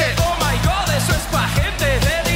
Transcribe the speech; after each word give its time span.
Oh 0.00 0.36
my 0.40 0.56
god, 0.64 0.88
eso 0.96 1.12
es 1.12 1.22
pa' 1.30 1.46
gente 1.48 1.84
de 1.84 2.33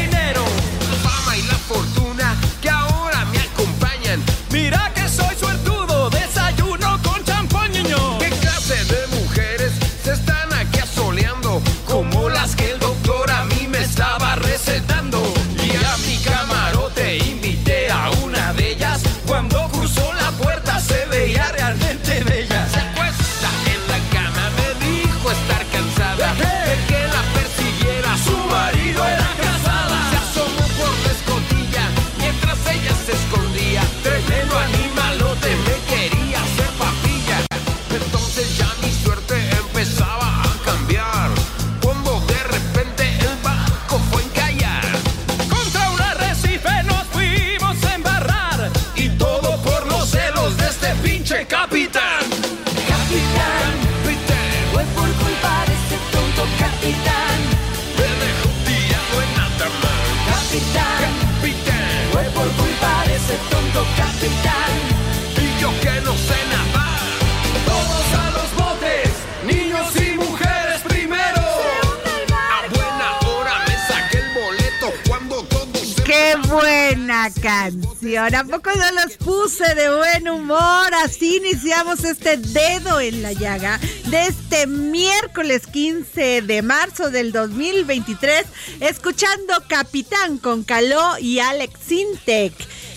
iniciamos 81.50 82.04
este 82.04 82.36
dedo 82.36 83.00
en 83.00 83.22
la 83.22 83.32
llaga 83.32 83.80
de 84.06 84.26
este 84.26 84.66
miércoles 84.66 85.66
15 85.66 86.42
de 86.42 86.62
marzo 86.62 87.10
del 87.10 87.32
2023, 87.32 88.44
escuchando 88.80 89.54
Capitán 89.66 90.38
con 90.38 90.62
Caló 90.62 91.18
y 91.18 91.38
Alex 91.38 91.78
Sintek. 91.86 92.52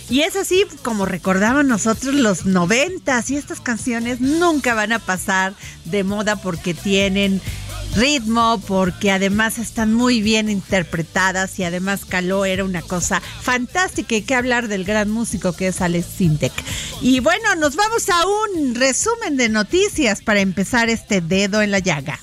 Y 0.09 0.21
es 0.21 0.35
así 0.35 0.65
como 0.83 1.05
recordaban 1.05 1.67
nosotros 1.67 2.13
los 2.13 2.45
noventas 2.45 3.31
y 3.31 3.37
estas 3.37 3.61
canciones 3.61 4.19
nunca 4.19 4.73
van 4.73 4.91
a 4.91 4.99
pasar 4.99 5.53
de 5.85 6.03
moda 6.03 6.35
porque 6.35 6.73
tienen 6.73 7.41
ritmo, 7.95 8.61
porque 8.67 9.11
además 9.11 9.59
están 9.59 9.93
muy 9.93 10.21
bien 10.21 10.49
interpretadas 10.49 11.59
y 11.59 11.63
además 11.63 12.05
Caló 12.05 12.45
era 12.45 12.63
una 12.63 12.81
cosa 12.81 13.21
fantástica 13.21 14.15
y 14.15 14.21
que 14.21 14.35
hablar 14.35 14.67
del 14.67 14.83
gran 14.83 15.09
músico 15.09 15.53
que 15.53 15.67
es 15.67 15.81
Alex 15.81 16.05
Sintek. 16.17 16.53
Y 17.01 17.19
bueno, 17.19 17.55
nos 17.55 17.75
vamos 17.75 18.09
a 18.09 18.25
un 18.25 18.75
resumen 18.75 19.37
de 19.37 19.49
noticias 19.49 20.21
para 20.21 20.39
empezar 20.39 20.89
este 20.89 21.21
dedo 21.21 21.61
en 21.61 21.71
la 21.71 21.79
llaga. 21.79 22.19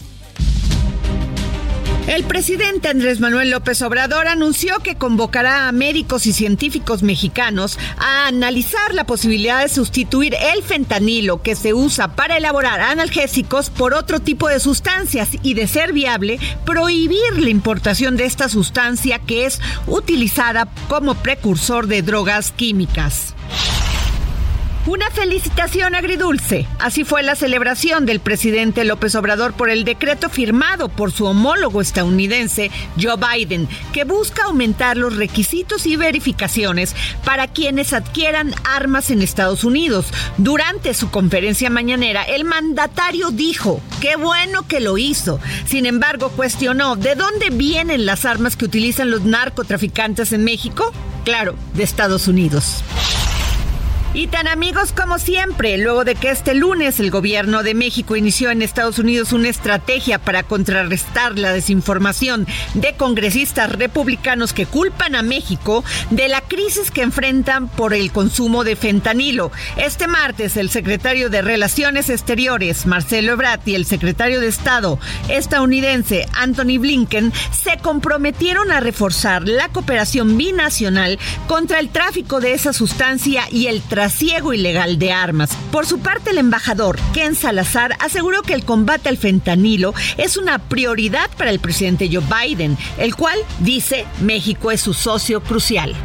El 2.08 2.24
presidente 2.24 2.88
Andrés 2.88 3.20
Manuel 3.20 3.50
López 3.50 3.82
Obrador 3.82 4.28
anunció 4.28 4.78
que 4.78 4.96
convocará 4.96 5.68
a 5.68 5.72
médicos 5.72 6.24
y 6.24 6.32
científicos 6.32 7.02
mexicanos 7.02 7.78
a 7.98 8.28
analizar 8.28 8.94
la 8.94 9.04
posibilidad 9.04 9.60
de 9.60 9.68
sustituir 9.68 10.34
el 10.54 10.62
fentanilo 10.62 11.42
que 11.42 11.54
se 11.54 11.74
usa 11.74 12.16
para 12.16 12.38
elaborar 12.38 12.80
analgésicos 12.80 13.68
por 13.68 13.92
otro 13.92 14.20
tipo 14.20 14.48
de 14.48 14.58
sustancias 14.58 15.28
y, 15.42 15.52
de 15.52 15.66
ser 15.66 15.92
viable, 15.92 16.38
prohibir 16.64 17.38
la 17.38 17.50
importación 17.50 18.16
de 18.16 18.24
esta 18.24 18.48
sustancia 18.48 19.18
que 19.18 19.44
es 19.44 19.60
utilizada 19.86 20.66
como 20.88 21.14
precursor 21.14 21.88
de 21.88 22.00
drogas 22.00 22.52
químicas. 22.52 23.34
Una 24.88 25.10
felicitación 25.10 25.94
agridulce. 25.94 26.66
Así 26.78 27.04
fue 27.04 27.22
la 27.22 27.36
celebración 27.36 28.06
del 28.06 28.20
presidente 28.20 28.86
López 28.86 29.14
Obrador 29.16 29.52
por 29.52 29.68
el 29.68 29.84
decreto 29.84 30.30
firmado 30.30 30.88
por 30.88 31.12
su 31.12 31.26
homólogo 31.26 31.82
estadounidense 31.82 32.70
Joe 32.98 33.16
Biden, 33.18 33.68
que 33.92 34.04
busca 34.04 34.44
aumentar 34.44 34.96
los 34.96 35.14
requisitos 35.16 35.84
y 35.84 35.96
verificaciones 35.96 36.96
para 37.22 37.48
quienes 37.48 37.92
adquieran 37.92 38.54
armas 38.64 39.10
en 39.10 39.20
Estados 39.20 39.62
Unidos. 39.62 40.06
Durante 40.38 40.94
su 40.94 41.10
conferencia 41.10 41.68
mañanera, 41.68 42.22
el 42.22 42.46
mandatario 42.46 43.30
dijo, 43.30 43.82
qué 44.00 44.16
bueno 44.16 44.66
que 44.66 44.80
lo 44.80 44.96
hizo. 44.96 45.38
Sin 45.66 45.84
embargo, 45.84 46.30
cuestionó, 46.30 46.96
¿de 46.96 47.14
dónde 47.14 47.50
vienen 47.50 48.06
las 48.06 48.24
armas 48.24 48.56
que 48.56 48.64
utilizan 48.64 49.10
los 49.10 49.22
narcotraficantes 49.22 50.32
en 50.32 50.44
México? 50.44 50.94
Claro, 51.26 51.56
de 51.74 51.82
Estados 51.82 52.26
Unidos. 52.26 52.82
Y 54.14 54.26
tan 54.28 54.48
amigos 54.48 54.92
como 54.92 55.18
siempre, 55.18 55.76
luego 55.76 56.02
de 56.02 56.14
que 56.14 56.30
este 56.30 56.54
lunes 56.54 56.98
el 56.98 57.10
gobierno 57.10 57.62
de 57.62 57.74
México 57.74 58.16
inició 58.16 58.50
en 58.50 58.62
Estados 58.62 58.98
Unidos 58.98 59.34
una 59.34 59.50
estrategia 59.50 60.18
para 60.18 60.44
contrarrestar 60.44 61.38
la 61.38 61.52
desinformación 61.52 62.46
de 62.72 62.94
congresistas 62.94 63.70
republicanos 63.70 64.54
que 64.54 64.64
culpan 64.64 65.14
a 65.14 65.22
México 65.22 65.84
de 66.08 66.28
la 66.28 66.40
crisis 66.40 66.90
que 66.90 67.02
enfrentan 67.02 67.68
por 67.68 67.92
el 67.92 68.10
consumo 68.10 68.64
de 68.64 68.76
fentanilo. 68.76 69.52
Este 69.76 70.08
martes 70.08 70.56
el 70.56 70.70
secretario 70.70 71.28
de 71.28 71.42
Relaciones 71.42 72.08
Exteriores, 72.08 72.86
Marcelo 72.86 73.32
Ebrard, 73.32 73.60
y 73.66 73.74
el 73.74 73.84
secretario 73.84 74.40
de 74.40 74.48
Estado 74.48 74.98
estadounidense, 75.28 76.26
Anthony 76.32 76.78
Blinken, 76.78 77.30
se 77.52 77.76
comprometieron 77.76 78.72
a 78.72 78.80
reforzar 78.80 79.46
la 79.46 79.68
cooperación 79.68 80.38
binacional 80.38 81.18
contra 81.46 81.78
el 81.78 81.90
tráfico 81.90 82.40
de 82.40 82.54
esa 82.54 82.72
sustancia 82.72 83.44
y 83.50 83.66
el 83.66 83.82
tráfico 83.82 83.97
trasiego 83.98 84.52
ilegal 84.52 84.96
de 85.00 85.10
armas. 85.10 85.50
Por 85.72 85.84
su 85.84 85.98
parte, 85.98 86.30
el 86.30 86.38
embajador 86.38 87.00
Ken 87.12 87.34
Salazar 87.34 87.96
aseguró 87.98 88.42
que 88.42 88.54
el 88.54 88.64
combate 88.64 89.08
al 89.08 89.16
fentanilo 89.16 89.92
es 90.16 90.36
una 90.36 90.60
prioridad 90.60 91.28
para 91.36 91.50
el 91.50 91.58
presidente 91.58 92.08
Joe 92.08 92.22
Biden, 92.22 92.78
el 92.96 93.16
cual 93.16 93.40
dice 93.58 94.06
México 94.20 94.70
es 94.70 94.82
su 94.82 94.94
socio 94.94 95.42
crucial. 95.42 95.96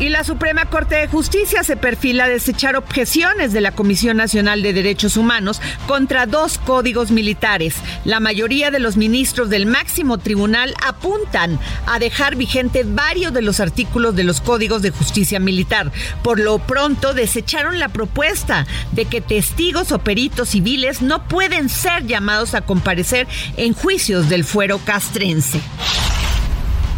Y 0.00 0.08
la 0.08 0.24
Suprema 0.24 0.64
Corte 0.64 0.94
de 0.94 1.08
Justicia 1.08 1.62
se 1.62 1.76
perfila 1.76 2.24
a 2.24 2.28
desechar 2.28 2.74
objeciones 2.74 3.52
de 3.52 3.60
la 3.60 3.72
Comisión 3.72 4.16
Nacional 4.16 4.62
de 4.62 4.72
Derechos 4.72 5.18
Humanos 5.18 5.60
contra 5.86 6.24
dos 6.24 6.56
códigos 6.56 7.10
militares. 7.10 7.74
La 8.06 8.18
mayoría 8.18 8.70
de 8.70 8.78
los 8.78 8.96
ministros 8.96 9.50
del 9.50 9.66
máximo 9.66 10.16
tribunal 10.16 10.74
apuntan 10.82 11.60
a 11.84 11.98
dejar 11.98 12.36
vigente 12.36 12.84
varios 12.84 13.34
de 13.34 13.42
los 13.42 13.60
artículos 13.60 14.16
de 14.16 14.24
los 14.24 14.40
códigos 14.40 14.80
de 14.80 14.90
justicia 14.90 15.38
militar. 15.38 15.92
Por 16.22 16.40
lo 16.40 16.60
pronto 16.60 17.12
desecharon 17.12 17.78
la 17.78 17.90
propuesta 17.90 18.66
de 18.92 19.04
que 19.04 19.20
testigos 19.20 19.92
o 19.92 19.98
peritos 19.98 20.48
civiles 20.48 21.02
no 21.02 21.28
pueden 21.28 21.68
ser 21.68 22.06
llamados 22.06 22.54
a 22.54 22.62
comparecer 22.62 23.28
en 23.58 23.74
juicios 23.74 24.30
del 24.30 24.44
fuero 24.44 24.78
castrense. 24.82 25.60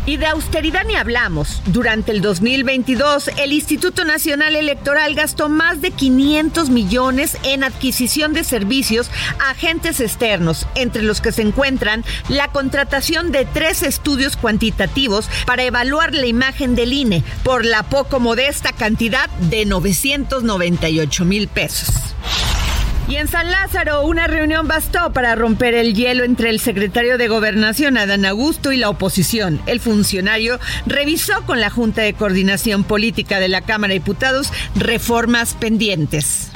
Y 0.04 0.16
de 0.16 0.26
austeridad 0.26 0.84
ni 0.84 0.96
hablamos. 0.96 1.62
Durante 1.66 2.10
el 2.10 2.22
2022, 2.22 3.30
el 3.38 3.52
Instituto 3.52 4.04
Nacional 4.04 4.56
Electoral 4.56 5.14
gastó 5.14 5.48
más 5.48 5.80
de 5.80 5.92
500 5.92 6.70
millones 6.70 7.38
en 7.44 7.62
adquisición 7.62 8.32
de 8.32 8.42
servicios 8.42 9.10
a 9.38 9.50
agentes 9.50 10.00
externos, 10.00 10.66
entre 10.74 11.02
los 11.02 11.20
que 11.20 11.30
se 11.30 11.42
encuentran 11.42 12.04
la 12.28 12.48
contratación 12.48 13.30
de 13.30 13.44
tres 13.44 13.82
estudios 13.84 14.36
cuantitativos 14.36 15.28
para 15.46 15.62
evaluar 15.62 16.14
la 16.14 16.26
imagen 16.26 16.74
del 16.74 16.92
INE 16.92 17.22
por 17.44 17.64
la 17.64 17.84
poco 17.84 18.18
modesta 18.18 18.72
cantidad 18.72 19.30
de 19.30 19.66
998 19.66 21.24
mil 21.24 21.46
pesos. 21.46 21.94
Y 23.08 23.16
en 23.16 23.28
San 23.28 23.50
Lázaro, 23.50 24.06
una 24.06 24.26
reunión 24.26 24.68
bastó 24.68 25.12
para 25.12 25.34
romper 25.34 25.74
el 25.74 25.94
hielo 25.94 26.24
entre 26.24 26.50
el 26.50 26.60
secretario 26.60 27.18
de 27.18 27.28
Gobernación, 27.28 27.98
Adán 27.98 28.24
Augusto, 28.24 28.72
y 28.72 28.76
la 28.76 28.88
oposición. 28.88 29.60
El 29.66 29.80
funcionario 29.80 30.58
revisó 30.86 31.42
con 31.44 31.60
la 31.60 31.68
Junta 31.68 32.02
de 32.02 32.14
Coordinación 32.14 32.84
Política 32.84 33.40
de 33.40 33.48
la 33.48 33.62
Cámara 33.62 33.92
de 33.92 34.00
Diputados 34.00 34.52
reformas 34.76 35.54
pendientes. 35.54 36.50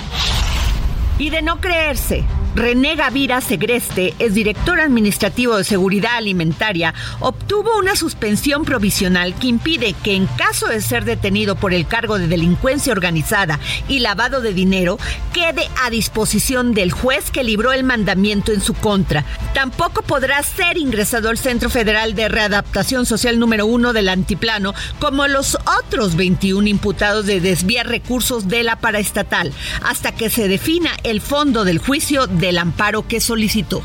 Y 1.19 1.31
de 1.31 1.43
no 1.43 1.61
creerse, 1.61 2.25
René 2.56 2.97
Gavira 2.97 3.43
Segreste, 3.43 4.14
es 4.19 4.32
director 4.32 4.81
administrativo 4.81 5.58
de 5.58 5.64
Seguridad 5.64 6.17
Alimentaria, 6.17 6.94
obtuvo 7.20 7.76
una 7.79 7.97
suspensión 7.97 8.64
provisional 8.64 9.35
que 9.35 9.49
impide 9.49 9.93
que 9.93 10.14
en 10.14 10.26
caso 10.26 10.67
de 10.67 10.81
ser 10.81 11.05
detenido 11.05 11.56
por 11.56 11.75
el 11.75 11.87
cargo 11.87 12.19
de 12.19 12.29
delincuencia 12.29 12.94
organizada 12.94 13.61
y 13.88 13.99
lavado 13.99 14.41
de 14.41 14.55
dinero, 14.55 14.99
quede 15.35 15.69
a 15.85 15.91
disposición 15.91 16.73
del 16.73 16.93
juez 16.93 17.31
que 17.31 17.44
libró 17.44 17.75
el 17.75 17.85
mandamiento 17.85 18.53
en 18.53 18.62
su 18.62 18.73
contra. 18.73 19.26
Tampoco 19.52 20.00
podrá 20.00 20.43
ser 20.43 20.79
ingresado 20.79 21.29
al 21.29 21.37
Centro 21.37 21.69
Federal 21.69 22.14
de 22.14 22.31
Readaptación 22.31 23.05
Social 23.05 23.38
número 23.38 23.67
uno 23.67 23.93
del 23.93 24.09
Antiplano, 24.09 24.73
como 24.99 25.26
los 25.26 25.59
otros 25.79 26.17
21 26.17 26.67
imputados 26.69 27.26
de 27.26 27.43
desviar 27.43 27.87
recursos 27.87 28.49
de 28.49 28.62
la 28.62 28.76
paraestatal, 28.76 29.52
hasta 29.82 30.12
que 30.12 30.31
se 30.31 30.49
defina 30.49 30.93
el 31.02 31.20
fondo 31.20 31.64
del 31.64 31.81
juicio 31.81 32.26
de 32.26 32.46
del 32.47 32.59
amparo 32.59 33.07
que 33.07 33.21
solicitó. 33.21 33.83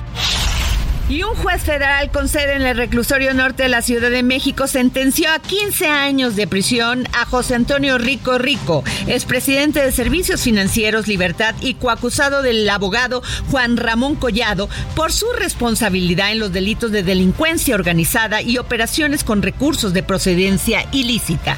Y 1.11 1.23
un 1.23 1.35
juez 1.35 1.61
federal 1.61 2.09
con 2.09 2.29
sede 2.29 2.55
en 2.55 2.61
el 2.61 2.77
reclusorio 2.77 3.33
norte 3.33 3.63
de 3.63 3.69
la 3.69 3.81
Ciudad 3.81 4.09
de 4.09 4.23
México 4.23 4.65
sentenció 4.65 5.29
a 5.29 5.39
15 5.39 5.87
años 5.87 6.37
de 6.37 6.47
prisión 6.47 7.05
a 7.11 7.25
José 7.25 7.55
Antonio 7.55 7.97
Rico 7.97 8.37
Rico, 8.37 8.85
expresidente 9.07 9.81
de 9.81 9.91
Servicios 9.91 10.41
Financieros 10.41 11.09
Libertad 11.09 11.53
y 11.59 11.73
coacusado 11.73 12.41
del 12.41 12.69
abogado 12.69 13.23
Juan 13.49 13.75
Ramón 13.75 14.15
Collado 14.15 14.69
por 14.95 15.11
su 15.11 15.25
responsabilidad 15.33 16.31
en 16.31 16.39
los 16.39 16.53
delitos 16.53 16.93
de 16.93 17.03
delincuencia 17.03 17.75
organizada 17.75 18.41
y 18.41 18.57
operaciones 18.57 19.25
con 19.25 19.41
recursos 19.41 19.91
de 19.91 20.03
procedencia 20.03 20.87
ilícita. 20.93 21.57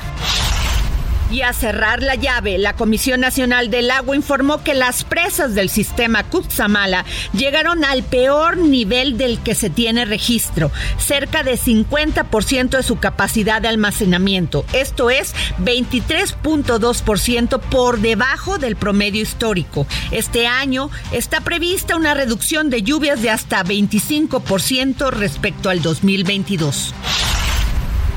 Y 1.33 1.41
a 1.41 1.51
cerrar 1.51 2.03
la 2.03 2.13
llave, 2.13 2.59
la 2.59 2.75
Comisión 2.75 3.19
Nacional 3.19 3.71
del 3.71 3.89
Agua 3.89 4.15
informó 4.15 4.63
que 4.63 4.75
las 4.75 5.03
presas 5.03 5.55
del 5.55 5.67
sistema 5.67 6.23
Cutzamala 6.23 7.05
llegaron 7.33 7.83
al 7.83 8.03
peor 8.03 8.57
nivel 8.57 9.17
del 9.17 9.39
que 9.39 9.55
se 9.55 9.71
tiene 9.71 10.05
registro, 10.05 10.69
cerca 10.99 11.41
de 11.41 11.57
50% 11.57 12.77
de 12.77 12.83
su 12.83 12.99
capacidad 12.99 13.63
de 13.63 13.67
almacenamiento. 13.67 14.63
Esto 14.73 15.09
es 15.09 15.33
23.2% 15.57 17.59
por 17.61 17.99
debajo 17.99 18.59
del 18.59 18.75
promedio 18.75 19.23
histórico. 19.23 19.87
Este 20.11 20.45
año 20.45 20.91
está 21.11 21.41
prevista 21.41 21.95
una 21.95 22.13
reducción 22.13 22.69
de 22.69 22.83
lluvias 22.83 23.23
de 23.23 23.31
hasta 23.31 23.63
25% 23.63 25.09
respecto 25.09 25.71
al 25.71 25.81
2022. 25.81 26.93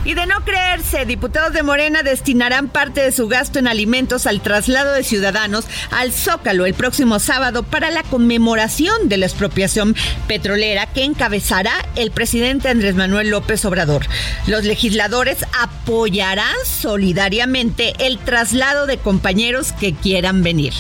Y 0.07 0.15
de 0.15 0.25
no 0.25 0.45
creerse, 0.45 1.05
diputados 1.05 1.53
de 1.53 1.65
Morena 1.65 2.05
destinarán 2.05 2.69
parte 2.69 3.01
de 3.01 3.11
su 3.11 3.27
gasto 3.27 3.59
en 3.59 3.67
alimentos 3.67 4.29
al 4.29 4.41
traslado 4.41 4.93
de 4.93 5.03
ciudadanos 5.03 5.65
al 5.91 6.13
Zócalo 6.13 6.65
el 6.65 6.75
próximo 6.75 7.19
sábado 7.19 7.65
para 7.65 7.91
la 7.91 8.05
conmemoración 8.05 9.09
de 9.09 9.17
la 9.17 9.27
expropiación 9.27 9.97
petrolera 10.29 10.87
que 10.87 11.03
encabezará 11.03 11.73
el 11.97 12.13
presidente 12.13 12.69
Andrés 12.69 12.95
Manuel 12.95 13.31
López 13.31 13.65
Obrador. 13.65 14.07
Los 14.47 14.63
legisladores 14.63 15.39
apoyarán 15.61 16.55
solidariamente 16.65 17.93
el 17.99 18.19
traslado 18.19 18.87
de 18.87 18.99
compañeros 18.99 19.73
que 19.73 19.93
quieran 19.93 20.45
venir 20.45 20.73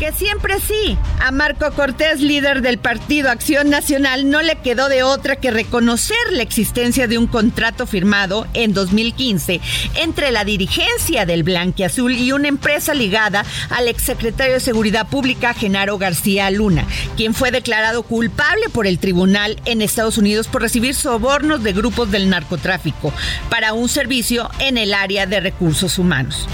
que 0.00 0.12
siempre 0.12 0.54
sí. 0.60 0.96
A 1.20 1.30
Marco 1.30 1.70
Cortés, 1.72 2.20
líder 2.20 2.62
del 2.62 2.78
partido 2.78 3.30
Acción 3.30 3.68
Nacional, 3.68 4.30
no 4.30 4.40
le 4.40 4.56
quedó 4.56 4.88
de 4.88 5.02
otra 5.02 5.36
que 5.36 5.50
reconocer 5.50 6.16
la 6.30 6.42
existencia 6.42 7.06
de 7.06 7.18
un 7.18 7.26
contrato 7.26 7.86
firmado 7.86 8.46
en 8.54 8.72
2015 8.72 9.60
entre 9.96 10.30
la 10.32 10.44
dirigencia 10.44 11.26
del 11.26 11.42
Blanquiazul 11.42 12.16
y 12.16 12.32
una 12.32 12.48
empresa 12.48 12.94
ligada 12.94 13.44
al 13.68 13.88
exsecretario 13.88 14.54
de 14.54 14.60
Seguridad 14.60 15.06
Pública, 15.06 15.52
Genaro 15.52 15.98
García 15.98 16.50
Luna, 16.50 16.86
quien 17.18 17.34
fue 17.34 17.50
declarado 17.50 18.02
culpable 18.02 18.70
por 18.70 18.86
el 18.86 18.98
tribunal 18.98 19.60
en 19.66 19.82
Estados 19.82 20.16
Unidos 20.16 20.48
por 20.48 20.62
recibir 20.62 20.94
sobornos 20.94 21.62
de 21.62 21.74
grupos 21.74 22.10
del 22.10 22.30
narcotráfico 22.30 23.12
para 23.50 23.74
un 23.74 23.90
servicio 23.90 24.50
en 24.60 24.78
el 24.78 24.94
área 24.94 25.26
de 25.26 25.40
recursos 25.40 25.98
humanos. 25.98 26.48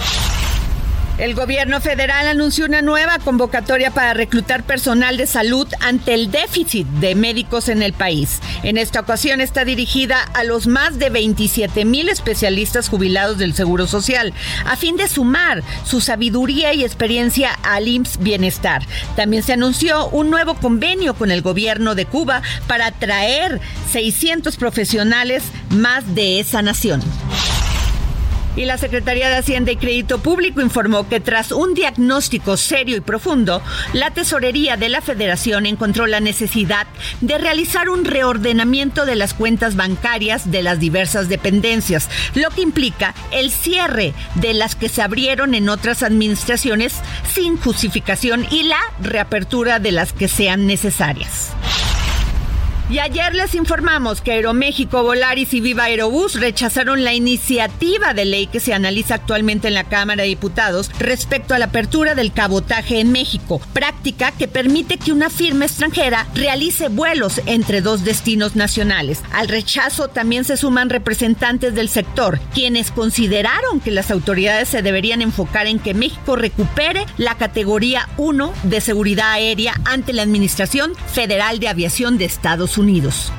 El 1.19 1.35
gobierno 1.35 1.81
federal 1.81 2.27
anunció 2.27 2.67
una 2.67 2.83
nueva 2.83 3.19
convocatoria 3.19 3.91
para 3.91 4.13
reclutar 4.13 4.65
personal 4.65 5.17
de 5.17 5.27
salud 5.27 5.67
ante 5.81 6.13
el 6.13 6.31
déficit 6.31 6.87
de 6.87 7.15
médicos 7.15 7.71
en 7.71 7.83
el 7.83 7.95
país. 7.95 8.41
En 8.63 8.77
esta 8.77 9.01
ocasión 9.01 9.41
está 9.41 9.65
dirigida 9.65 10.21
a 10.35 10.45
los 10.45 10.67
más 10.67 10.99
de 10.99 11.09
27 11.09 11.87
mil 11.87 12.11
especialistas 12.11 12.91
jubilados 12.91 13.39
del 13.39 13.55
Seguro 13.55 13.87
Social, 13.87 14.35
a 14.67 14.77
fin 14.77 14.99
de 14.99 15.09
sumar 15.09 15.63
su 15.85 16.03
sabiduría 16.03 16.75
y 16.75 16.85
experiencia 16.85 17.59
al 17.63 17.89
IMSS 17.89 18.19
Bienestar. 18.19 18.83
También 19.17 19.43
se 19.43 19.55
anunció 19.55 20.09
un 20.09 20.29
nuevo 20.29 20.55
convenio 20.55 21.15
con 21.15 21.31
el 21.31 21.41
gobierno 21.41 21.95
de 21.95 22.05
Cuba 22.05 22.43
para 22.67 22.91
traer 22.91 23.59
600 23.91 24.59
profesionales 24.59 25.45
más 25.71 26.15
de 26.15 26.41
esa 26.41 26.61
nación. 26.61 27.01
Y 28.57 28.65
la 28.65 28.79
Secretaría 28.79 29.29
de 29.29 29.37
Hacienda 29.37 29.71
y 29.71 29.77
Crédito 29.77 30.19
Público 30.19 30.63
informó 30.63 31.09
que 31.09 31.21
tras 31.21 31.53
un 31.53 31.75
diagnóstico 31.75 32.57
serio 32.57 32.97
y 32.97 33.01
profundo, 33.01 33.63
la 33.93 34.11
Tesorería 34.11 34.79
de 34.79 34.89
la 34.89 35.03
Federación 35.03 35.67
encontró 35.67 36.07
la 36.07 36.21
necesidad 36.21 36.87
de 37.21 37.37
realizar 37.37 37.91
un 37.91 38.07
reordenamiento 38.07 39.05
de 39.05 39.15
las 39.15 39.35
cuentas 39.35 39.77
bancarias 39.77 40.51
de 40.51 40.63
las 40.63 40.81
diversas 40.81 41.29
dependencias, 41.29 42.09
lo 42.35 42.49
que 42.51 42.63
implica 42.63 43.15
el 43.31 43.51
cierre 43.51 44.15
de 44.37 44.55
las 44.55 44.75
que 44.75 44.89
se 44.89 45.03
abrieron 45.03 45.55
en 45.55 45.69
otras 45.69 46.03
administraciones 46.03 46.95
sin 47.35 47.59
justificación 47.59 48.47
y 48.51 48.63
la 48.63 48.81
reapertura 49.01 49.79
de 49.79 49.93
las 49.93 50.13
que 50.13 50.29
sean 50.29 50.67
necesarias. 50.67 51.53
Y 52.89 53.01
ayer 53.01 53.35
les 53.35 53.57
informamos 53.57 54.21
que 54.21 54.31
Aeroméxico, 54.31 55.03
Volaris 55.03 55.53
y 55.55 55.61
Viva 55.61 55.85
Aerobús 55.85 56.39
rechazaron 56.39 57.03
la 57.03 57.15
iniciativa 57.15 58.15
de 58.15 58.25
ley 58.25 58.47
que 58.47 58.61
se 58.61 58.75
analiza 58.75 59.17
actualmente 59.17 59.67
en 59.67 59.75
la 59.75 59.89
Cámara 59.89 60.23
de 60.23 60.29
Diputados 60.29 60.93
respecto 61.01 61.53
a 61.53 61.59
la 61.59 61.65
apertura 61.65 62.15
del 62.15 62.33
cabotaje 62.33 63.01
en 63.01 63.11
México, 63.11 63.61
práctica 63.73 64.31
que 64.31 64.47
permite 64.47 64.99
que 64.99 65.11
una 65.11 65.31
firma 65.31 65.65
extranjera 65.65 66.29
realice 66.35 66.89
vuelos 66.89 67.41
entre 67.47 67.81
dos 67.81 68.05
destinos 68.05 68.55
nacionales. 68.55 69.21
Al 69.33 69.49
rechazo 69.49 70.07
también 70.07 70.45
se 70.45 70.57
suman 70.57 70.89
representantes 70.89 71.75
del 71.75 71.89
sector, 71.89 72.39
quienes 72.55 72.93
consideraron 72.93 73.81
que 73.81 73.91
las 73.91 74.13
autoridades 74.13 74.69
se 74.69 74.83
deberían 74.83 75.23
enfocar 75.23 75.67
en 75.67 75.81
que 75.81 75.93
México 75.93 76.37
recupere 76.37 77.05
la 77.17 77.35
categoría 77.35 78.09
1 78.17 78.53
de 78.63 78.81
seguridad 78.81 79.33
aérea 79.33 79.75
ante 79.85 80.13
la 80.13 80.23
Administración 80.23 80.93
Federal 81.13 81.59
de 81.59 81.67
Aviación 81.67 82.17
de 82.17 82.27
Estados 82.27 82.71
Unidos. 82.71 82.76
Unidos. 82.79 83.33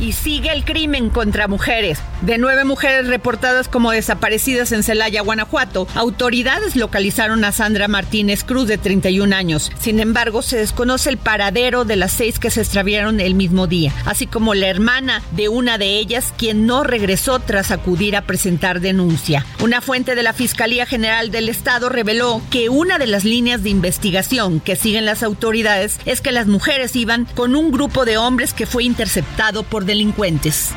Y 0.00 0.12
sigue 0.12 0.52
el 0.52 0.64
crimen 0.64 1.10
contra 1.10 1.48
mujeres. 1.48 1.98
De 2.22 2.38
nueve 2.38 2.64
mujeres 2.64 3.06
reportadas 3.06 3.68
como 3.68 3.92
desaparecidas 3.92 4.72
en 4.72 4.82
Celaya, 4.82 5.22
Guanajuato, 5.22 5.88
autoridades 5.94 6.76
localizaron 6.76 7.44
a 7.44 7.52
Sandra 7.52 7.88
Martínez 7.88 8.44
Cruz, 8.44 8.68
de 8.68 8.78
31 8.78 9.34
años. 9.34 9.70
Sin 9.78 10.00
embargo, 10.00 10.42
se 10.42 10.58
desconoce 10.58 11.10
el 11.10 11.16
paradero 11.16 11.84
de 11.84 11.96
las 11.96 12.12
seis 12.12 12.38
que 12.38 12.50
se 12.50 12.60
extraviaron 12.60 13.20
el 13.20 13.34
mismo 13.34 13.66
día, 13.66 13.92
así 14.04 14.26
como 14.26 14.54
la 14.54 14.68
hermana 14.68 15.22
de 15.32 15.48
una 15.48 15.78
de 15.78 15.98
ellas, 15.98 16.32
quien 16.36 16.66
no 16.66 16.84
regresó 16.84 17.38
tras 17.38 17.70
acudir 17.70 18.16
a 18.16 18.22
presentar 18.22 18.80
denuncia. 18.80 19.46
Una 19.62 19.80
fuente 19.80 20.14
de 20.14 20.22
la 20.22 20.32
Fiscalía 20.32 20.84
General 20.84 21.30
del 21.30 21.48
Estado 21.48 21.88
reveló 21.88 22.42
que 22.50 22.68
una 22.68 22.98
de 22.98 23.06
las 23.06 23.24
líneas 23.24 23.62
de 23.62 23.70
investigación 23.70 24.60
que 24.60 24.76
siguen 24.76 25.06
las 25.06 25.22
autoridades 25.22 25.98
es 26.04 26.20
que 26.20 26.32
las 26.32 26.46
mujeres 26.46 26.96
iban 26.96 27.26
con 27.34 27.56
un 27.56 27.70
grupo 27.70 28.04
de 28.04 28.18
hombres 28.18 28.52
que 28.52 28.66
fue 28.66 28.84
interceptado 28.84 29.62
por 29.62 29.85
delincuentes. 29.86 30.74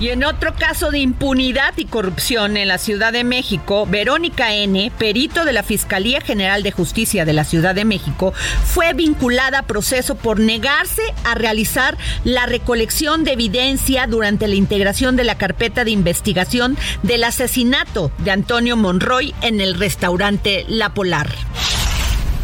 Y 0.00 0.08
en 0.08 0.24
otro 0.24 0.54
caso 0.54 0.90
de 0.90 0.98
impunidad 0.98 1.74
y 1.76 1.84
corrupción 1.84 2.56
en 2.56 2.68
la 2.68 2.78
Ciudad 2.78 3.12
de 3.12 3.22
México, 3.22 3.84
Verónica 3.84 4.54
N., 4.54 4.90
perito 4.96 5.44
de 5.44 5.52
la 5.52 5.62
Fiscalía 5.62 6.22
General 6.22 6.62
de 6.62 6.72
Justicia 6.72 7.26
de 7.26 7.34
la 7.34 7.44
Ciudad 7.44 7.74
de 7.74 7.84
México, 7.84 8.32
fue 8.64 8.94
vinculada 8.94 9.58
a 9.58 9.66
proceso 9.66 10.14
por 10.14 10.40
negarse 10.40 11.02
a 11.24 11.34
realizar 11.34 11.98
la 12.24 12.46
recolección 12.46 13.24
de 13.24 13.32
evidencia 13.32 14.06
durante 14.06 14.48
la 14.48 14.54
integración 14.54 15.16
de 15.16 15.24
la 15.24 15.34
carpeta 15.34 15.84
de 15.84 15.90
investigación 15.90 16.78
del 17.02 17.22
asesinato 17.22 18.10
de 18.18 18.30
Antonio 18.30 18.78
Monroy 18.78 19.34
en 19.42 19.60
el 19.60 19.74
restaurante 19.74 20.64
La 20.66 20.94
Polar. 20.94 21.28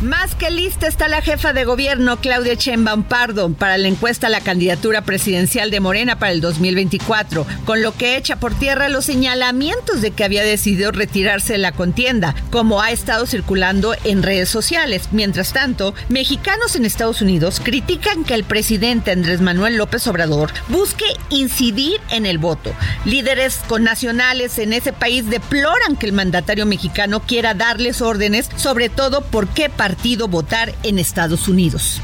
Más 0.03 0.35
que 0.35 0.51
lista 0.51 0.87
está 0.89 1.09
la 1.09 1.23
jefa 1.23 1.55
de 1.55 1.65
gobierno 1.65 2.19
Claudia 2.19 2.53
Sheinbaum 2.53 3.03
Pardo 3.03 3.51
para 3.55 3.79
la 3.79 3.89
encuesta 3.89 4.27
a 4.27 4.31
la 4.31 4.43
candidatura 4.43 5.01
presidencial 5.01 5.71
de 5.71 5.81
Morena 5.81 6.19
para 6.19 6.33
el 6.33 6.43
2024, 6.43 7.47
con 7.65 7.81
lo 7.81 7.97
que 7.97 8.19
echa 8.19 8.37
por 8.37 8.55
tierra 8.55 8.91
los 8.91 9.07
señalamientos 9.07 10.03
de 10.03 10.11
que 10.11 10.25
había 10.25 10.45
decidido 10.45 10.93
retirarse 10.93 11.55
de 11.55 11.61
la 11.61 11.73
contienda, 11.73 12.35
como 12.51 12.83
ha 12.83 12.91
estado 12.91 13.25
circulando 13.25 13.95
en 14.05 14.23
redes 14.23 14.51
sociales. 14.51 15.09
Mientras 15.13 15.55
tanto, 15.55 15.95
mexicanos 16.11 16.77
en 16.77 16.85
Estados 16.85 17.23
Unidos 17.23 17.63
critican 17.65 18.25
que 18.25 18.35
el 18.35 18.45
presidente 18.45 19.13
Andrés 19.13 19.41
Manuel 19.41 19.79
López 19.79 20.07
Obrador 20.09 20.53
busque 20.69 21.07
incidir 21.31 22.03
en 22.11 22.27
el 22.27 22.37
voto. 22.37 22.75
Líderes 23.07 23.61
connacionales 23.67 24.59
en 24.59 24.75
ese 24.75 24.93
país 24.93 25.31
deploran 25.31 25.97
que 25.97 26.05
el 26.05 26.13
mandatario 26.13 26.67
mexicano 26.67 27.21
quiera 27.21 27.55
darles 27.55 28.03
órdenes, 28.03 28.51
sobre 28.57 28.91
todo 28.91 29.23
por 29.23 29.49
qué 29.49 29.71
partido 29.87 30.27
votar 30.27 30.75
en 30.83 30.99
Estados 30.99 31.47
Unidos. 31.47 32.01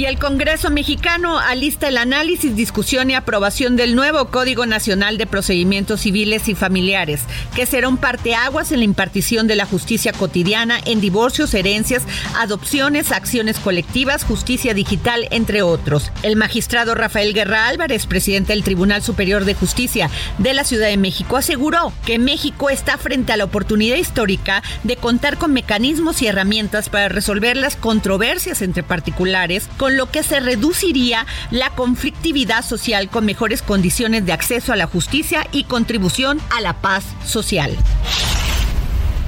Y 0.00 0.06
el 0.06 0.18
Congreso 0.18 0.70
mexicano 0.70 1.38
alista 1.38 1.88
el 1.88 1.98
análisis, 1.98 2.56
discusión 2.56 3.10
y 3.10 3.14
aprobación 3.14 3.76
del 3.76 3.94
nuevo 3.94 4.28
Código 4.28 4.64
Nacional 4.64 5.18
de 5.18 5.26
Procedimientos 5.26 6.00
Civiles 6.00 6.48
y 6.48 6.54
Familiares, 6.54 7.24
que 7.54 7.66
será 7.66 7.86
un 7.86 7.98
parteaguas 7.98 8.72
en 8.72 8.78
la 8.78 8.86
impartición 8.86 9.46
de 9.46 9.56
la 9.56 9.66
justicia 9.66 10.14
cotidiana 10.14 10.80
en 10.86 11.02
divorcios, 11.02 11.52
herencias, 11.52 12.04
adopciones, 12.38 13.12
acciones 13.12 13.58
colectivas, 13.58 14.24
justicia 14.24 14.72
digital, 14.72 15.28
entre 15.32 15.60
otros. 15.60 16.10
El 16.22 16.36
magistrado 16.36 16.94
Rafael 16.94 17.34
Guerra 17.34 17.66
Álvarez, 17.66 18.06
presidente 18.06 18.54
del 18.54 18.64
Tribunal 18.64 19.02
Superior 19.02 19.44
de 19.44 19.52
Justicia 19.52 20.08
de 20.38 20.54
la 20.54 20.64
Ciudad 20.64 20.88
de 20.88 20.96
México, 20.96 21.36
aseguró 21.36 21.92
que 22.06 22.18
México 22.18 22.70
está 22.70 22.96
frente 22.96 23.34
a 23.34 23.36
la 23.36 23.44
oportunidad 23.44 23.96
histórica 23.96 24.62
de 24.82 24.96
contar 24.96 25.36
con 25.36 25.52
mecanismos 25.52 26.22
y 26.22 26.26
herramientas 26.26 26.88
para 26.88 27.10
resolver 27.10 27.58
las 27.58 27.76
controversias 27.76 28.62
entre 28.62 28.82
particulares 28.82 29.68
con 29.76 29.89
lo 29.96 30.10
que 30.10 30.22
se 30.22 30.40
reduciría 30.40 31.26
la 31.50 31.70
conflictividad 31.70 32.64
social 32.64 33.08
con 33.08 33.26
mejores 33.26 33.62
condiciones 33.62 34.26
de 34.26 34.32
acceso 34.32 34.72
a 34.72 34.76
la 34.76 34.86
justicia 34.86 35.46
y 35.52 35.64
contribución 35.64 36.40
a 36.50 36.60
la 36.60 36.74
paz 36.74 37.04
social. 37.24 37.76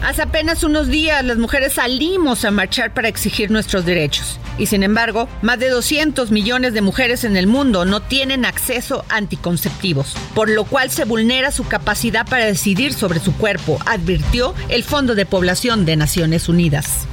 Hace 0.05 0.23
apenas 0.23 0.65
unos 0.65 0.89
días 0.89 1.25
las 1.25 1.39
mujeres 1.39 1.75
salimos 1.75 2.45
a 2.45 2.51
marchar 2.51 2.93
para 2.93 3.07
exigir 3.07 3.53
nuestros 3.53 3.85
derechos. 3.85 4.41
Y 4.59 4.67
sin 4.67 4.83
embargo, 4.83 5.29
más 5.43 5.61
de 5.61 5.69
200 5.69 6.33
millones 6.33 6.75
de 6.75 6.83
mujeres 6.83 7.23
en 7.23 7.37
el 7.37 7.47
mundo 7.47 7.85
no 7.85 8.01
tienen 8.01 8.45
acceso 8.45 9.05
a 9.09 9.17
anticonceptivos, 9.17 10.15
por 10.35 10.51
lo 10.51 10.65
cual 10.65 10.91
se 10.91 11.05
vulnera 11.05 11.53
su 11.53 11.65
capacidad 11.69 12.27
para 12.27 12.47
decidir 12.47 12.93
sobre 12.93 13.21
su 13.21 13.33
cuerpo, 13.35 13.79
advirtió 13.87 14.55
el 14.69 14.83
Fondo 14.83 15.15
de 15.15 15.25
Población 15.25 15.87
de 15.87 15.97
Naciones 15.97 16.49
Unidas. 16.49 17.07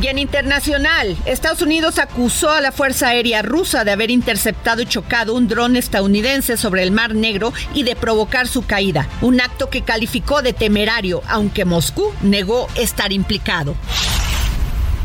Y 0.00 0.06
en 0.06 0.18
internacional, 0.18 1.16
Estados 1.26 1.60
Unidos 1.60 1.98
acusó 1.98 2.50
a 2.50 2.62
la 2.62 2.72
Fuerza 2.72 3.08
Aérea 3.08 3.42
rusa 3.42 3.84
de 3.84 3.90
haber 3.90 4.10
interceptado 4.10 4.80
y 4.80 4.86
chocado 4.86 5.34
un 5.34 5.48
dron 5.48 5.76
estadounidense 5.76 6.56
sobre 6.56 6.82
el 6.82 6.92
Mar 6.92 7.14
Negro 7.14 7.52
y 7.74 7.82
de 7.82 7.94
provocar 7.94 8.48
su 8.48 8.64
caída, 8.64 9.06
un 9.20 9.40
acto 9.40 9.68
que 9.68 9.82
calificó 9.82 10.40
de 10.40 10.54
temerario, 10.54 11.22
aunque 11.28 11.66
Moscú 11.66 12.10
negó 12.22 12.68
estar 12.74 13.12
implicado. 13.12 13.74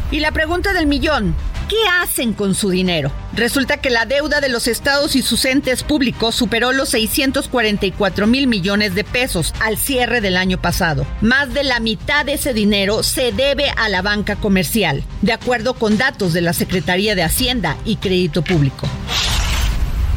Y 0.10 0.22
la 0.22 0.32
pregunta 0.32 0.72
del 0.72 0.88
millón, 0.88 1.36
¿Qué 1.70 1.76
hacen 2.02 2.34
con 2.34 2.56
su 2.56 2.70
dinero? 2.70 3.12
Resulta 3.34 3.78
que 3.78 3.90
la 3.90 4.06
deuda 4.06 4.40
de 4.40 4.48
los 4.48 4.70
estados 4.70 5.18
y 5.18 5.22
sus 5.22 5.44
entes 5.44 5.84
públicos 5.84 6.34
superó 6.34 6.72
los 6.72 6.90
644 6.90 8.26
mil 8.26 8.48
millones 8.48 8.96
de 8.96 9.04
pesos 9.04 9.54
al 9.60 9.78
cierre 9.78 10.22
del 10.22 10.38
año 10.38 10.62
pasado. 10.62 11.06
Más 11.20 11.54
de 11.54 11.66
la 11.66 11.82
mitad 11.82 12.26
de 12.26 12.34
ese 12.34 12.54
dinero 12.54 13.04
se 13.04 13.34
debe 13.34 13.70
a 13.76 13.90
la 13.90 14.02
banca 14.02 14.38
comercial, 14.38 15.04
de 15.22 15.34
acuerdo 15.34 15.74
con 15.74 15.98
datos 15.98 16.32
de 16.32 16.42
la 16.42 16.54
Secretaría 16.54 17.16
de 17.16 17.24
Hacienda 17.24 17.76
y 17.84 17.98
Crédito 17.98 18.44
Público. 18.44 18.88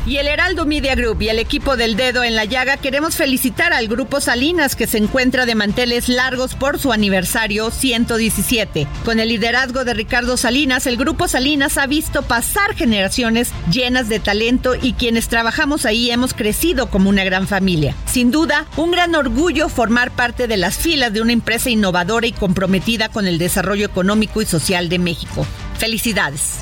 Y 0.07 0.17
el 0.17 0.29
Heraldo 0.29 0.65
Media 0.65 0.95
Group 0.95 1.21
y 1.21 1.29
el 1.29 1.39
equipo 1.39 1.77
del 1.77 1.95
dedo 1.95 2.25
en 2.25 2.35
la 2.35 2.47
llaga 2.47 2.79
queremos 2.79 3.17
felicitar 3.17 3.75
al 3.75 3.87
grupo 3.87 4.21
Salinas 4.21 4.75
que 4.75 4.87
se 4.87 4.97
encuentra 4.97 5.45
de 5.45 5.55
manteles 5.55 6.09
largos 6.09 6.55
por 6.55 6.79
su 6.79 6.93
aniversario 6.93 7.71
117. 7.71 8.87
Con 9.05 9.21
el 9.21 9.29
liderazgo 9.29 9.85
de 9.85 9.93
Ricardo 9.93 10.39
Salinas, 10.39 10.87
el 10.87 10.97
grupo 10.97 11.29
Salinas 11.29 11.77
ha 11.77 11.87
visto 11.87 12.23
pasar 12.23 12.75
generaciones 12.75 13.53
llenas 13.71 14.09
de 14.09 14.21
talento 14.21 14.75
y 14.75 14.95
quienes 14.95 15.29
trabajamos 15.29 15.85
ahí 15.85 16.11
hemos 16.11 16.33
crecido 16.33 16.89
como 16.89 17.11
una 17.11 17.25
gran 17.25 17.47
familia. 17.47 17.95
Sin 18.07 18.31
duda, 18.31 18.67
un 18.77 18.93
gran 18.93 19.15
orgullo 19.15 19.69
formar 19.69 20.11
parte 20.11 20.49
de 20.49 20.57
las 20.57 20.79
filas 20.79 21.13
de 21.13 21.21
una 21.21 21.33
empresa 21.33 21.69
innovadora 21.69 22.27
y 22.27 22.33
comprometida 22.33 23.11
con 23.11 23.27
el 23.27 23.39
desarrollo 23.39 23.85
económico 23.85 24.41
y 24.41 24.47
social 24.47 24.89
de 24.89 24.99
México. 24.99 25.47
Felicidades. 25.79 26.59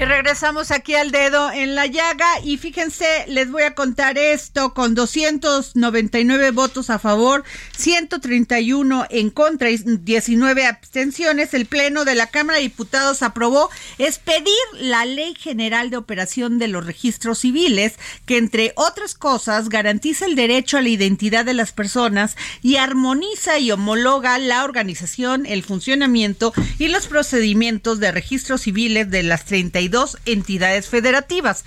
Y 0.00 0.04
regresamos 0.06 0.70
aquí 0.70 0.94
al 0.94 1.10
dedo 1.10 1.52
en 1.52 1.74
la 1.74 1.84
llaga. 1.84 2.26
Y 2.42 2.56
fíjense, 2.56 3.04
les 3.28 3.50
voy 3.50 3.64
a 3.64 3.74
contar 3.74 4.16
esto, 4.16 4.72
con 4.72 4.94
299 4.94 6.52
votos 6.52 6.88
a 6.88 6.98
favor, 6.98 7.44
131 7.76 9.04
en 9.10 9.28
contra 9.28 9.68
y 9.68 9.76
19 9.76 10.64
abstenciones, 10.64 11.52
el 11.52 11.66
Pleno 11.66 12.06
de 12.06 12.14
la 12.14 12.28
Cámara 12.28 12.56
de 12.56 12.62
Diputados 12.62 13.22
aprobó 13.22 13.68
expedir 13.98 14.54
la 14.72 15.04
Ley 15.04 15.34
General 15.38 15.90
de 15.90 15.98
Operación 15.98 16.58
de 16.58 16.68
los 16.68 16.86
Registros 16.86 17.40
Civiles, 17.40 17.98
que 18.24 18.38
entre 18.38 18.72
otras 18.76 19.14
cosas 19.14 19.68
garantiza 19.68 20.24
el 20.24 20.34
derecho 20.34 20.78
a 20.78 20.80
la 20.80 20.88
identidad 20.88 21.44
de 21.44 21.52
las 21.52 21.72
personas 21.72 22.38
y 22.62 22.76
armoniza 22.76 23.58
y 23.58 23.70
homologa 23.70 24.38
la 24.38 24.64
organización, 24.64 25.44
el 25.44 25.62
funcionamiento 25.62 26.54
y 26.78 26.88
los 26.88 27.06
procedimientos 27.06 28.00
de 28.00 28.12
registros 28.12 28.62
civiles 28.62 29.10
de 29.10 29.24
las 29.24 29.44
32 29.44 29.89
entidades 30.26 30.88
federativas. 30.88 31.64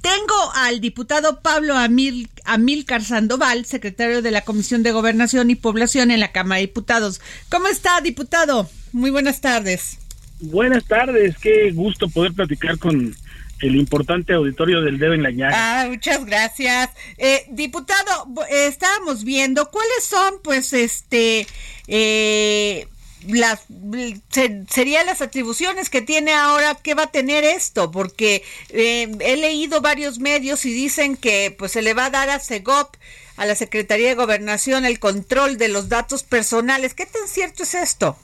Tengo 0.00 0.52
al 0.54 0.80
diputado 0.80 1.40
Pablo 1.40 1.76
Amil, 1.76 2.28
Amilcar 2.44 3.04
Sandoval, 3.04 3.66
secretario 3.66 4.20
de 4.20 4.32
la 4.32 4.40
Comisión 4.40 4.82
de 4.82 4.90
Gobernación 4.90 5.50
y 5.50 5.54
Población 5.54 6.10
en 6.10 6.18
la 6.18 6.32
Cámara 6.32 6.56
de 6.56 6.66
Diputados. 6.66 7.20
¿Cómo 7.48 7.68
está, 7.68 8.00
diputado? 8.00 8.68
Muy 8.92 9.10
buenas 9.10 9.40
tardes. 9.40 9.98
Buenas 10.40 10.84
tardes, 10.86 11.36
qué 11.38 11.70
gusto 11.70 12.08
poder 12.08 12.32
platicar 12.32 12.78
con 12.78 13.14
el 13.60 13.76
importante 13.76 14.32
auditorio 14.32 14.82
del 14.82 14.98
Dedo 14.98 15.14
en 15.14 15.22
la 15.22 15.30
Ñaga. 15.30 15.54
Ah, 15.82 15.86
muchas 15.88 16.24
gracias. 16.24 16.90
Eh, 17.16 17.46
diputado, 17.50 18.28
estábamos 18.50 19.22
viendo 19.22 19.70
cuáles 19.70 20.02
son, 20.02 20.34
pues, 20.42 20.72
este, 20.72 21.46
eh, 21.86 22.88
las 23.28 23.64
serían 24.68 25.06
las 25.06 25.22
atribuciones 25.22 25.90
que 25.90 26.02
tiene 26.02 26.32
ahora 26.32 26.74
que 26.74 26.94
va 26.94 27.04
a 27.04 27.10
tener 27.10 27.44
esto 27.44 27.90
porque 27.90 28.42
eh, 28.70 29.10
he 29.20 29.36
leído 29.36 29.80
varios 29.80 30.18
medios 30.18 30.64
y 30.64 30.72
dicen 30.72 31.16
que 31.16 31.54
pues 31.56 31.72
se 31.72 31.82
le 31.82 31.94
va 31.94 32.06
a 32.06 32.10
dar 32.10 32.30
a 32.30 32.38
CEGOP 32.38 32.96
a 33.36 33.46
la 33.46 33.54
Secretaría 33.54 34.08
de 34.08 34.14
Gobernación 34.14 34.84
el 34.84 34.98
control 34.98 35.56
de 35.56 35.68
los 35.68 35.88
datos 35.88 36.22
personales. 36.22 36.94
Qué 36.94 37.06
tan 37.06 37.26
cierto 37.26 37.62
es 37.62 37.74
esto 37.74 38.16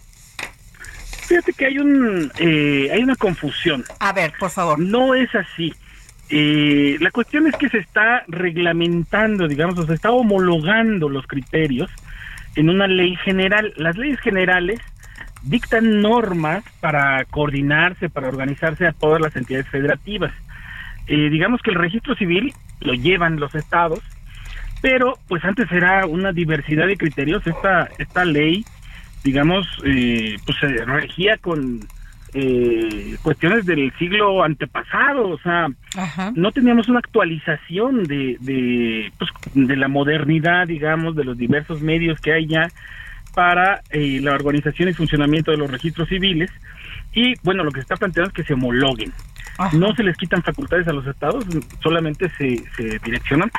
fíjate 1.29 1.53
que 1.53 1.67
hay 1.67 1.79
un 1.79 2.33
eh, 2.39 2.89
hay 2.93 3.03
una 3.03 3.15
confusión. 3.15 3.85
A 4.01 4.13
ver 4.13 4.33
por 4.39 4.51
favor. 4.51 4.79
No 4.79 5.15
es 5.15 5.33
así. 5.35 5.75
Eh, 6.31 6.97
la 7.01 7.11
cuestión 7.11 7.47
es 7.47 7.57
que 7.57 7.69
se 7.69 7.79
está 7.79 8.25
reglamentando 8.29 9.49
digamos 9.49 9.79
o 9.79 9.87
se 9.87 9.95
está 9.95 10.11
homologando 10.11 11.09
los 11.09 11.27
criterios 11.27 11.91
en 12.59 12.71
una 12.71 12.89
ley 12.89 13.15
general. 13.17 13.73
Las 13.77 13.97
leyes 13.97 14.19
generales 14.21 14.81
dictan 15.43 16.01
normas 16.01 16.65
para 16.81 17.25
coordinarse, 17.27 18.11
para 18.11 18.29
organizarse 18.29 18.85
a 18.85 18.93
todas 18.93 19.21
las 19.21 19.37
entidades 19.37 19.69
federativas. 19.69 20.33
Eh, 21.07 21.31
digamos 21.31 21.63
que 21.63 21.71
el 21.71 21.77
registro 21.77 22.17
civil 22.17 22.53
lo 22.81 22.95
llevan 22.95 23.39
los 23.39 23.55
estados, 23.55 24.01
pero 24.83 25.19
pues 25.29 25.45
antes 25.45 25.71
era 25.71 26.05
una 26.07 26.33
diversidad 26.33 26.89
de 26.89 26.97
criterios. 26.97 27.47
Esta, 27.47 27.89
esta 27.97 28.25
ley, 28.25 28.65
digamos, 29.23 29.69
eh, 29.85 30.37
pues 30.45 30.59
se 30.59 30.85
regía 30.85 31.39
con 31.39 31.87
eh, 32.35 33.17
cuestiones 33.23 33.67
del 33.67 33.93
siglo 33.99 34.43
antepasado, 34.43 35.29
o 35.29 35.39
sea, 35.39 35.69
no 36.35 36.53
teníamos 36.53 36.89
una 36.89 36.99
actualización 36.99 38.05
de, 38.05 38.37
de, 38.41 39.13
pues, 39.19 39.31
de 39.55 39.77
la 39.77 39.89
modernidad, 39.89 40.67
digamos, 40.67 41.17
de 41.17 41.25
los 41.25 41.39
diversos 41.39 41.81
medios 41.81 42.21
que 42.21 42.33
hay 42.33 42.47
ya 42.47 42.69
para 43.35 43.83
eh, 43.91 44.21
la 44.21 44.35
organización 44.35 44.89
y 44.89 44.95
funcionamiento 44.95 45.51
de 45.51 45.59
los 45.59 45.71
registros 45.71 46.09
civiles. 46.09 46.51
Y 47.13 47.35
bueno, 47.43 47.65
lo 47.65 47.71
que 47.71 47.81
se 47.81 47.83
está 47.83 47.97
planteando 47.97 48.29
es 48.29 48.35
que 48.35 48.45
se 48.45 48.55
homologuen. 48.55 49.13
No 49.73 49.93
se 49.95 50.05
les 50.05 50.17
quitan 50.17 50.43
facultades 50.43 50.87
a 50.87 50.93
los 50.93 51.05
estados, 51.07 51.45
solamente 51.83 52.31
se, 52.39 52.63
se 52.77 52.99
direccionan. 53.01 53.51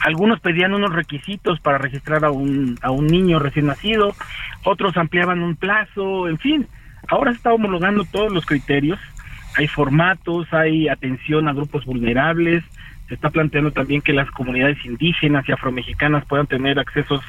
Algunos 0.00 0.40
pedían 0.40 0.74
unos 0.74 0.92
requisitos 0.92 1.60
para 1.60 1.78
registrar 1.78 2.26
a 2.26 2.30
un, 2.30 2.78
a 2.82 2.90
un 2.90 3.06
niño 3.06 3.38
recién 3.38 3.66
nacido, 3.66 4.14
otros 4.64 4.96
ampliaban 4.98 5.40
un 5.40 5.56
plazo, 5.56 6.28
en 6.28 6.38
fin. 6.38 6.66
Ahora 7.08 7.32
se 7.32 7.38
está 7.38 7.52
homologando 7.52 8.04
todos 8.04 8.32
los 8.32 8.44
criterios. 8.46 8.98
Hay 9.56 9.68
formatos, 9.68 10.52
hay 10.52 10.88
atención 10.88 11.48
a 11.48 11.52
grupos 11.52 11.84
vulnerables, 11.84 12.62
se 13.08 13.14
está 13.14 13.30
planteando 13.30 13.70
también 13.70 14.02
que 14.02 14.12
las 14.12 14.30
comunidades 14.30 14.84
indígenas 14.84 15.48
y 15.48 15.52
afromexicanas 15.52 16.24
puedan 16.26 16.46
tener 16.46 16.78
accesos 16.78 17.22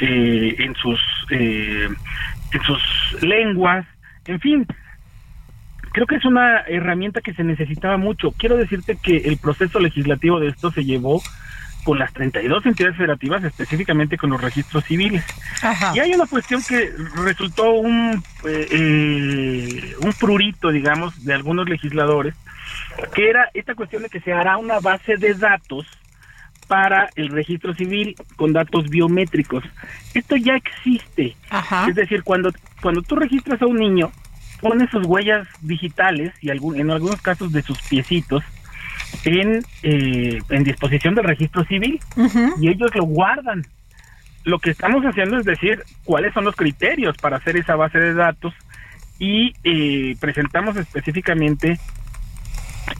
eh, 0.00 0.56
en 0.58 0.74
sus 0.74 1.00
eh, 1.30 1.88
en 2.52 2.62
sus 2.62 3.22
lenguas 3.22 3.86
en 4.26 4.40
fin 4.40 4.66
creo 5.92 6.06
que 6.06 6.16
es 6.16 6.24
una 6.24 6.60
herramienta 6.60 7.20
que 7.20 7.34
se 7.34 7.44
necesitaba 7.44 7.96
mucho. 7.96 8.32
Quiero 8.32 8.56
decirte 8.56 8.96
que 9.02 9.16
el 9.16 9.38
proceso 9.38 9.80
legislativo 9.80 10.40
de 10.40 10.48
esto 10.48 10.70
se 10.70 10.84
llevó 10.84 11.20
con 11.88 11.98
las 11.98 12.12
32 12.12 12.66
entidades 12.66 12.98
federativas, 12.98 13.42
específicamente 13.42 14.18
con 14.18 14.28
los 14.28 14.38
registros 14.38 14.84
civiles. 14.84 15.24
Y 15.94 15.98
hay 16.00 16.12
una 16.12 16.26
cuestión 16.26 16.62
que 16.62 16.92
resultó 17.24 17.70
un, 17.70 18.22
eh, 18.44 18.68
eh, 18.70 19.94
un 19.98 20.12
prurito, 20.12 20.70
digamos, 20.70 21.24
de 21.24 21.32
algunos 21.32 21.66
legisladores, 21.66 22.34
que 23.14 23.30
era 23.30 23.48
esta 23.54 23.74
cuestión 23.74 24.02
de 24.02 24.10
que 24.10 24.20
se 24.20 24.34
hará 24.34 24.58
una 24.58 24.80
base 24.80 25.16
de 25.16 25.32
datos 25.32 25.86
para 26.66 27.08
el 27.16 27.30
registro 27.30 27.72
civil 27.72 28.14
con 28.36 28.52
datos 28.52 28.90
biométricos. 28.90 29.64
Esto 30.12 30.36
ya 30.36 30.56
existe. 30.56 31.36
Es 31.88 31.94
decir, 31.94 32.22
cuando, 32.22 32.52
cuando 32.82 33.00
tú 33.00 33.16
registras 33.16 33.62
a 33.62 33.66
un 33.66 33.78
niño, 33.78 34.12
pone 34.60 34.86
sus 34.90 35.06
huellas 35.06 35.48
digitales 35.62 36.34
y 36.42 36.50
algún, 36.50 36.78
en 36.78 36.90
algunos 36.90 37.22
casos 37.22 37.50
de 37.50 37.62
sus 37.62 37.80
piecitos 37.80 38.44
en, 39.24 39.64
eh, 39.82 40.38
en 40.48 40.64
disposición 40.64 41.14
del 41.14 41.24
registro 41.24 41.64
civil 41.64 42.00
y 42.60 42.68
ellos 42.68 42.94
lo 42.94 43.04
guardan. 43.04 43.64
Lo 44.44 44.58
que 44.58 44.70
estamos 44.70 45.04
haciendo 45.04 45.38
es 45.38 45.44
decir 45.44 45.82
cuáles 46.04 46.32
son 46.32 46.44
los 46.44 46.56
criterios 46.56 47.16
para 47.18 47.36
hacer 47.36 47.56
esa 47.56 47.76
base 47.76 47.98
de 47.98 48.14
datos 48.14 48.54
y 49.18 49.52
eh, 49.64 50.16
presentamos 50.20 50.76
específicamente 50.76 51.78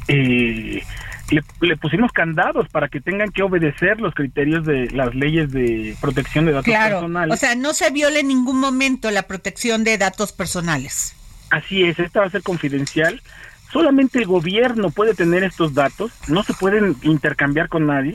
eh, 0.08 0.82
le, 1.30 1.42
le, 1.60 1.76
pusimos 1.76 2.12
candados 2.12 2.68
para 2.68 2.88
que 2.88 3.00
tengan 3.00 3.30
que 3.30 3.42
obedecer 3.42 4.00
los 4.00 4.14
criterios 4.14 4.64
de 4.64 4.90
las 4.90 5.14
leyes 5.14 5.50
de 5.50 5.94
protección 6.00 6.46
de 6.46 6.52
datos 6.52 6.64
claro, 6.64 6.96
personales. 6.96 7.34
O 7.34 7.36
sea, 7.38 7.54
no 7.54 7.74
se 7.74 7.90
viola 7.90 8.18
en 8.18 8.28
ningún 8.28 8.58
momento 8.58 9.10
la 9.10 9.22
protección 9.22 9.84
de 9.84 9.98
datos 9.98 10.32
personales. 10.32 11.14
Así 11.50 11.84
es, 11.84 11.98
esta 11.98 12.20
va 12.20 12.26
a 12.26 12.30
ser 12.30 12.42
confidencial. 12.42 13.22
Solamente 13.70 14.18
el 14.18 14.26
gobierno 14.26 14.90
puede 14.90 15.14
tener 15.14 15.44
estos 15.44 15.75
datos, 15.75 16.12
no 16.28 16.42
se 16.42 16.54
pueden 16.54 16.96
intercambiar 17.02 17.68
con 17.68 17.87
nadie. 17.87 18.14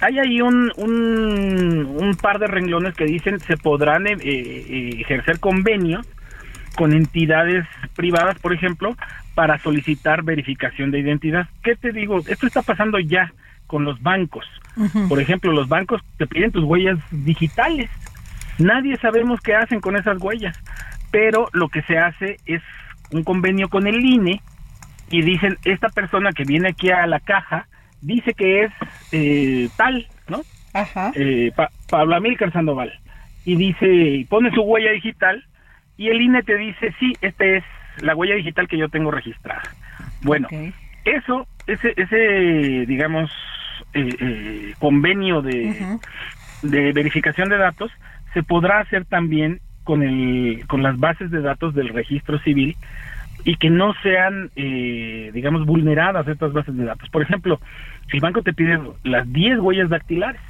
Hay 0.00 0.18
ahí 0.18 0.40
un, 0.40 0.72
un, 0.76 2.16
par 2.20 2.38
de 2.38 2.48
renglones 2.48 2.94
que 2.94 3.04
dicen 3.04 3.38
se 3.40 3.56
podrán 3.56 4.06
eh, 4.06 4.16
eh, 4.20 4.96
ejercer 5.00 5.38
convenios 5.38 6.06
con 6.76 6.92
entidades 6.92 7.66
privadas, 7.94 8.38
por 8.38 8.52
ejemplo, 8.52 8.96
para 9.34 9.58
solicitar 9.58 10.22
verificación 10.22 10.90
de 10.90 11.00
identidad. 11.00 11.48
¿Qué 11.62 11.76
te 11.76 11.92
digo? 11.92 12.18
Esto 12.26 12.46
está 12.46 12.62
pasando 12.62 12.98
ya 12.98 13.32
con 13.66 13.84
los 13.84 14.02
bancos. 14.02 14.46
Por 15.08 15.20
ejemplo, 15.20 15.52
los 15.52 15.68
bancos 15.68 16.02
te 16.16 16.26
piden 16.26 16.50
tus 16.50 16.64
huellas 16.64 16.98
digitales. 17.10 17.90
Nadie 18.58 18.96
sabemos 18.96 19.40
qué 19.40 19.54
hacen 19.54 19.80
con 19.80 19.96
esas 19.96 20.20
huellas 20.20 20.58
pero 21.12 21.48
lo 21.52 21.68
que 21.68 21.82
se 21.82 21.98
hace 21.98 22.38
es 22.46 22.62
un 23.12 23.22
convenio 23.22 23.68
con 23.68 23.86
el 23.86 24.04
INE 24.04 24.40
y 25.12 25.20
dicen, 25.20 25.58
esta 25.64 25.90
persona 25.90 26.32
que 26.32 26.44
viene 26.44 26.70
aquí 26.70 26.90
a 26.90 27.06
la 27.06 27.20
caja 27.20 27.68
dice 28.00 28.32
que 28.32 28.64
es 28.64 28.72
eh, 29.12 29.68
tal, 29.76 30.08
¿no? 30.26 30.40
Ajá. 30.72 31.12
Eh, 31.14 31.52
Pablo 31.88 32.16
Amílcar 32.16 32.50
Sandoval. 32.50 32.98
Y 33.44 33.56
dice, 33.56 34.26
pone 34.30 34.50
su 34.52 34.62
huella 34.62 34.90
digital 34.90 35.44
y 35.98 36.08
el 36.08 36.22
INE 36.22 36.42
te 36.42 36.56
dice, 36.56 36.94
sí, 36.98 37.12
esta 37.20 37.44
es 37.44 37.62
la 37.98 38.16
huella 38.16 38.34
digital 38.36 38.66
que 38.66 38.78
yo 38.78 38.88
tengo 38.88 39.10
registrada. 39.10 39.62
Bueno, 40.22 40.48
eso, 41.04 41.46
ese, 41.66 41.92
ese 41.96 42.86
digamos, 42.86 43.30
eh, 43.92 44.72
convenio 44.78 45.42
de, 45.42 45.98
de 46.62 46.92
verificación 46.92 47.50
de 47.50 47.58
datos 47.58 47.92
se 48.32 48.42
podrá 48.42 48.80
hacer 48.80 49.04
también 49.04 49.60
con, 49.84 50.02
el, 50.02 50.66
con 50.68 50.82
las 50.82 50.98
bases 50.98 51.30
de 51.30 51.42
datos 51.42 51.74
del 51.74 51.90
registro 51.90 52.38
civil 52.38 52.76
y 53.44 53.56
que 53.56 53.70
no 53.70 53.94
sean, 54.02 54.50
eh, 54.56 55.30
digamos, 55.32 55.66
vulneradas 55.66 56.26
estas 56.28 56.52
bases 56.52 56.76
de 56.76 56.84
datos. 56.84 57.08
Por 57.10 57.22
ejemplo, 57.22 57.60
el 58.12 58.20
banco 58.20 58.42
te 58.42 58.52
pide 58.52 58.80
las 59.04 59.30
10 59.32 59.58
huellas 59.60 59.90
dactilares 59.90 60.40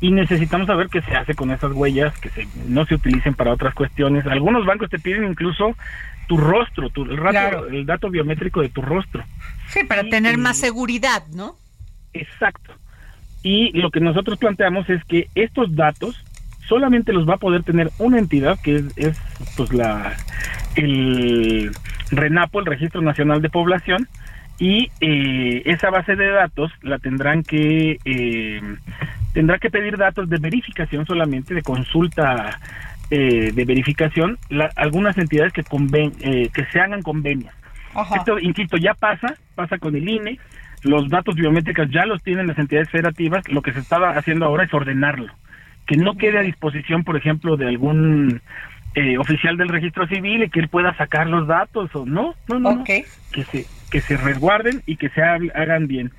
y 0.00 0.10
necesitamos 0.10 0.66
saber 0.66 0.88
qué 0.88 1.02
se 1.02 1.14
hace 1.14 1.34
con 1.34 1.50
esas 1.50 1.72
huellas, 1.72 2.18
que 2.18 2.30
se, 2.30 2.46
no 2.68 2.84
se 2.86 2.94
utilicen 2.94 3.34
para 3.34 3.52
otras 3.52 3.74
cuestiones. 3.74 4.26
Algunos 4.26 4.66
bancos 4.66 4.90
te 4.90 4.98
piden 4.98 5.24
incluso 5.24 5.76
tu 6.28 6.36
rostro, 6.36 6.90
tu, 6.90 7.04
el, 7.04 7.74
el 7.74 7.86
dato 7.86 8.10
biométrico 8.10 8.60
de 8.60 8.68
tu 8.68 8.82
rostro. 8.82 9.24
Sí, 9.68 9.84
para 9.84 10.04
tener 10.04 10.38
más 10.38 10.58
seguridad, 10.58 11.26
¿no? 11.34 11.56
Exacto. 12.12 12.72
Y 13.42 13.78
lo 13.78 13.90
que 13.90 14.00
nosotros 14.00 14.38
planteamos 14.38 14.88
es 14.90 15.04
que 15.04 15.28
estos 15.34 15.74
datos 15.76 16.24
solamente 16.68 17.12
los 17.12 17.28
va 17.28 17.34
a 17.34 17.38
poder 17.38 17.62
tener 17.62 17.90
una 17.98 18.18
entidad 18.18 18.58
que 18.60 18.82
es, 18.96 19.18
pues 19.56 19.72
la 19.72 20.16
el 20.74 21.70
RENAPO, 22.10 22.60
el 22.60 22.66
Registro 22.66 23.02
Nacional 23.02 23.42
de 23.42 23.50
Población, 23.50 24.08
y 24.58 24.90
eh, 25.00 25.62
esa 25.66 25.90
base 25.90 26.16
de 26.16 26.30
datos 26.30 26.72
la 26.82 26.98
tendrán 26.98 27.42
que 27.42 27.98
eh, 28.04 28.60
tendrá 29.34 29.58
que 29.58 29.70
pedir 29.70 29.98
datos 29.98 30.28
de 30.30 30.38
verificación 30.38 31.04
solamente 31.04 31.54
de 31.54 31.62
consulta 31.62 32.58
eh, 33.10 33.52
de 33.52 33.64
verificación 33.64 34.38
algunas 34.76 35.18
entidades 35.18 35.52
que 35.52 35.62
conven, 35.62 36.12
que 36.12 36.66
se 36.72 36.80
hagan 36.80 37.02
convenios. 37.02 37.52
Esto 38.14 38.38
insisto 38.38 38.76
ya 38.78 38.94
pasa 38.94 39.34
pasa 39.54 39.78
con 39.78 39.94
el 39.94 40.08
INE 40.08 40.38
los 40.82 41.08
datos 41.08 41.34
biométricos 41.34 41.90
ya 41.90 42.06
los 42.06 42.22
tienen 42.22 42.46
las 42.46 42.58
entidades 42.58 42.90
federativas 42.90 43.48
lo 43.48 43.62
que 43.62 43.72
se 43.72 43.80
estaba 43.80 44.10
haciendo 44.10 44.46
ahora 44.46 44.64
es 44.64 44.74
ordenarlo. 44.74 45.32
Que 45.86 45.96
no 45.96 46.16
quede 46.16 46.38
a 46.38 46.42
disposición, 46.42 47.04
por 47.04 47.16
ejemplo, 47.16 47.56
de 47.56 47.68
algún 47.68 48.40
eh, 48.96 49.18
oficial 49.18 49.58
del 49.58 49.68
registro 49.68 50.06
civil 50.08 50.42
y 50.42 50.48
que 50.48 50.58
él 50.58 50.68
pueda 50.68 50.96
sacar 50.96 51.26
los 51.26 51.46
datos 51.46 51.94
o 51.94 52.06
no, 52.06 52.34
no, 52.48 52.58
no, 52.58 52.82
que 52.82 53.04
se 53.52 53.66
que 53.90 54.00
se 54.00 54.16
resguarden 54.16 54.82
y 54.86 54.96
que 54.96 55.10
se 55.10 55.22
hagan 55.22 55.86
bien. 55.86 56.10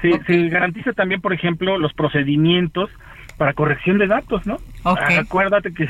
Se, 0.00 0.22
se 0.24 0.48
garantiza 0.48 0.92
también, 0.92 1.20
por 1.20 1.32
ejemplo, 1.32 1.76
los 1.76 1.92
procedimientos 1.92 2.88
para 3.36 3.52
corrección 3.52 3.98
de 3.98 4.06
datos, 4.06 4.46
¿no? 4.46 4.58
Acuérdate 4.84 5.74
que 5.74 5.88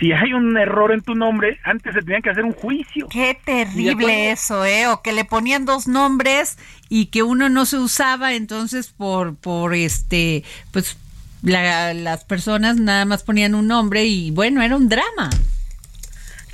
si 0.00 0.12
hay 0.12 0.32
un 0.32 0.56
error 0.56 0.90
en 0.90 1.02
tu 1.02 1.14
nombre, 1.14 1.58
antes 1.64 1.92
se 1.92 2.00
tenía 2.00 2.22
que 2.22 2.30
hacer 2.30 2.44
un 2.44 2.52
juicio. 2.52 3.06
Qué 3.08 3.38
terrible 3.44 4.30
eso, 4.30 4.64
¿eh? 4.64 4.86
O 4.86 5.02
que 5.02 5.12
le 5.12 5.26
ponían 5.26 5.66
dos 5.66 5.86
nombres 5.86 6.56
y 6.88 7.06
que 7.06 7.22
uno 7.22 7.50
no 7.50 7.66
se 7.66 7.76
usaba, 7.76 8.32
entonces 8.32 8.88
por 8.88 9.36
por 9.36 9.74
este 9.74 10.44
pues 10.72 10.96
las 11.42 12.24
personas 12.24 12.78
nada 12.78 13.04
más 13.04 13.22
ponían 13.22 13.54
un 13.54 13.66
nombre 13.66 14.06
y 14.06 14.30
bueno, 14.30 14.62
era 14.62 14.76
un 14.76 14.88
drama. 14.88 15.28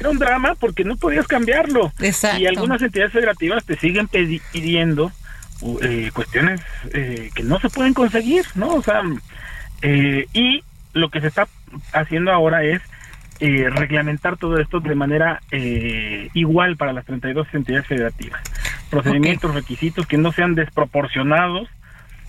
Era 0.05 0.11
un 0.11 0.19
drama 0.19 0.55
porque 0.55 0.85
no 0.85 0.97
podías 0.97 1.27
cambiarlo. 1.27 1.91
Exacto. 1.99 2.39
Y 2.39 2.47
algunas 2.47 2.83
entidades 2.83 3.11
federativas 3.11 3.65
te 3.65 3.75
siguen 3.79 4.07
pidiendo 4.07 5.11
eh, 5.81 6.11
cuestiones 6.13 6.61
eh, 6.93 7.31
que 7.35 7.43
no 7.43 7.59
se 7.59 7.71
pueden 7.71 7.95
conseguir, 7.95 8.45
¿no? 8.55 8.75
O 8.75 8.83
sea, 8.83 9.01
eh, 9.81 10.27
y 10.35 10.63
lo 10.93 11.09
que 11.09 11.23
se 11.23 11.29
está 11.29 11.49
haciendo 11.95 12.33
ahora 12.33 12.65
es 12.65 12.83
reglamentar 13.41 14.37
todo 14.37 14.59
esto 14.59 14.81
de 14.81 14.95
manera 14.95 15.41
igual 16.35 16.77
para 16.77 16.93
las 16.93 17.07
32 17.07 17.49
entidades 17.53 17.87
federativas. 17.87 18.43
Procedimientos, 18.91 19.55
requisitos 19.55 20.07
que 20.07 20.19
no 20.19 20.33
sean 20.33 20.55
desproporcionados 20.55 21.69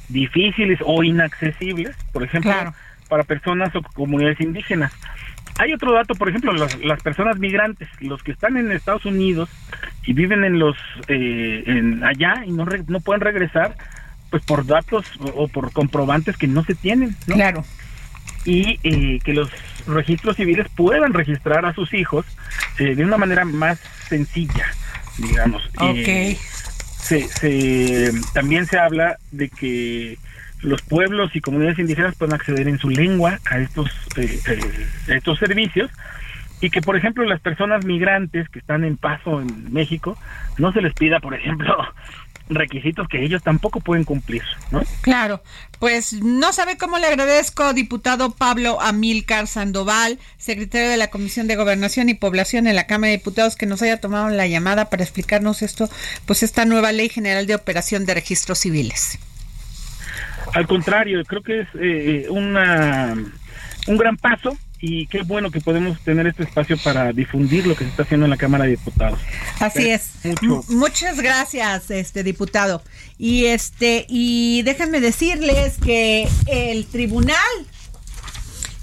difíciles 0.07 0.79
o 0.83 1.03
inaccesibles, 1.03 1.95
por 2.13 2.23
ejemplo, 2.23 2.53
para 3.09 3.23
personas 3.23 3.75
o 3.75 3.81
comunidades 3.81 4.39
indígenas. 4.39 4.93
Hay 5.57 5.73
otro 5.73 5.93
dato, 5.93 6.15
por 6.15 6.29
ejemplo, 6.29 6.51
las, 6.53 6.77
las 6.83 7.01
personas 7.01 7.37
migrantes, 7.39 7.87
los 8.01 8.21
que 8.23 8.31
están 8.31 8.57
en 8.57 8.71
Estados 8.71 9.05
Unidos 9.05 9.49
y 10.05 10.13
viven 10.13 10.43
en 10.43 10.59
los 10.59 10.75
eh, 11.07 11.63
en 11.65 12.03
allá 12.03 12.43
y 12.45 12.51
no, 12.51 12.65
no 12.87 12.99
pueden 12.99 13.21
regresar, 13.21 13.75
pues 14.29 14.43
por 14.43 14.65
datos 14.65 15.05
o, 15.21 15.47
por 15.47 15.71
comprobantes 15.71 16.35
que 16.37 16.47
no 16.47 16.63
se 16.65 16.75
tienen, 16.75 17.15
¿no? 17.27 17.35
Claro. 17.35 17.63
Y 18.43 18.79
eh, 18.83 19.19
que 19.23 19.33
los 19.33 19.49
registros 19.87 20.35
civiles 20.35 20.67
puedan 20.75 21.13
registrar 21.13 21.65
a 21.65 21.73
sus 21.73 21.93
hijos 21.93 22.25
eh, 22.77 22.95
de 22.95 23.05
una 23.05 23.17
manera 23.17 23.45
más 23.45 23.79
sencilla, 24.09 24.65
digamos. 25.17 25.65
Ok. 25.79 26.37
se, 26.99 27.27
se, 27.29 28.11
también 28.33 28.65
se 28.65 28.77
habla 28.77 29.17
de 29.31 29.49
que 29.49 30.17
los 30.65 30.81
pueblos 30.81 31.35
y 31.35 31.41
comunidades 31.41 31.79
indígenas 31.79 32.15
pueden 32.15 32.33
acceder 32.33 32.67
en 32.67 32.79
su 32.79 32.89
lengua 32.89 33.39
a 33.49 33.59
estos, 33.59 33.89
eh, 34.17 34.39
eh, 34.47 34.87
estos 35.07 35.37
servicios 35.39 35.91
y 36.59 36.69
que, 36.69 36.81
por 36.81 36.95
ejemplo, 36.95 37.23
las 37.25 37.39
personas 37.39 37.85
migrantes 37.85 38.49
que 38.49 38.59
están 38.59 38.83
en 38.83 38.97
paso 38.97 39.41
en 39.41 39.71
México 39.71 40.17
no 40.57 40.73
se 40.73 40.81
les 40.81 40.93
pida, 40.93 41.19
por 41.19 41.35
ejemplo, 41.35 41.77
requisitos 42.49 43.07
que 43.07 43.23
ellos 43.23 43.43
tampoco 43.43 43.79
pueden 43.79 44.05
cumplir, 44.05 44.43
¿no? 44.71 44.81
Claro, 45.01 45.41
pues 45.79 46.13
no 46.13 46.53
sabe 46.53 46.77
cómo 46.77 46.97
le 46.97 47.07
agradezco, 47.07 47.73
diputado 47.73 48.31
Pablo 48.31 48.81
Amílcar 48.81 49.47
Sandoval, 49.47 50.19
secretario 50.37 50.89
de 50.89 50.97
la 50.97 51.09
Comisión 51.09 51.47
de 51.47 51.55
Gobernación 51.55 52.09
y 52.09 52.15
Población 52.15 52.65
en 52.67 52.75
la 52.75 52.87
Cámara 52.87 53.11
de 53.11 53.17
Diputados, 53.17 53.55
que 53.55 53.65
nos 53.65 53.81
haya 53.81 53.99
tomado 53.99 54.29
la 54.29 54.47
llamada 54.47 54.89
para 54.89 55.03
explicarnos 55.03 55.61
esto, 55.61 55.89
pues 56.25 56.41
esta 56.41 56.65
nueva 56.65 56.91
Ley 56.91 57.09
General 57.09 57.45
de 57.45 57.55
Operación 57.55 58.05
de 58.05 58.15
Registros 58.15 58.59
Civiles. 58.59 59.19
Al 60.53 60.67
contrario, 60.67 61.23
creo 61.25 61.41
que 61.41 61.61
es 61.61 61.67
eh, 61.75 62.27
una 62.29 63.15
un 63.87 63.97
gran 63.97 64.17
paso 64.17 64.57
y 64.79 65.07
qué 65.07 65.23
bueno 65.23 65.51
que 65.51 65.61
podemos 65.61 65.99
tener 66.01 66.27
este 66.27 66.43
espacio 66.43 66.77
para 66.77 67.11
difundir 67.13 67.65
lo 67.65 67.75
que 67.75 67.85
se 67.85 67.89
está 67.91 68.03
haciendo 68.03 68.25
en 68.25 68.29
la 68.29 68.37
Cámara 68.37 68.65
de 68.65 68.71
Diputados. 68.71 69.19
Así 69.59 69.89
es. 69.89 70.11
Muchas 70.69 71.19
gracias, 71.21 71.89
este 71.89 72.23
diputado. 72.23 72.83
Y 73.17 73.45
este 73.45 74.05
y 74.09 74.61
déjenme 74.63 74.99
decirles 74.99 75.77
que 75.83 76.27
el 76.47 76.85
tribunal 76.85 77.39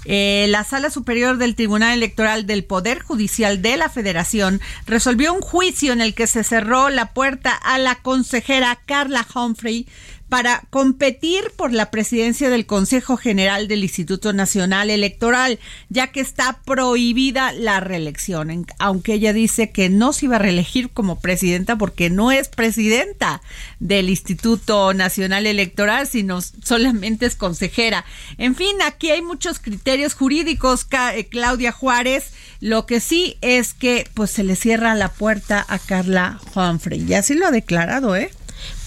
eh, 0.05 0.47
la 0.49 0.65
Sala 0.65 0.89
Superior 0.89 1.37
del 1.37 1.55
Tribunal 1.55 1.93
Electoral 1.93 2.45
del 2.45 2.65
Poder 2.65 3.01
Judicial 3.01 3.61
de 3.61 3.77
la 3.77 3.89
Federación 3.89 4.59
resolvió 4.85 5.33
un 5.33 5.41
juicio 5.41 5.93
en 5.93 6.01
el 6.01 6.13
que 6.13 6.27
se 6.27 6.43
cerró 6.43 6.89
la 6.89 7.13
puerta 7.13 7.53
a 7.53 7.77
la 7.77 7.95
consejera 7.95 8.77
Carla 8.85 9.25
Humphrey 9.33 9.87
para 10.29 10.63
competir 10.69 11.51
por 11.55 11.71
la 11.71 11.91
presidencia 11.91 12.49
del 12.49 12.65
Consejo 12.65 13.17
General 13.17 13.67
del 13.67 13.83
Instituto 13.83 14.33
Nacional 14.33 14.89
Electoral, 14.89 15.59
ya 15.89 16.07
que 16.07 16.21
está 16.21 16.59
prohibida 16.65 17.51
la 17.53 17.79
reelección, 17.79 18.65
aunque 18.79 19.13
ella 19.13 19.31
dice 19.31 19.71
que 19.71 19.89
no 19.89 20.11
se 20.11 20.25
iba 20.25 20.37
a 20.37 20.39
reelegir 20.39 20.89
como 20.89 21.19
presidenta 21.19 21.77
porque 21.77 22.09
no 22.09 22.31
es 22.31 22.49
presidenta 22.49 23.41
del 23.79 24.09
Instituto 24.09 24.93
Nacional 24.93 25.45
Electoral, 25.45 26.07
sino 26.07 26.41
solamente 26.41 27.27
es 27.27 27.35
consejera. 27.35 28.03
En 28.37 28.55
fin, 28.55 28.75
aquí 28.85 29.11
hay 29.11 29.21
muchos 29.21 29.59
criterios 29.59 30.15
jurídicos, 30.15 30.87
eh, 31.13 31.27
Claudia 31.29 31.71
Juárez, 31.71 32.31
lo 32.59 32.85
que 32.85 32.99
sí 32.99 33.37
es 33.41 33.73
que 33.73 34.09
pues 34.13 34.31
se 34.31 34.43
le 34.43 34.55
cierra 34.55 34.95
la 34.95 35.09
puerta 35.09 35.65
a 35.67 35.77
Carla 35.79 36.39
Humphrey, 36.55 37.05
y 37.07 37.13
así 37.13 37.35
lo 37.35 37.47
ha 37.47 37.51
declarado, 37.51 38.15
¿eh? 38.15 38.31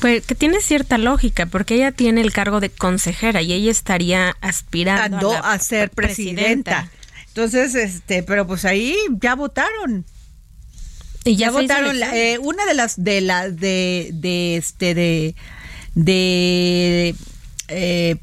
Que 0.06 0.34
tiene 0.34 0.60
cierta 0.60 0.98
lógica, 0.98 1.46
porque 1.46 1.74
ella 1.74 1.92
tiene 1.92 2.20
el 2.20 2.32
cargo 2.32 2.60
de 2.60 2.70
consejera 2.70 3.42
y 3.42 3.52
ella 3.52 3.70
estaría 3.70 4.36
aspirando 4.40 5.32
a, 5.32 5.58
ser 5.58 5.90
presidenta. 5.90 6.90
Entonces, 7.28 7.74
este, 7.74 8.22
pero 8.22 8.46
pues 8.46 8.64
ahí 8.64 8.96
ya 9.20 9.34
votaron. 9.34 10.04
Y 11.24 11.36
ya, 11.36 11.50
votaron 11.50 11.96
eh, 12.14 12.38
una 12.40 12.64
de 12.66 12.74
las 12.74 13.02
de 13.02 13.20
las 13.20 13.56
de, 13.56 14.10
de 14.12 14.56
este 14.56 14.94
de 14.94 15.34
de 15.94 17.16
eh, 17.68 18.16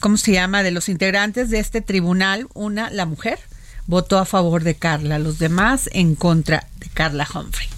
¿cómo 0.00 0.18
se 0.18 0.32
llama? 0.32 0.62
de 0.62 0.70
los 0.70 0.88
integrantes 0.88 1.48
de 1.50 1.58
este 1.58 1.80
tribunal, 1.80 2.48
una 2.54 2.90
la 2.90 3.06
mujer 3.06 3.38
votó 3.86 4.18
a 4.18 4.24
favor 4.24 4.62
de 4.62 4.74
Carla, 4.76 5.18
los 5.18 5.38
demás 5.38 5.90
en 5.92 6.14
contra 6.14 6.68
de 6.78 6.88
Carla 6.88 7.26
Humphrey. 7.32 7.68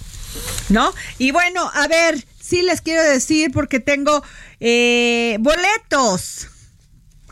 ¿No? 0.69 0.93
Y 1.17 1.31
bueno, 1.31 1.69
a 1.73 1.87
ver, 1.87 2.23
sí 2.53 2.61
les 2.61 2.81
quiero 2.81 3.01
decir 3.01 3.51
porque 3.51 3.79
tengo 3.79 4.23
eh, 4.59 5.37
boletos. 5.39 6.49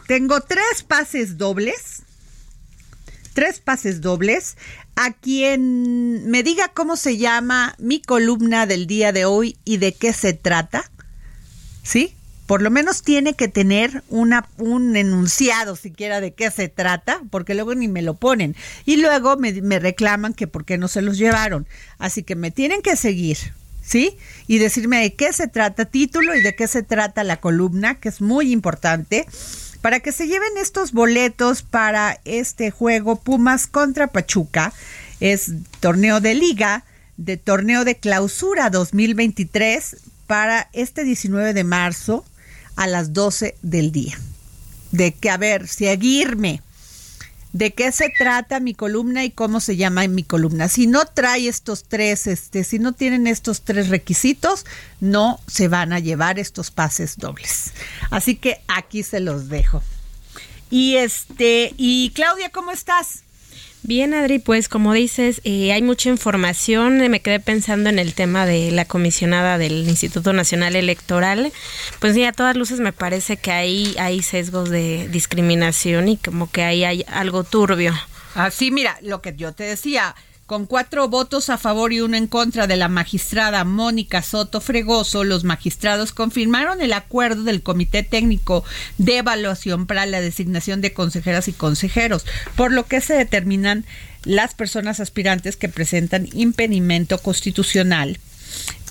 Tengo 0.07 0.41
tres 0.41 0.81
pases 0.87 1.37
dobles. 1.37 2.01
Tres 3.33 3.59
pases 3.59 4.01
dobles. 4.01 4.57
A 4.95 5.13
quien 5.13 6.27
me 6.31 6.41
diga 6.41 6.69
cómo 6.69 6.95
se 6.95 7.17
llama 7.17 7.75
mi 7.77 8.01
columna 8.01 8.65
del 8.65 8.87
día 8.87 9.11
de 9.11 9.25
hoy 9.25 9.57
y 9.63 9.77
de 9.77 9.93
qué 9.93 10.11
se 10.11 10.33
trata. 10.33 10.89
¿Sí? 11.83 12.15
Por 12.47 12.63
lo 12.63 12.71
menos 12.71 13.03
tiene 13.03 13.35
que 13.35 13.47
tener 13.47 14.03
una, 14.09 14.49
un 14.57 14.95
enunciado 14.95 15.75
siquiera 15.75 16.19
de 16.19 16.33
qué 16.33 16.49
se 16.49 16.67
trata, 16.67 17.21
porque 17.29 17.53
luego 17.53 17.75
ni 17.75 17.87
me 17.87 18.01
lo 18.01 18.15
ponen. 18.15 18.55
Y 18.85 18.97
luego 18.97 19.37
me, 19.37 19.53
me 19.61 19.77
reclaman 19.77 20.33
que 20.33 20.47
por 20.47 20.65
qué 20.65 20.79
no 20.79 20.87
se 20.87 21.03
los 21.03 21.19
llevaron. 21.19 21.67
Así 21.99 22.23
que 22.23 22.35
me 22.35 22.49
tienen 22.49 22.81
que 22.81 22.95
seguir 22.95 23.37
¿sí? 23.91 24.17
Y 24.47 24.59
decirme 24.59 25.01
de 25.01 25.13
qué 25.15 25.33
se 25.33 25.47
trata 25.47 25.83
título 25.83 26.33
y 26.33 26.41
de 26.41 26.55
qué 26.55 26.67
se 26.69 26.81
trata 26.81 27.25
la 27.25 27.41
columna, 27.41 27.95
que 27.95 28.07
es 28.07 28.21
muy 28.21 28.53
importante, 28.53 29.27
para 29.81 29.99
que 29.99 30.13
se 30.13 30.27
lleven 30.27 30.57
estos 30.57 30.93
boletos 30.93 31.61
para 31.61 32.21
este 32.23 32.71
juego 32.71 33.17
Pumas 33.17 33.67
contra 33.67 34.07
Pachuca. 34.07 34.71
Es 35.19 35.51
torneo 35.81 36.21
de 36.21 36.35
liga, 36.35 36.85
de 37.17 37.35
torneo 37.35 37.83
de 37.83 37.97
clausura 37.97 38.69
2023 38.69 39.97
para 40.25 40.69
este 40.71 41.03
19 41.03 41.53
de 41.53 41.63
marzo 41.65 42.23
a 42.77 42.87
las 42.87 43.11
12 43.11 43.57
del 43.61 43.91
día. 43.91 44.17
De 44.91 45.13
que, 45.13 45.29
a 45.29 45.37
ver, 45.37 45.67
seguirme 45.67 46.61
de 47.53 47.73
qué 47.73 47.91
se 47.91 48.09
trata 48.17 48.59
mi 48.59 48.73
columna 48.73 49.23
y 49.23 49.31
cómo 49.31 49.59
se 49.59 49.75
llama 49.75 50.07
mi 50.07 50.23
columna. 50.23 50.67
Si 50.67 50.87
no 50.87 51.05
trae 51.05 51.47
estos 51.47 51.83
tres, 51.83 52.27
este, 52.27 52.63
si 52.63 52.79
no 52.79 52.93
tienen 52.93 53.27
estos 53.27 53.61
tres 53.61 53.89
requisitos, 53.89 54.65
no 54.99 55.39
se 55.47 55.67
van 55.67 55.93
a 55.93 55.99
llevar 55.99 56.39
estos 56.39 56.71
pases 56.71 57.17
dobles. 57.17 57.73
Así 58.09 58.35
que 58.35 58.61
aquí 58.67 59.03
se 59.03 59.19
los 59.19 59.49
dejo. 59.49 59.83
Y 60.69 60.95
este, 60.95 61.73
y 61.77 62.11
Claudia, 62.11 62.49
¿cómo 62.49 62.71
estás? 62.71 63.23
Bien, 63.83 64.13
Adri, 64.13 64.37
pues 64.37 64.69
como 64.69 64.93
dices, 64.93 65.41
eh, 65.43 65.73
hay 65.73 65.81
mucha 65.81 66.09
información. 66.09 66.97
Me 67.09 67.19
quedé 67.19 67.39
pensando 67.39 67.89
en 67.89 67.97
el 67.97 68.13
tema 68.13 68.45
de 68.45 68.69
la 68.71 68.85
comisionada 68.85 69.57
del 69.57 69.89
Instituto 69.89 70.33
Nacional 70.33 70.75
Electoral. 70.75 71.51
Pues 71.99 72.13
sí, 72.13 72.23
a 72.23 72.31
todas 72.31 72.55
luces 72.55 72.79
me 72.79 72.93
parece 72.93 73.37
que 73.37 73.51
ahí 73.51 73.95
hay 73.97 74.21
sesgos 74.21 74.69
de 74.69 75.07
discriminación 75.09 76.09
y 76.09 76.17
como 76.17 76.49
que 76.51 76.63
ahí 76.63 76.83
hay 76.83 77.03
algo 77.07 77.43
turbio. 77.43 77.93
Así, 78.35 78.69
mira, 78.69 78.99
lo 79.01 79.21
que 79.21 79.35
yo 79.35 79.53
te 79.53 79.63
decía, 79.63 80.15
con 80.51 80.65
cuatro 80.65 81.07
votos 81.07 81.49
a 81.49 81.57
favor 81.57 81.93
y 81.93 82.01
uno 82.01 82.17
en 82.17 82.27
contra 82.27 82.67
de 82.67 82.75
la 82.75 82.89
magistrada 82.89 83.63
Mónica 83.63 84.21
Soto 84.21 84.59
Fregoso, 84.59 85.23
los 85.23 85.45
magistrados 85.45 86.11
confirmaron 86.11 86.81
el 86.81 86.91
acuerdo 86.91 87.43
del 87.43 87.63
Comité 87.63 88.03
Técnico 88.03 88.65
de 88.97 89.19
Evaluación 89.19 89.87
para 89.87 90.05
la 90.05 90.19
designación 90.19 90.81
de 90.81 90.91
consejeras 90.91 91.47
y 91.47 91.53
consejeros, 91.53 92.25
por 92.57 92.73
lo 92.73 92.85
que 92.85 92.99
se 92.99 93.13
determinan 93.13 93.85
las 94.25 94.53
personas 94.53 94.99
aspirantes 94.99 95.55
que 95.55 95.69
presentan 95.69 96.27
impedimento 96.33 97.17
constitucional 97.19 98.19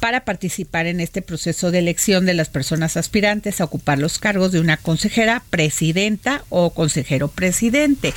para 0.00 0.24
participar 0.24 0.86
en 0.86 0.98
este 0.98 1.20
proceso 1.20 1.70
de 1.70 1.80
elección 1.80 2.24
de 2.24 2.32
las 2.32 2.48
personas 2.48 2.96
aspirantes 2.96 3.60
a 3.60 3.64
ocupar 3.64 3.98
los 3.98 4.18
cargos 4.18 4.50
de 4.50 4.60
una 4.60 4.78
consejera, 4.78 5.44
presidenta 5.50 6.42
o 6.48 6.70
consejero 6.70 7.28
presidente 7.28 8.14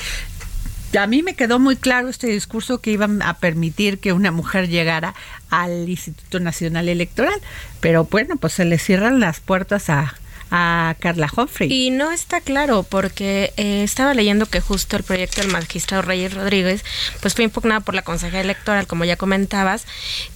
a 0.98 1.06
mí 1.06 1.22
me 1.22 1.34
quedó 1.34 1.58
muy 1.58 1.76
claro 1.76 2.08
este 2.08 2.26
discurso 2.28 2.80
que 2.80 2.90
iban 2.90 3.22
a 3.22 3.34
permitir 3.38 3.98
que 3.98 4.12
una 4.12 4.30
mujer 4.30 4.68
llegara 4.68 5.14
al 5.50 5.88
Instituto 5.88 6.40
Nacional 6.40 6.88
Electoral, 6.88 7.40
pero 7.80 8.04
bueno, 8.04 8.36
pues 8.36 8.54
se 8.54 8.64
le 8.64 8.78
cierran 8.78 9.20
las 9.20 9.40
puertas 9.40 9.90
a, 9.90 10.14
a 10.50 10.94
Carla 11.00 11.28
Humphrey. 11.36 11.72
Y 11.72 11.90
no 11.90 12.12
está 12.12 12.40
claro, 12.40 12.84
porque 12.84 13.52
eh, 13.56 13.82
estaba 13.82 14.14
leyendo 14.14 14.46
que 14.46 14.60
justo 14.60 14.96
el 14.96 15.02
proyecto 15.02 15.40
del 15.40 15.50
magistrado 15.50 16.02
Reyes 16.02 16.34
Rodríguez, 16.34 16.84
pues 17.20 17.34
fue 17.34 17.44
impugnado 17.44 17.80
por 17.80 17.94
la 17.94 18.02
consejera 18.02 18.40
electoral, 18.40 18.86
como 18.86 19.04
ya 19.04 19.16
comentabas, 19.16 19.86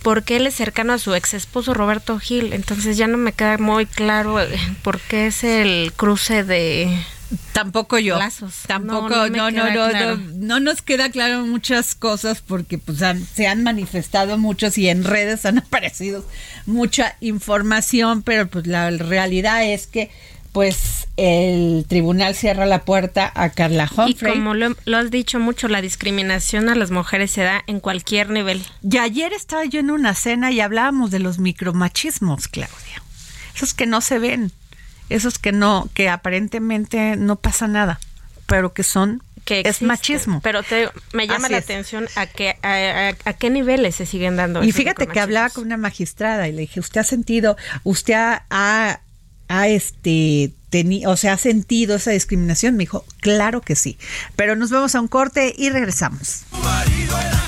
porque 0.02 0.36
él 0.36 0.46
es 0.46 0.54
cercano 0.54 0.92
a 0.92 0.98
su 0.98 1.14
ex 1.14 1.34
esposo 1.34 1.74
Roberto 1.74 2.18
Gil. 2.18 2.52
Entonces 2.52 2.96
ya 2.96 3.06
no 3.06 3.16
me 3.16 3.32
queda 3.32 3.58
muy 3.58 3.86
claro 3.86 4.40
eh, 4.40 4.58
por 4.82 5.00
qué 5.00 5.28
es 5.28 5.44
el 5.44 5.92
cruce 5.94 6.44
de 6.44 7.04
Tampoco 7.52 7.98
yo. 7.98 8.18
Tampoco, 8.66 9.28
no, 9.28 9.50
no, 9.50 9.50
no, 9.50 9.92
no, 9.92 10.16
no, 10.16 10.60
nos 10.60 10.82
queda 10.82 11.10
claro 11.10 11.44
muchas 11.44 11.94
cosas 11.94 12.40
porque 12.40 12.78
pues 12.78 12.98
se 13.34 13.46
han 13.46 13.62
manifestado 13.62 14.38
muchos 14.38 14.78
y 14.78 14.88
en 14.88 15.04
redes 15.04 15.44
han 15.44 15.58
aparecido 15.58 16.24
mucha 16.66 17.16
información, 17.20 18.22
pero 18.22 18.46
pues 18.46 18.66
la 18.66 18.90
realidad 18.90 19.64
es 19.64 19.86
que 19.86 20.10
pues 20.52 21.06
el 21.16 21.84
tribunal 21.86 22.34
cierra 22.34 22.64
la 22.64 22.84
puerta 22.84 23.30
a 23.34 23.50
Carla 23.50 23.84
Humphrey. 23.84 24.32
Y 24.32 24.36
como 24.36 24.54
lo, 24.54 24.74
lo, 24.86 24.96
has 24.96 25.10
dicho 25.10 25.38
mucho, 25.38 25.68
la 25.68 25.82
discriminación 25.82 26.68
a 26.68 26.74
las 26.74 26.90
mujeres 26.90 27.30
se 27.30 27.42
da 27.42 27.62
en 27.66 27.80
cualquier 27.80 28.30
nivel. 28.30 28.64
Y 28.82 28.96
ayer 28.96 29.32
estaba 29.32 29.64
yo 29.66 29.80
en 29.80 29.90
una 29.90 30.14
cena 30.14 30.50
y 30.50 30.60
hablábamos 30.60 31.10
de 31.10 31.18
los 31.18 31.38
micromachismos, 31.38 32.48
Claudia. 32.48 33.02
Esos 33.54 33.74
que 33.74 33.86
no 33.86 34.00
se 34.00 34.18
ven, 34.18 34.52
esos 35.08 35.38
que 35.38 35.52
no, 35.52 35.88
que 35.94 36.08
aparentemente 36.08 37.16
no 37.16 37.36
pasa 37.36 37.68
nada, 37.68 38.00
pero 38.46 38.72
que 38.72 38.82
son 38.82 39.22
que 39.44 39.62
es 39.64 39.80
machismo. 39.80 40.40
Pero 40.42 40.62
te, 40.62 40.90
me 41.14 41.26
llama 41.26 41.46
Así 41.46 41.52
la 41.52 41.58
es. 41.58 41.64
atención 41.64 42.06
a, 42.16 42.26
qué 42.26 42.58
a, 42.62 43.08
a- 43.08 43.30
a 43.30 43.32
qué 43.32 43.48
niveles 43.48 43.94
se 43.96 44.04
siguen 44.04 44.36
dando. 44.36 44.62
Y 44.62 44.72
fíjate 44.72 45.06
que 45.06 45.20
hablaba 45.20 45.48
con 45.48 45.64
una 45.64 45.78
magistrada 45.78 46.48
y 46.48 46.52
le 46.52 46.60
dije, 46.62 46.80
¿usted 46.80 47.00
ha 47.00 47.04
sentido, 47.04 47.56
usted 47.82 48.12
ha, 48.12 48.44
ha, 48.50 49.00
ha, 49.48 49.68
este, 49.68 50.52
teni- 50.70 51.06
o 51.06 51.16
sea, 51.16 51.32
ha 51.32 51.38
sentido 51.38 51.96
esa 51.96 52.10
discriminación? 52.10 52.76
Me 52.76 52.82
dijo, 52.82 53.06
claro 53.20 53.62
que 53.62 53.74
sí. 53.74 53.96
Pero 54.36 54.54
nos 54.54 54.68
vamos 54.70 54.94
a 54.94 55.00
un 55.00 55.08
corte 55.08 55.54
y 55.56 55.70
regresamos. 55.70 56.44
Se 56.50 57.47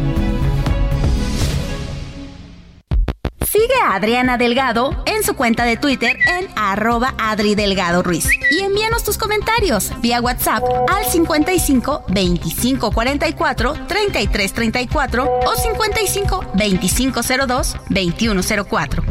Sigue 3.51 3.75
a 3.83 3.95
Adriana 3.95 4.37
Delgado 4.37 5.03
en 5.05 5.23
su 5.23 5.35
cuenta 5.35 5.65
de 5.65 5.75
Twitter 5.75 6.17
en 6.39 6.47
arroba 6.55 7.13
Adri 7.17 7.53
Delgado 7.53 8.01
Ruiz. 8.01 8.29
Y 8.49 8.61
envíanos 8.61 9.03
tus 9.03 9.17
comentarios 9.17 9.91
vía 9.99 10.21
WhatsApp 10.21 10.63
al 10.87 11.03
55 11.03 12.05
25 12.07 12.91
44 12.93 13.73
33 13.89 14.53
34 14.53 15.39
o 15.45 15.55
55 15.55 16.45
25 16.53 17.19
02 17.45 17.75
21 17.89 18.41
04. 18.69 19.03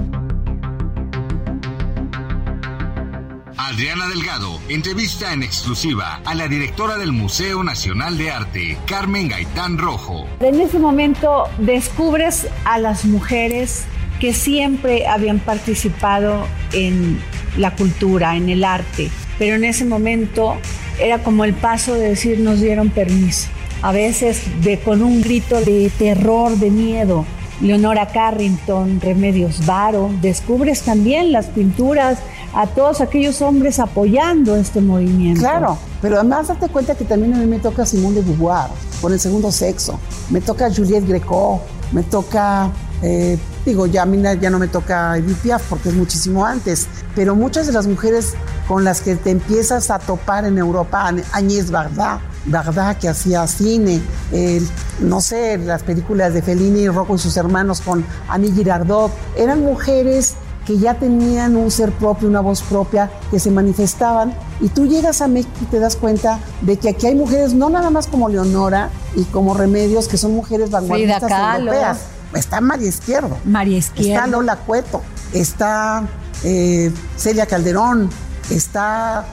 Adriana 3.59 4.09
Delgado 4.09 4.59
entrevista 4.70 5.35
en 5.35 5.42
exclusiva 5.42 6.22
a 6.24 6.35
la 6.35 6.48
directora 6.48 6.96
del 6.96 7.12
Museo 7.12 7.62
Nacional 7.62 8.16
de 8.16 8.31
Arte, 8.31 8.79
Carmen 8.87 9.29
Gaitán 9.29 9.76
Rojo. 9.76 10.26
En 10.40 10.59
ese 10.62 10.79
momento 10.79 11.44
descubres 11.59 12.48
a 12.64 12.79
las 12.79 13.05
mujeres 13.05 13.85
que 14.21 14.33
siempre 14.33 15.07
habían 15.07 15.41
participado 15.41 16.47
en 16.73 17.19
la 17.57 17.75
cultura, 17.75 18.37
en 18.37 18.49
el 18.49 18.63
arte, 18.63 19.11
pero 19.39 19.57
en 19.57 19.65
ese 19.65 19.85
momento 19.85 20.57
era 21.01 21.23
como 21.23 21.45
el 21.45 21.55
paso 21.55 21.95
de 21.95 22.11
decir 22.11 22.39
nos 22.41 22.61
dieron 22.61 22.91
permiso. 22.91 23.49
A 23.83 23.93
veces 23.93 24.43
de, 24.63 24.79
con 24.79 25.03
un 25.03 25.23
grito 25.23 25.59
de 25.61 25.91
terror, 25.99 26.57
de 26.57 26.71
miedo. 26.71 27.25
Leonora 27.63 28.07
Carrington, 28.07 29.01
Remedios 29.01 29.67
Varo, 29.67 30.11
descubres 30.23 30.81
también 30.83 31.31
las 31.31 31.47
pinturas 31.47 32.19
a 32.55 32.67
todos 32.67 33.01
aquellos 33.01 33.43
hombres 33.43 33.79
apoyando 33.79 34.57
este 34.57 34.81
movimiento. 34.81 35.41
Claro, 35.41 35.79
pero 36.01 36.17
además 36.17 36.49
date 36.49 36.69
cuenta 36.69 36.95
que 36.95 37.05
también 37.05 37.35
a 37.35 37.37
mí 37.39 37.47
me 37.47 37.59
toca 37.59 37.85
Simone 37.85 38.17
de 38.17 38.23
Beauvoir, 38.23 38.71
por 39.01 39.13
el 39.13 39.21
segundo 39.21 39.53
sexo, 39.53 40.01
me 40.31 40.41
toca 40.41 40.73
Juliette 40.75 41.07
Greco, 41.07 41.61
me 41.93 42.03
toca, 42.03 42.71
eh, 43.03 43.39
digo, 43.65 43.87
ya 43.87 44.03
a 44.03 44.07
mí 44.07 44.23
ya 44.41 44.51
no 44.51 44.59
me 44.59 44.69
toca 44.69 45.17
Edith 45.17 45.39
Piaf 45.39 45.63
porque 45.69 45.89
es 45.89 45.95
muchísimo 45.95 46.45
antes, 46.45 46.87
pero 47.15 47.35
muchas 47.35 47.67
de 47.67 47.73
las 47.73 47.87
mujeres 47.87 48.35
con 48.69 48.85
las 48.85 49.01
que 49.01 49.17
te 49.17 49.31
empiezas 49.31 49.91
a 49.91 49.99
topar 49.99 50.45
en 50.45 50.59
Europa, 50.59 51.13
Agnès 51.33 51.71
Varda, 51.71 52.21
Varda 52.47 52.99
que 52.99 53.09
hacía 53.09 53.47
cine, 53.47 54.01
eh, 54.33 54.63
no 55.01 55.21
sé, 55.21 55.59
las 55.59 55.83
películas 55.83 56.35
de 56.35 56.43
Fellini, 56.43 56.89
Rocco 56.89 57.15
y 57.15 57.19
sus 57.19 57.37
hermanos 57.37 57.81
con 57.81 58.05
Annie 58.29 58.53
Girardot, 58.53 59.13
eran 59.37 59.61
mujeres 59.61 60.35
que 60.67 60.79
ya 60.79 60.95
tenían 60.95 61.57
un 61.57 61.71
ser 61.71 61.91
propio, 61.91 62.29
una 62.29 62.41
voz 62.41 62.63
propia, 62.63 63.11
que 63.31 63.41
se 63.41 63.51
manifestaban. 63.51 64.35
Y 64.61 64.69
tú 64.69 64.87
llegas 64.87 65.21
a 65.21 65.27
México 65.27 65.53
y 65.63 65.65
te 65.65 65.81
das 65.81 65.97
cuenta 65.97 66.39
de 66.61 66.77
que 66.77 66.91
aquí 66.91 67.07
hay 67.07 67.15
mujeres, 67.15 67.55
no 67.55 67.71
nada 67.71 67.91
más 67.91 68.07
como 68.07 68.29
Leonora 68.29 68.91
y 69.17 69.25
como 69.25 69.55
Remedios, 69.55 70.07
que 70.07 70.17
son 70.17 70.33
mujeres 70.33 70.71
vanguardistas 70.71 71.59
europeas. 71.59 71.99
Está 72.35 72.61
María 72.61 72.88
Izquierdo. 72.88 73.38
María 73.45 73.79
Izquierdo. 73.79 74.12
Está 74.12 74.27
Lola 74.27 74.57
Cueto. 74.57 75.03
Está 75.33 76.09
eh, 76.45 76.93
Celia 77.16 77.47
Calderón. 77.47 78.11
Está 78.51 79.27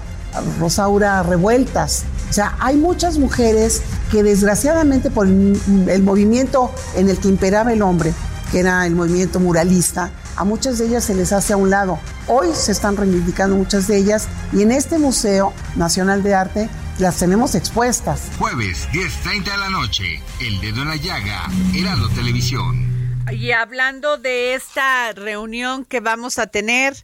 Rosaura 0.59 1.23
Revueltas. 1.23 2.03
O 2.29 2.33
sea, 2.33 2.55
hay 2.59 2.75
muchas 2.75 3.17
mujeres 3.17 3.81
que 4.11 4.23
desgraciadamente 4.23 5.09
por 5.09 5.27
el, 5.27 5.59
el 5.87 6.03
movimiento 6.03 6.71
en 6.95 7.09
el 7.09 7.17
que 7.17 7.29
imperaba 7.29 7.71
el 7.71 7.81
hombre, 7.81 8.13
que 8.51 8.59
era 8.59 8.85
el 8.85 8.95
movimiento 8.95 9.39
muralista, 9.39 10.11
a 10.35 10.43
muchas 10.43 10.77
de 10.77 10.85
ellas 10.85 11.03
se 11.03 11.15
les 11.15 11.33
hace 11.33 11.53
a 11.53 11.57
un 11.57 11.71
lado. 11.71 11.97
Hoy 12.27 12.49
se 12.53 12.71
están 12.71 12.95
reivindicando 12.95 13.55
muchas 13.55 13.87
de 13.87 13.97
ellas 13.97 14.27
y 14.53 14.61
en 14.61 14.71
este 14.71 14.99
Museo 14.99 15.51
Nacional 15.75 16.21
de 16.21 16.35
Arte 16.35 16.69
las 16.99 17.19
tenemos 17.19 17.53
expuestas. 17.53 18.31
Jueves, 18.39 18.87
10.30 18.91 19.43
de 19.43 19.57
la 19.57 19.69
noche, 19.69 20.21
El 20.41 20.59
Dedo 20.61 20.81
en 20.81 20.87
la 20.87 20.95
Llaga, 20.95 21.47
Heraldo 21.75 22.09
Televisión. 22.09 22.87
Y 23.31 23.51
hablando 23.51 24.17
de 24.17 24.55
esta 24.55 25.11
reunión 25.13 25.85
que 25.85 25.99
vamos 25.99 26.39
a 26.39 26.47
tener 26.47 26.95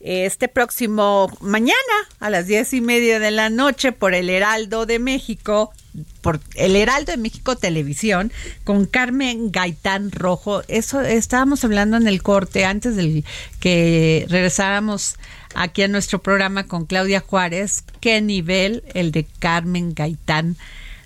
este 0.00 0.48
próximo 0.48 1.30
mañana 1.40 1.74
a 2.20 2.30
las 2.30 2.46
diez 2.46 2.72
y 2.74 2.80
media 2.80 3.18
de 3.18 3.30
la 3.30 3.48
noche 3.48 3.92
por 3.92 4.14
el 4.14 4.28
Heraldo 4.28 4.86
de 4.86 4.98
México, 4.98 5.72
por 6.20 6.40
el 6.54 6.76
Heraldo 6.76 7.12
de 7.12 7.18
México 7.18 7.56
Televisión, 7.56 8.32
con 8.64 8.86
Carmen 8.86 9.50
Gaitán 9.50 10.10
Rojo. 10.10 10.62
Eso 10.68 11.00
estábamos 11.00 11.64
hablando 11.64 11.96
en 11.96 12.08
el 12.08 12.22
corte 12.22 12.64
antes 12.64 12.96
del 12.96 13.24
que 13.60 14.26
regresáramos 14.28 15.16
aquí 15.54 15.82
a 15.82 15.88
nuestro 15.88 16.20
programa 16.20 16.66
con 16.66 16.86
Claudia 16.86 17.20
Juárez. 17.20 17.84
Qué 18.00 18.20
nivel 18.20 18.84
el 18.94 19.12
de 19.12 19.26
Carmen 19.38 19.94
Gaitán 19.94 20.56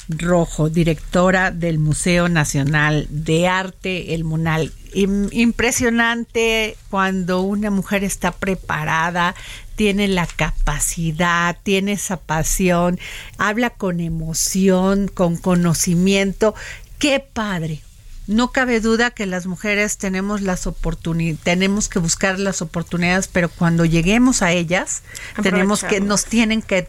Rojo, 0.08 0.68
directora 0.68 1.50
del 1.50 1.78
Museo 1.78 2.28
Nacional 2.28 3.06
de 3.10 3.48
Arte, 3.48 4.14
el 4.14 4.24
MUNAL. 4.24 4.72
Impresionante 4.94 6.76
cuando 6.90 7.42
una 7.42 7.70
mujer 7.70 8.04
está 8.04 8.32
preparada, 8.32 9.34
tiene 9.74 10.08
la 10.08 10.26
capacidad, 10.26 11.56
tiene 11.62 11.92
esa 11.92 12.16
pasión, 12.16 12.98
habla 13.38 13.70
con 13.70 14.00
emoción, 14.00 15.08
con 15.08 15.36
conocimiento. 15.36 16.54
Qué 16.98 17.20
padre. 17.20 17.82
No 18.28 18.52
cabe 18.52 18.80
duda 18.80 19.10
que 19.10 19.26
las 19.26 19.46
mujeres 19.46 19.98
tenemos 19.98 20.42
las 20.42 20.66
oportunidades, 20.68 21.42
tenemos 21.42 21.88
que 21.88 21.98
buscar 21.98 22.38
las 22.38 22.62
oportunidades, 22.62 23.26
pero 23.26 23.48
cuando 23.48 23.84
lleguemos 23.84 24.42
a 24.42 24.52
ellas, 24.52 25.02
tenemos 25.42 25.82
que 25.82 26.00
nos 26.00 26.24
tienen 26.24 26.62
que 26.62 26.88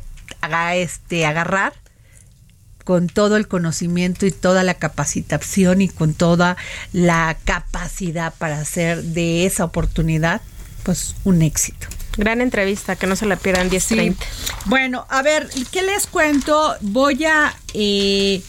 este 0.76 1.26
agarrar 1.26 1.74
con 2.84 3.08
todo 3.08 3.38
el 3.38 3.48
conocimiento 3.48 4.26
y 4.26 4.32
toda 4.32 4.63
la 4.63 4.76
capacitación 4.76 5.82
y 5.82 5.89
con 5.89 6.13
toda 6.13 6.58
la 6.91 7.38
capacidad 7.46 8.34
para 8.36 8.60
hacer 8.60 9.02
de 9.04 9.46
esa 9.46 9.65
oportunidad 9.65 10.41
pues 10.84 11.15
un 11.24 11.41
éxito. 11.41 11.88
Gran 12.17 12.41
entrevista, 12.41 12.95
que 12.95 13.08
no 13.08 13.15
se 13.15 13.26
la 13.26 13.36
pierdan 13.36 13.69
10.30. 13.69 14.15
Bueno, 14.65 15.06
a 15.10 15.21
ver, 15.21 15.49
¿qué 15.71 15.82
les 15.82 16.08
cuento? 16.08 16.76
Voy 16.82 17.26
a... 17.26 17.56
Eh, 17.73 18.41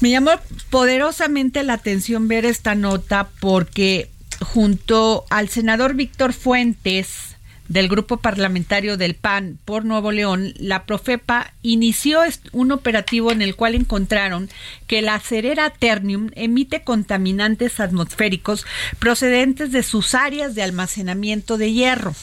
me 0.00 0.10
llamó 0.10 0.32
poderosamente 0.70 1.62
la 1.62 1.74
atención 1.74 2.28
ver 2.28 2.44
esta 2.44 2.74
nota 2.74 3.28
porque 3.40 4.10
junto 4.40 5.24
al 5.30 5.48
senador 5.48 5.94
Víctor 5.94 6.32
Fuentes, 6.32 7.32
del 7.68 7.88
grupo 7.88 8.18
parlamentario 8.18 8.98
del 8.98 9.14
PAN 9.14 9.58
por 9.64 9.84
Nuevo 9.84 10.12
León, 10.12 10.52
la 10.58 10.84
Profepa 10.84 11.54
inició 11.62 12.20
un 12.52 12.70
operativo 12.70 13.32
en 13.32 13.40
el 13.40 13.56
cual 13.56 13.74
encontraron 13.74 14.50
que 14.86 15.00
la 15.00 15.18
cerera 15.20 15.70
Ternium 15.70 16.30
emite 16.34 16.82
contaminantes 16.82 17.80
atmosféricos 17.80 18.66
procedentes 18.98 19.72
de 19.72 19.82
sus 19.82 20.14
áreas 20.14 20.54
de 20.54 20.62
almacenamiento 20.62 21.56
de 21.56 21.72
hierro. 21.72 22.14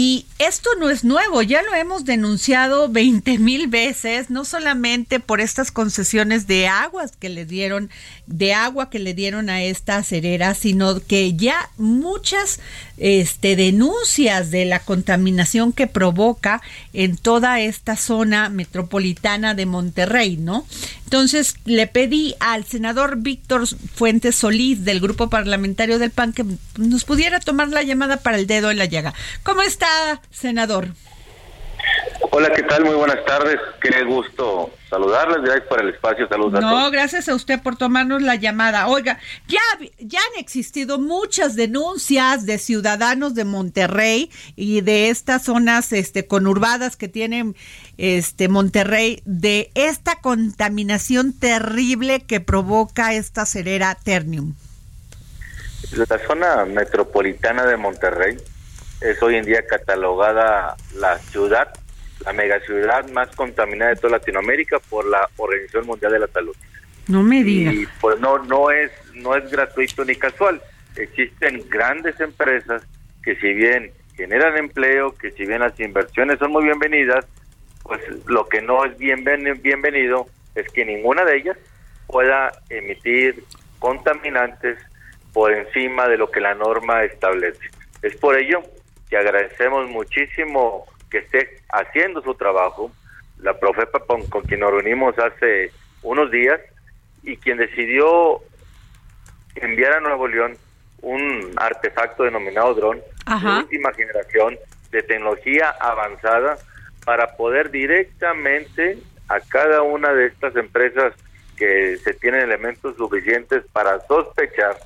Y 0.00 0.26
esto 0.38 0.70
no 0.78 0.90
es 0.90 1.02
nuevo, 1.02 1.42
ya 1.42 1.60
lo 1.60 1.74
hemos 1.74 2.04
denunciado 2.04 2.88
20 2.88 3.38
mil 3.38 3.66
veces, 3.66 4.30
no 4.30 4.44
solamente 4.44 5.18
por 5.18 5.40
estas 5.40 5.72
concesiones 5.72 6.46
de 6.46 6.68
aguas 6.68 7.16
que 7.18 7.28
le 7.28 7.44
dieron, 7.44 7.90
de 8.28 8.54
agua 8.54 8.90
que 8.90 9.00
le 9.00 9.12
dieron 9.12 9.50
a 9.50 9.64
esta 9.64 9.96
acerera, 9.96 10.54
sino 10.54 11.00
que 11.00 11.34
ya 11.34 11.68
muchas 11.78 12.60
este, 12.96 13.56
denuncias 13.56 14.52
de 14.52 14.66
la 14.66 14.78
contaminación 14.78 15.72
que 15.72 15.88
provoca 15.88 16.62
en 16.92 17.16
toda 17.16 17.58
esta 17.58 17.96
zona 17.96 18.50
metropolitana 18.50 19.54
de 19.54 19.66
Monterrey, 19.66 20.36
¿no? 20.36 20.64
Entonces 21.08 21.54
le 21.64 21.86
pedí 21.86 22.34
al 22.38 22.66
senador 22.66 23.16
Víctor 23.16 23.66
Fuentes 23.66 24.36
Solís 24.36 24.84
del 24.84 25.00
grupo 25.00 25.30
parlamentario 25.30 25.98
del 25.98 26.10
PAN 26.10 26.34
que 26.34 26.44
nos 26.76 27.06
pudiera 27.06 27.40
tomar 27.40 27.68
la 27.68 27.82
llamada 27.82 28.18
para 28.18 28.36
el 28.36 28.46
dedo 28.46 28.70
en 28.70 28.76
la 28.76 28.84
llaga. 28.84 29.14
¿Cómo 29.42 29.62
está, 29.62 30.20
senador? 30.30 30.88
Hola, 32.30 32.52
¿qué 32.54 32.62
tal? 32.62 32.84
Muy 32.84 32.94
buenas 32.94 33.24
tardes. 33.24 33.56
Qué 33.80 34.04
gusto 34.04 34.70
saludarles. 34.90 35.42
Gracias 35.42 35.66
por 35.66 35.80
el 35.80 35.88
espacio. 35.88 36.28
Saludos 36.28 36.60
no, 36.60 36.90
gracias 36.90 37.28
a 37.28 37.34
usted 37.34 37.60
por 37.60 37.76
tomarnos 37.76 38.22
la 38.22 38.34
llamada. 38.34 38.86
Oiga, 38.86 39.18
ya, 39.46 39.60
ya 39.98 40.20
han 40.20 40.40
existido 40.40 40.98
muchas 40.98 41.56
denuncias 41.56 42.46
de 42.46 42.58
ciudadanos 42.58 43.34
de 43.34 43.44
Monterrey 43.44 44.30
y 44.56 44.82
de 44.82 45.08
estas 45.08 45.44
zonas 45.44 45.92
este, 45.92 46.26
conurbadas 46.26 46.96
que 46.96 47.08
tienen 47.08 47.56
este, 47.96 48.48
Monterrey 48.48 49.22
de 49.24 49.70
esta 49.74 50.20
contaminación 50.20 51.32
terrible 51.32 52.20
que 52.20 52.40
provoca 52.40 53.14
esta 53.14 53.46
cerera 53.46 53.96
Ternium. 53.96 54.54
La 55.92 56.18
zona 56.26 56.64
metropolitana 56.66 57.64
de 57.64 57.76
Monterrey 57.76 58.36
es 59.00 59.22
hoy 59.22 59.36
en 59.36 59.44
día 59.44 59.64
catalogada 59.66 60.76
la 60.94 61.18
ciudad, 61.18 61.68
la 62.24 62.32
megaciudad 62.32 63.08
más 63.10 63.34
contaminada 63.36 63.90
de 63.90 63.96
toda 63.96 64.18
Latinoamérica 64.18 64.80
por 64.80 65.06
la 65.06 65.28
Organización 65.36 65.86
Mundial 65.86 66.12
de 66.12 66.18
la 66.18 66.28
Salud. 66.28 66.56
No 67.06 67.22
me 67.22 67.42
diga. 67.42 67.72
Y 67.72 67.86
pues 68.00 68.18
no, 68.20 68.38
no 68.38 68.70
es, 68.70 68.90
no 69.14 69.34
es 69.36 69.50
gratuito 69.50 70.04
ni 70.04 70.14
casual. 70.16 70.60
Existen 70.96 71.64
grandes 71.70 72.18
empresas 72.20 72.82
que 73.22 73.36
si 73.36 73.52
bien 73.54 73.92
generan 74.16 74.56
empleo, 74.56 75.14
que 75.14 75.30
si 75.30 75.46
bien 75.46 75.60
las 75.60 75.78
inversiones 75.78 76.38
son 76.38 76.50
muy 76.50 76.64
bienvenidas, 76.64 77.24
pues 77.84 78.00
lo 78.26 78.46
que 78.48 78.60
no 78.60 78.84
es 78.84 78.98
bien, 78.98 79.24
bienvenido 79.62 80.26
es 80.54 80.68
que 80.70 80.84
ninguna 80.84 81.24
de 81.24 81.36
ellas 81.36 81.56
pueda 82.06 82.52
emitir 82.68 83.44
contaminantes 83.78 84.78
por 85.32 85.52
encima 85.52 86.08
de 86.08 86.18
lo 86.18 86.30
que 86.30 86.40
la 86.40 86.54
norma 86.54 87.04
establece. 87.04 87.70
Es 88.02 88.16
por 88.16 88.36
ello 88.36 88.62
que 89.08 89.16
agradecemos 89.16 89.88
muchísimo 89.88 90.86
que 91.10 91.18
esté 91.18 91.60
haciendo 91.70 92.22
su 92.22 92.34
trabajo, 92.34 92.92
la 93.38 93.58
Profepa 93.58 94.00
con, 94.00 94.42
quien 94.42 94.60
nos 94.60 94.70
reunimos 94.70 95.18
hace 95.18 95.72
unos 96.02 96.30
días 96.30 96.60
y 97.22 97.36
quien 97.36 97.58
decidió 97.58 98.40
enviar 99.56 99.94
a 99.94 100.00
Nuevo 100.00 100.28
León 100.28 100.56
un 101.00 101.52
artefacto 101.56 102.24
denominado 102.24 102.74
dron 102.74 103.00
de 103.26 103.48
última 103.58 103.92
generación 103.92 104.58
de 104.90 105.02
tecnología 105.02 105.74
avanzada 105.80 106.58
para 107.04 107.36
poder 107.36 107.70
directamente 107.70 108.98
a 109.28 109.40
cada 109.40 109.82
una 109.82 110.12
de 110.12 110.26
estas 110.26 110.56
empresas 110.56 111.14
que 111.56 111.96
se 111.98 112.14
tienen 112.14 112.42
elementos 112.42 112.96
suficientes 112.96 113.64
para 113.72 114.00
sospechar 114.06 114.76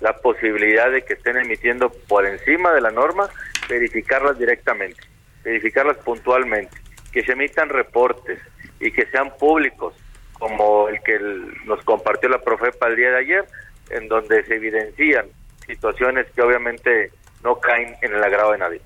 la 0.00 0.16
posibilidad 0.18 0.90
de 0.90 1.02
que 1.02 1.14
estén 1.14 1.36
emitiendo 1.36 1.90
por 2.08 2.26
encima 2.26 2.72
de 2.72 2.80
la 2.80 2.90
norma 2.90 3.28
verificarlas 3.68 4.38
directamente, 4.38 5.00
verificarlas 5.42 5.96
puntualmente, 5.98 6.76
que 7.12 7.22
se 7.24 7.32
emitan 7.32 7.68
reportes 7.68 8.38
y 8.80 8.90
que 8.90 9.06
sean 9.06 9.36
públicos, 9.36 9.94
como 10.32 10.88
el 10.88 11.00
que 11.02 11.18
nos 11.64 11.82
compartió 11.84 12.28
la 12.28 12.40
Profepa 12.40 12.88
el 12.88 12.96
día 12.96 13.10
de 13.10 13.18
ayer, 13.18 13.44
en 13.90 14.08
donde 14.08 14.44
se 14.44 14.56
evidencian 14.56 15.26
situaciones 15.66 16.26
que 16.34 16.42
obviamente 16.42 17.10
no 17.42 17.58
caen 17.60 17.94
en 18.02 18.14
el 18.14 18.22
agrado 18.22 18.52
de 18.52 18.58
nadie. 18.58 18.80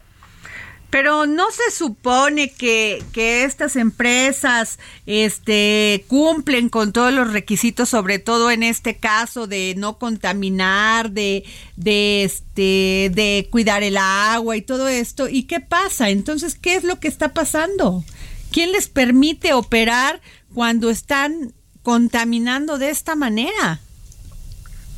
Pero 0.91 1.27
no 1.27 1.51
se 1.51 1.71
supone 1.71 2.51
que, 2.51 3.03
que, 3.13 3.45
estas 3.45 3.77
empresas 3.77 4.79
este, 5.05 6.05
cumplen 6.09 6.71
con 6.71 6.93
todos 6.93 7.13
los 7.13 7.33
requisitos, 7.33 7.91
sobre 7.91 8.19
todo 8.19 8.51
en 8.51 8.63
este 8.63 8.97
caso 8.97 9.47
de 9.47 9.75
no 9.77 9.99
contaminar, 9.99 11.11
de, 11.11 11.45
de, 11.77 12.25
este, 12.25 13.11
de 13.13 13.49
cuidar 13.51 13.83
el 13.83 13.99
agua 13.99 14.57
y 14.57 14.63
todo 14.63 14.89
esto. 14.89 15.29
¿Y 15.29 15.43
qué 15.43 15.61
pasa? 15.61 16.09
Entonces, 16.09 16.55
¿qué 16.55 16.77
es 16.77 16.85
lo 16.85 17.01
que 17.01 17.09
está 17.09 17.35
pasando? 17.35 18.03
¿Quién 18.51 18.73
les 18.73 18.89
permite 18.89 19.53
operar 19.53 20.23
cuando 20.55 20.89
están 20.89 21.53
contaminando 21.83 22.79
de 22.79 22.89
esta 22.89 23.15
manera? 23.15 23.81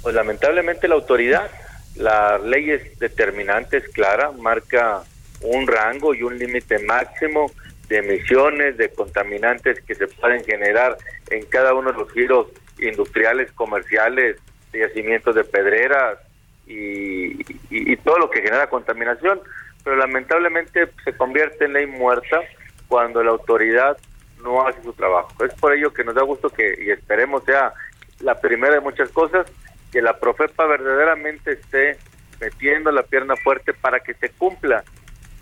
Pues 0.03 0.15
lamentablemente 0.15 0.89
la 0.89 0.95
autoridad, 0.95 1.51
la 1.97 2.39
ley 2.39 2.71
es 2.71 2.99
determinante, 2.99 3.79
es 3.79 3.89
clara, 3.89 4.31
marca 4.33 5.03
un 5.43 5.67
rango 5.67 6.15
y 6.15 6.23
un 6.23 6.39
límite 6.39 6.79
máximo 6.81 7.51
de 7.89 7.99
emisiones, 7.99 8.77
de 8.77 8.89
contaminantes 8.91 9.81
que 9.81 9.95
se 9.95 10.07
pueden 10.07 10.45
generar 10.45 10.97
en 11.31 11.45
cada 11.47 11.75
uno 11.75 11.93
de 11.93 11.99
los 11.99 12.13
giros 12.13 12.47
industriales, 12.79 13.51
comerciales, 13.53 14.37
de 14.73 14.81
yacimientos 14.81 15.35
de 15.35 15.45
pedreras 15.45 16.19
y, 16.67 17.97
todo 18.05 18.19
lo 18.19 18.31
que 18.31 18.43
genera 18.43 18.69
contaminación, 18.69 19.41
pero 19.85 19.97
lamentablemente 19.97 20.89
se 21.05 21.13
convierte 21.13 21.67
en 21.67 21.75
ley 21.75 21.87
muerta 21.87 22.41
cuando 22.89 23.23
la 23.23 23.33
autoridad 23.33 23.99
no 24.43 24.67
hace 24.67 24.83
su 24.83 24.93
trabajo. 24.93 25.33
Es 25.45 25.53
por 25.55 25.75
ello 25.75 25.93
que 25.93 26.05
nos 26.05 26.15
da 26.15 26.23
gusto 26.23 26.49
que, 26.49 26.79
y 26.81 26.91
esperemos 26.91 27.45
sea 27.45 27.75
la 28.21 28.41
primera 28.41 28.75
de 28.75 28.81
muchas 28.81 29.11
cosas, 29.11 29.47
que 29.93 30.01
la 30.01 30.19
Profepa 30.19 30.67
verdaderamente 30.67 31.53
esté 31.53 31.99
metiendo 32.41 32.91
la 32.91 33.03
pierna 33.03 33.37
fuerte 33.37 33.75
para 33.75 34.01
que 34.01 34.15
se 34.15 34.31
cumpla 34.31 34.83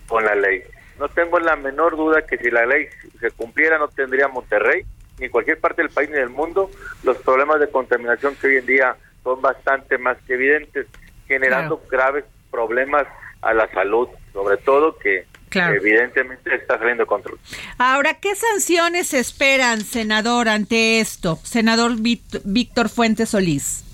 con 0.09 0.25
la 0.25 0.35
ley. 0.35 0.63
No 0.99 1.09
tengo 1.09 1.39
la 1.39 1.55
menor 1.55 1.97
duda 1.97 2.23
que 2.27 2.39
si 2.39 2.51
la 2.51 2.67
ley 2.67 2.89
se 3.21 3.31
cumpliera 3.31 3.79
no 3.79 3.89
tendría 3.89 4.27
Monterrey, 4.27 4.85
ni 5.19 5.29
cualquier 5.29 5.61
parte 5.61 5.83
del 5.83 5.91
país 5.91 6.11
ni 6.11 6.17
del 6.17 6.31
mundo, 6.31 6.71
los 7.05 7.17
problemas 7.19 7.61
de 7.61 7.69
contaminación 7.69 8.35
que 8.37 8.49
hoy 8.49 8.57
en 8.57 8.67
día 8.67 8.97
son 9.23 9.41
bastante 9.41 9.99
más 9.99 10.17
que 10.27 10.35
evidentes, 10.35 10.87
generando 11.27 11.81
graves 11.91 12.25
problemas 12.51 13.07
a 13.43 13.53
la 13.55 13.71
salud, 13.71 14.09
sobre 14.33 14.57
todo 14.57 14.99
que 14.99 15.27
evidentemente 15.51 16.55
está 16.55 16.79
saliendo 16.79 17.05
de 17.05 17.07
control. 17.07 17.39
Ahora, 17.79 18.15
¿qué 18.15 18.35
sanciones 18.35 19.15
esperan, 19.15 19.81
senador, 19.81 20.49
ante 20.49 21.01
esto? 21.01 21.39
Senador 21.43 21.93
Víctor 21.97 22.89
Fuentes 22.89 23.31
Solís. 23.31 23.85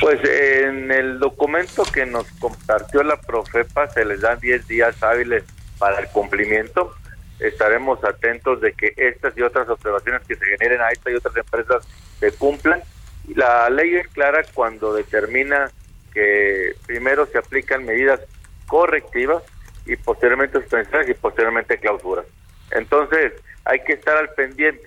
Pues 0.00 0.20
en 0.24 0.90
el 0.90 1.18
documento 1.18 1.84
que 1.84 2.04
nos 2.04 2.26
compartió 2.32 3.02
la 3.02 3.16
Profepa 3.16 3.88
se 3.88 4.04
les 4.04 4.20
dan 4.20 4.38
10 4.40 4.66
días 4.66 5.02
hábiles 5.02 5.44
para 5.78 6.00
el 6.00 6.08
cumplimiento. 6.08 6.94
estaremos 7.40 8.02
atentos 8.04 8.60
de 8.60 8.72
que 8.72 8.94
estas 8.96 9.36
y 9.36 9.42
otras 9.42 9.68
observaciones 9.68 10.22
que 10.26 10.36
se 10.36 10.44
generen 10.46 10.80
a 10.80 10.90
esta 10.90 11.10
y 11.10 11.14
otras 11.14 11.36
empresas 11.36 11.86
se 12.20 12.32
cumplan. 12.32 12.82
La 13.34 13.68
ley 13.70 13.94
es 13.96 14.08
clara 14.08 14.42
cuando 14.54 14.94
determina 14.94 15.70
que 16.12 16.74
primero 16.86 17.26
se 17.26 17.38
aplican 17.38 17.84
medidas 17.84 18.20
correctivas 18.66 19.42
y 19.86 19.96
posteriormente 19.96 20.60
suspensiones 20.60 21.08
y 21.08 21.14
posteriormente 21.14 21.78
clausuras. 21.78 22.26
Entonces, 22.70 23.32
hay 23.64 23.80
que 23.80 23.94
estar 23.94 24.16
al 24.16 24.30
pendiente. 24.30 24.86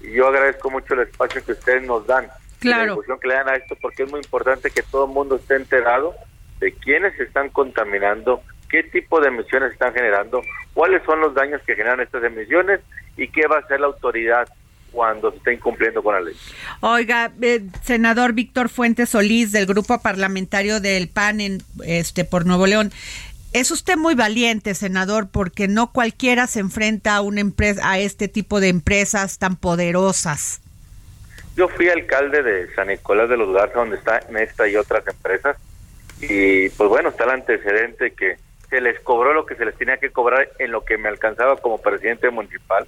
Y 0.00 0.12
yo 0.12 0.28
agradezco 0.28 0.70
mucho 0.70 0.94
el 0.94 1.00
espacio 1.00 1.44
que 1.44 1.52
ustedes 1.52 1.82
nos 1.82 2.06
dan, 2.06 2.28
la 2.62 2.86
difusión 2.86 3.18
que 3.20 3.28
le 3.28 3.34
dan 3.34 3.48
a 3.48 3.54
esto, 3.54 3.76
porque 3.80 4.04
es 4.04 4.10
muy 4.10 4.20
importante 4.20 4.70
que 4.70 4.82
todo 4.82 5.06
el 5.06 5.12
mundo 5.12 5.36
esté 5.36 5.56
enterado 5.56 6.14
de 6.60 6.72
quiénes 6.72 7.18
están 7.20 7.50
contaminando, 7.50 8.42
qué 8.68 8.82
tipo 8.82 9.20
de 9.20 9.28
emisiones 9.28 9.72
están 9.72 9.92
generando, 9.92 10.42
cuáles 10.74 11.02
son 11.04 11.20
los 11.20 11.34
daños 11.34 11.60
que 11.66 11.74
generan 11.74 12.00
estas 12.00 12.24
emisiones 12.24 12.80
y 13.16 13.28
qué 13.28 13.46
va 13.46 13.56
a 13.56 13.60
hacer 13.60 13.80
la 13.80 13.86
autoridad 13.86 14.48
cuando 14.92 15.30
se 15.30 15.36
esté 15.36 15.54
incumpliendo 15.54 16.02
con 16.02 16.14
la 16.14 16.22
ley. 16.22 16.34
Oiga, 16.80 17.30
eh, 17.42 17.66
senador 17.82 18.32
Víctor 18.32 18.68
Fuentes 18.68 19.10
Solís 19.10 19.52
del 19.52 19.66
grupo 19.66 20.00
parlamentario 20.00 20.80
del 20.80 21.08
PAN 21.08 21.40
en, 21.40 21.62
este 21.84 22.24
por 22.24 22.46
Nuevo 22.46 22.66
León. 22.66 22.90
Es 23.52 23.70
usted 23.70 23.96
muy 23.96 24.14
valiente, 24.14 24.74
senador, 24.74 25.28
porque 25.30 25.68
no 25.68 25.92
cualquiera 25.92 26.46
se 26.46 26.60
enfrenta 26.60 27.16
a 27.16 27.20
una 27.20 27.40
empresa 27.40 27.90
a 27.90 27.98
este 27.98 28.28
tipo 28.28 28.60
de 28.60 28.68
empresas 28.68 29.38
tan 29.38 29.56
poderosas. 29.56 30.60
Yo 31.56 31.68
fui 31.68 31.88
alcalde 31.88 32.42
de 32.42 32.72
San 32.74 32.88
Nicolás 32.88 33.28
de 33.30 33.36
los 33.36 33.52
Garza, 33.52 33.78
donde 33.78 33.96
está 33.96 34.18
esta 34.18 34.68
y 34.68 34.76
otras 34.76 35.06
empresas, 35.06 35.56
y 36.20 36.68
pues 36.70 36.88
bueno, 36.88 37.08
está 37.08 37.24
el 37.24 37.30
antecedente 37.30 38.12
que 38.12 38.36
se 38.68 38.80
les 38.80 39.00
cobró 39.00 39.32
lo 39.32 39.46
que 39.46 39.54
se 39.54 39.64
les 39.64 39.74
tenía 39.76 39.96
que 39.96 40.10
cobrar 40.10 40.48
en 40.58 40.70
lo 40.70 40.84
que 40.84 40.98
me 40.98 41.08
alcanzaba 41.08 41.56
como 41.56 41.80
presidente 41.80 42.30
municipal 42.30 42.86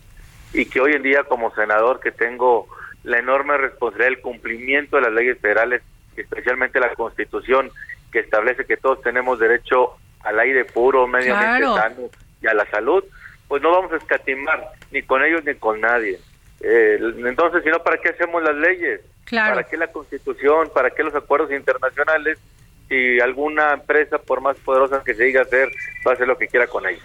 y 0.52 0.66
que 0.66 0.80
hoy 0.80 0.92
en 0.92 1.02
día 1.02 1.24
como 1.24 1.54
senador 1.54 2.00
que 2.00 2.10
tengo 2.10 2.66
la 3.04 3.18
enorme 3.18 3.56
responsabilidad 3.56 4.10
del 4.10 4.20
cumplimiento 4.20 4.96
de 4.96 5.02
las 5.02 5.12
leyes 5.12 5.38
federales, 5.38 5.82
especialmente 6.16 6.80
la 6.80 6.94
Constitución 6.94 7.70
que 8.10 8.20
establece 8.20 8.64
que 8.64 8.76
todos 8.76 9.00
tenemos 9.02 9.38
derecho 9.38 9.96
al 10.20 10.40
aire 10.40 10.64
puro, 10.64 11.06
medio 11.06 11.34
ambiente 11.34 11.80
sano 11.80 12.10
y 12.42 12.46
a 12.46 12.54
la 12.54 12.68
salud, 12.70 13.04
pues 13.46 13.62
no 13.62 13.70
vamos 13.70 13.92
a 13.92 13.96
escatimar 13.96 14.72
ni 14.90 15.02
con 15.02 15.22
ellos 15.22 15.44
ni 15.44 15.54
con 15.54 15.80
nadie. 15.80 16.18
Eh, 16.60 16.98
entonces, 17.24 17.62
si 17.62 17.70
no, 17.70 17.82
¿para 17.82 17.98
qué 17.98 18.10
hacemos 18.10 18.42
las 18.42 18.56
leyes? 18.56 19.00
¿Para 19.30 19.64
qué 19.64 19.76
la 19.76 19.92
Constitución? 19.92 20.70
¿Para 20.74 20.90
qué 20.90 21.02
los 21.02 21.14
acuerdos 21.14 21.52
internacionales? 21.52 22.38
Si 22.88 23.20
alguna 23.20 23.74
empresa, 23.74 24.18
por 24.18 24.40
más 24.40 24.56
poderosa 24.58 25.02
que 25.04 25.14
se 25.14 25.24
diga 25.24 25.42
hacer, 25.42 25.68
va 26.06 26.12
a 26.12 26.14
hacer 26.14 26.26
lo 26.26 26.38
que 26.38 26.48
quiera 26.48 26.66
con 26.66 26.86
ellos. 26.86 27.02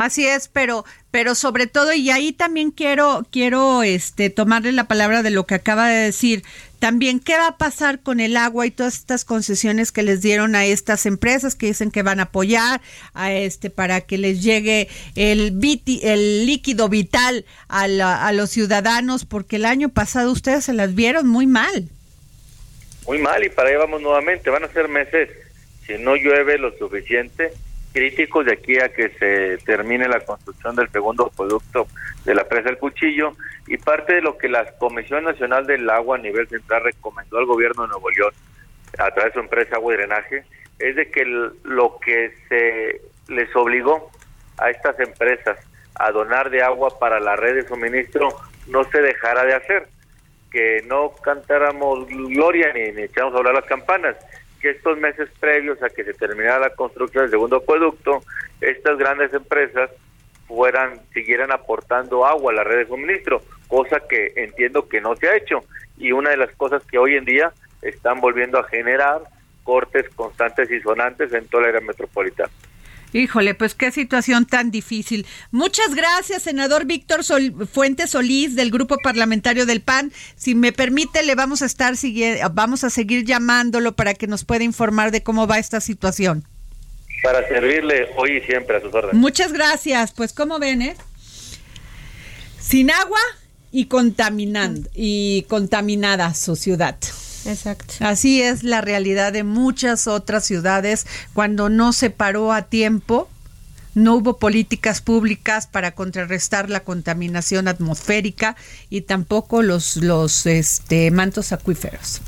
Así 0.00 0.26
es, 0.26 0.48
pero 0.48 0.86
pero 1.10 1.34
sobre 1.34 1.66
todo 1.66 1.92
y 1.92 2.10
ahí 2.10 2.32
también 2.32 2.70
quiero 2.70 3.22
quiero 3.30 3.82
este 3.82 4.30
tomarle 4.30 4.72
la 4.72 4.88
palabra 4.88 5.22
de 5.22 5.30
lo 5.30 5.44
que 5.44 5.54
acaba 5.54 5.88
de 5.88 6.04
decir. 6.04 6.42
También 6.80 7.20
qué 7.20 7.36
va 7.36 7.48
a 7.48 7.58
pasar 7.58 8.00
con 8.00 8.20
el 8.20 8.38
agua 8.38 8.66
y 8.66 8.70
todas 8.70 8.96
estas 8.96 9.26
concesiones 9.26 9.92
que 9.92 10.02
les 10.02 10.22
dieron 10.22 10.54
a 10.54 10.64
estas 10.64 11.04
empresas 11.04 11.54
que 11.54 11.66
dicen 11.66 11.90
que 11.90 12.02
van 12.02 12.20
a 12.20 12.24
apoyar 12.24 12.80
a 13.12 13.32
este 13.32 13.68
para 13.68 14.00
que 14.00 14.16
les 14.16 14.42
llegue 14.42 14.88
el 15.14 15.60
el 16.02 16.46
líquido 16.46 16.88
vital 16.88 17.44
a, 17.68 17.84
a 17.84 18.32
los 18.32 18.48
ciudadanos 18.48 19.26
porque 19.26 19.56
el 19.56 19.66
año 19.66 19.90
pasado 19.90 20.32
ustedes 20.32 20.64
se 20.64 20.72
las 20.72 20.94
vieron 20.94 21.28
muy 21.28 21.46
mal. 21.46 21.90
Muy 23.06 23.18
mal 23.18 23.44
y 23.44 23.50
para 23.50 23.68
allá 23.68 23.78
vamos 23.78 24.00
nuevamente, 24.00 24.48
van 24.48 24.64
a 24.64 24.68
ser 24.68 24.88
meses 24.88 25.28
si 25.86 25.98
no 25.98 26.16
llueve 26.16 26.56
lo 26.56 26.76
suficiente 26.78 27.52
críticos 27.92 28.46
de 28.46 28.52
aquí 28.52 28.78
a 28.78 28.88
que 28.88 29.10
se 29.10 29.58
termine 29.64 30.08
la 30.08 30.20
construcción 30.20 30.76
del 30.76 30.88
segundo 30.90 31.30
producto 31.36 31.86
de 32.24 32.34
la 32.34 32.44
presa 32.44 32.68
del 32.68 32.78
Cuchillo. 32.78 33.32
Y 33.66 33.76
parte 33.76 34.14
de 34.14 34.22
lo 34.22 34.36
que 34.36 34.48
la 34.48 34.64
Comisión 34.78 35.24
Nacional 35.24 35.66
del 35.66 35.88
Agua 35.90 36.16
a 36.16 36.20
nivel 36.20 36.48
central 36.48 36.84
recomendó 36.84 37.38
al 37.38 37.46
gobierno 37.46 37.82
de 37.82 37.88
Nuevo 37.88 38.10
León 38.10 38.32
a 38.98 39.10
través 39.12 39.32
de 39.32 39.34
su 39.34 39.40
empresa 39.40 39.76
Agua 39.76 39.94
y 39.94 39.96
Drenaje 39.96 40.44
es 40.78 40.96
de 40.96 41.10
que 41.10 41.24
lo 41.24 41.98
que 42.00 42.32
se 42.48 43.00
les 43.32 43.54
obligó 43.54 44.10
a 44.58 44.70
estas 44.70 44.98
empresas 44.98 45.58
a 45.94 46.10
donar 46.10 46.50
de 46.50 46.62
agua 46.62 46.98
para 46.98 47.20
la 47.20 47.36
red 47.36 47.54
de 47.54 47.68
suministro 47.68 48.28
no 48.66 48.84
se 48.84 49.00
dejara 49.00 49.44
de 49.44 49.54
hacer, 49.54 49.88
que 50.50 50.82
no 50.86 51.12
cantáramos 51.22 52.06
gloria 52.08 52.72
ni, 52.72 52.92
ni 52.92 53.02
echamos 53.02 53.34
a 53.34 53.38
hablar 53.38 53.54
las 53.54 53.66
campanas, 53.66 54.16
que 54.60 54.70
estos 54.70 54.98
meses 54.98 55.28
previos 55.40 55.82
a 55.82 55.88
que 55.88 56.04
se 56.04 56.14
terminara 56.14 56.58
la 56.58 56.74
construcción 56.74 57.24
del 57.24 57.30
segundo 57.30 57.56
acueducto, 57.56 58.22
estas 58.60 58.98
grandes 58.98 59.32
empresas 59.32 59.90
fueran, 60.46 61.00
siguieran 61.12 61.52
aportando 61.52 62.26
agua 62.26 62.52
a 62.52 62.56
la 62.56 62.64
red 62.64 62.78
de 62.78 62.86
suministro, 62.86 63.40
cosa 63.68 64.00
que 64.08 64.32
entiendo 64.36 64.88
que 64.88 65.00
no 65.00 65.16
se 65.16 65.28
ha 65.28 65.36
hecho. 65.36 65.60
Y 65.96 66.12
una 66.12 66.30
de 66.30 66.36
las 66.36 66.50
cosas 66.56 66.82
que 66.84 66.98
hoy 66.98 67.16
en 67.16 67.24
día 67.24 67.52
están 67.82 68.20
volviendo 68.20 68.58
a 68.58 68.64
generar 68.64 69.22
cortes 69.64 70.08
constantes 70.10 70.70
y 70.70 70.80
sonantes 70.80 71.32
en 71.32 71.46
toda 71.48 71.64
la 71.64 71.68
área 71.70 71.80
metropolitana. 71.80 72.50
Híjole, 73.12 73.54
pues 73.54 73.74
qué 73.74 73.90
situación 73.90 74.46
tan 74.46 74.70
difícil. 74.70 75.26
Muchas 75.50 75.94
gracias, 75.94 76.42
senador 76.42 76.84
Víctor 76.84 77.20
Fuentes 77.66 78.10
Solís 78.10 78.54
del 78.54 78.70
Grupo 78.70 78.96
Parlamentario 79.02 79.66
del 79.66 79.80
PAN. 79.80 80.12
Si 80.36 80.54
me 80.54 80.72
permite, 80.72 81.22
le 81.22 81.34
vamos 81.34 81.62
a 81.62 81.66
estar 81.66 81.94
vamos 82.52 82.84
a 82.84 82.90
seguir 82.90 83.24
llamándolo 83.24 83.92
para 83.92 84.14
que 84.14 84.26
nos 84.26 84.44
pueda 84.44 84.64
informar 84.64 85.10
de 85.10 85.22
cómo 85.22 85.46
va 85.46 85.58
esta 85.58 85.80
situación. 85.80 86.44
Para 87.22 87.46
servirle 87.48 88.08
hoy 88.16 88.38
y 88.38 88.40
siempre 88.46 88.76
a 88.76 88.80
sus 88.80 88.94
órdenes. 88.94 89.16
Muchas 89.16 89.52
gracias. 89.52 90.12
Pues 90.12 90.32
como 90.32 90.58
ven, 90.58 90.82
¿eh? 90.82 90.96
Sin 92.58 92.90
agua 92.90 93.18
y 93.72 93.86
contaminando 93.86 94.88
y 94.94 95.44
contaminada 95.48 96.34
su 96.34 96.56
ciudad. 96.56 96.96
Exacto. 97.46 97.94
Así 98.00 98.42
es 98.42 98.62
la 98.62 98.80
realidad 98.80 99.32
de 99.32 99.44
muchas 99.44 100.06
otras 100.06 100.44
ciudades 100.44 101.06
cuando 101.32 101.68
no 101.68 101.92
se 101.92 102.10
paró 102.10 102.52
a 102.52 102.62
tiempo. 102.62 103.28
No 103.94 104.14
hubo 104.14 104.38
políticas 104.38 105.00
públicas 105.00 105.66
para 105.66 105.94
contrarrestar 105.94 106.70
la 106.70 106.80
contaminación 106.80 107.66
atmosférica 107.66 108.56
y 108.88 109.02
tampoco 109.02 109.62
los, 109.62 109.96
los 109.96 110.46
este, 110.46 111.10
mantos 111.10 111.52
acuíferos. 111.52 112.20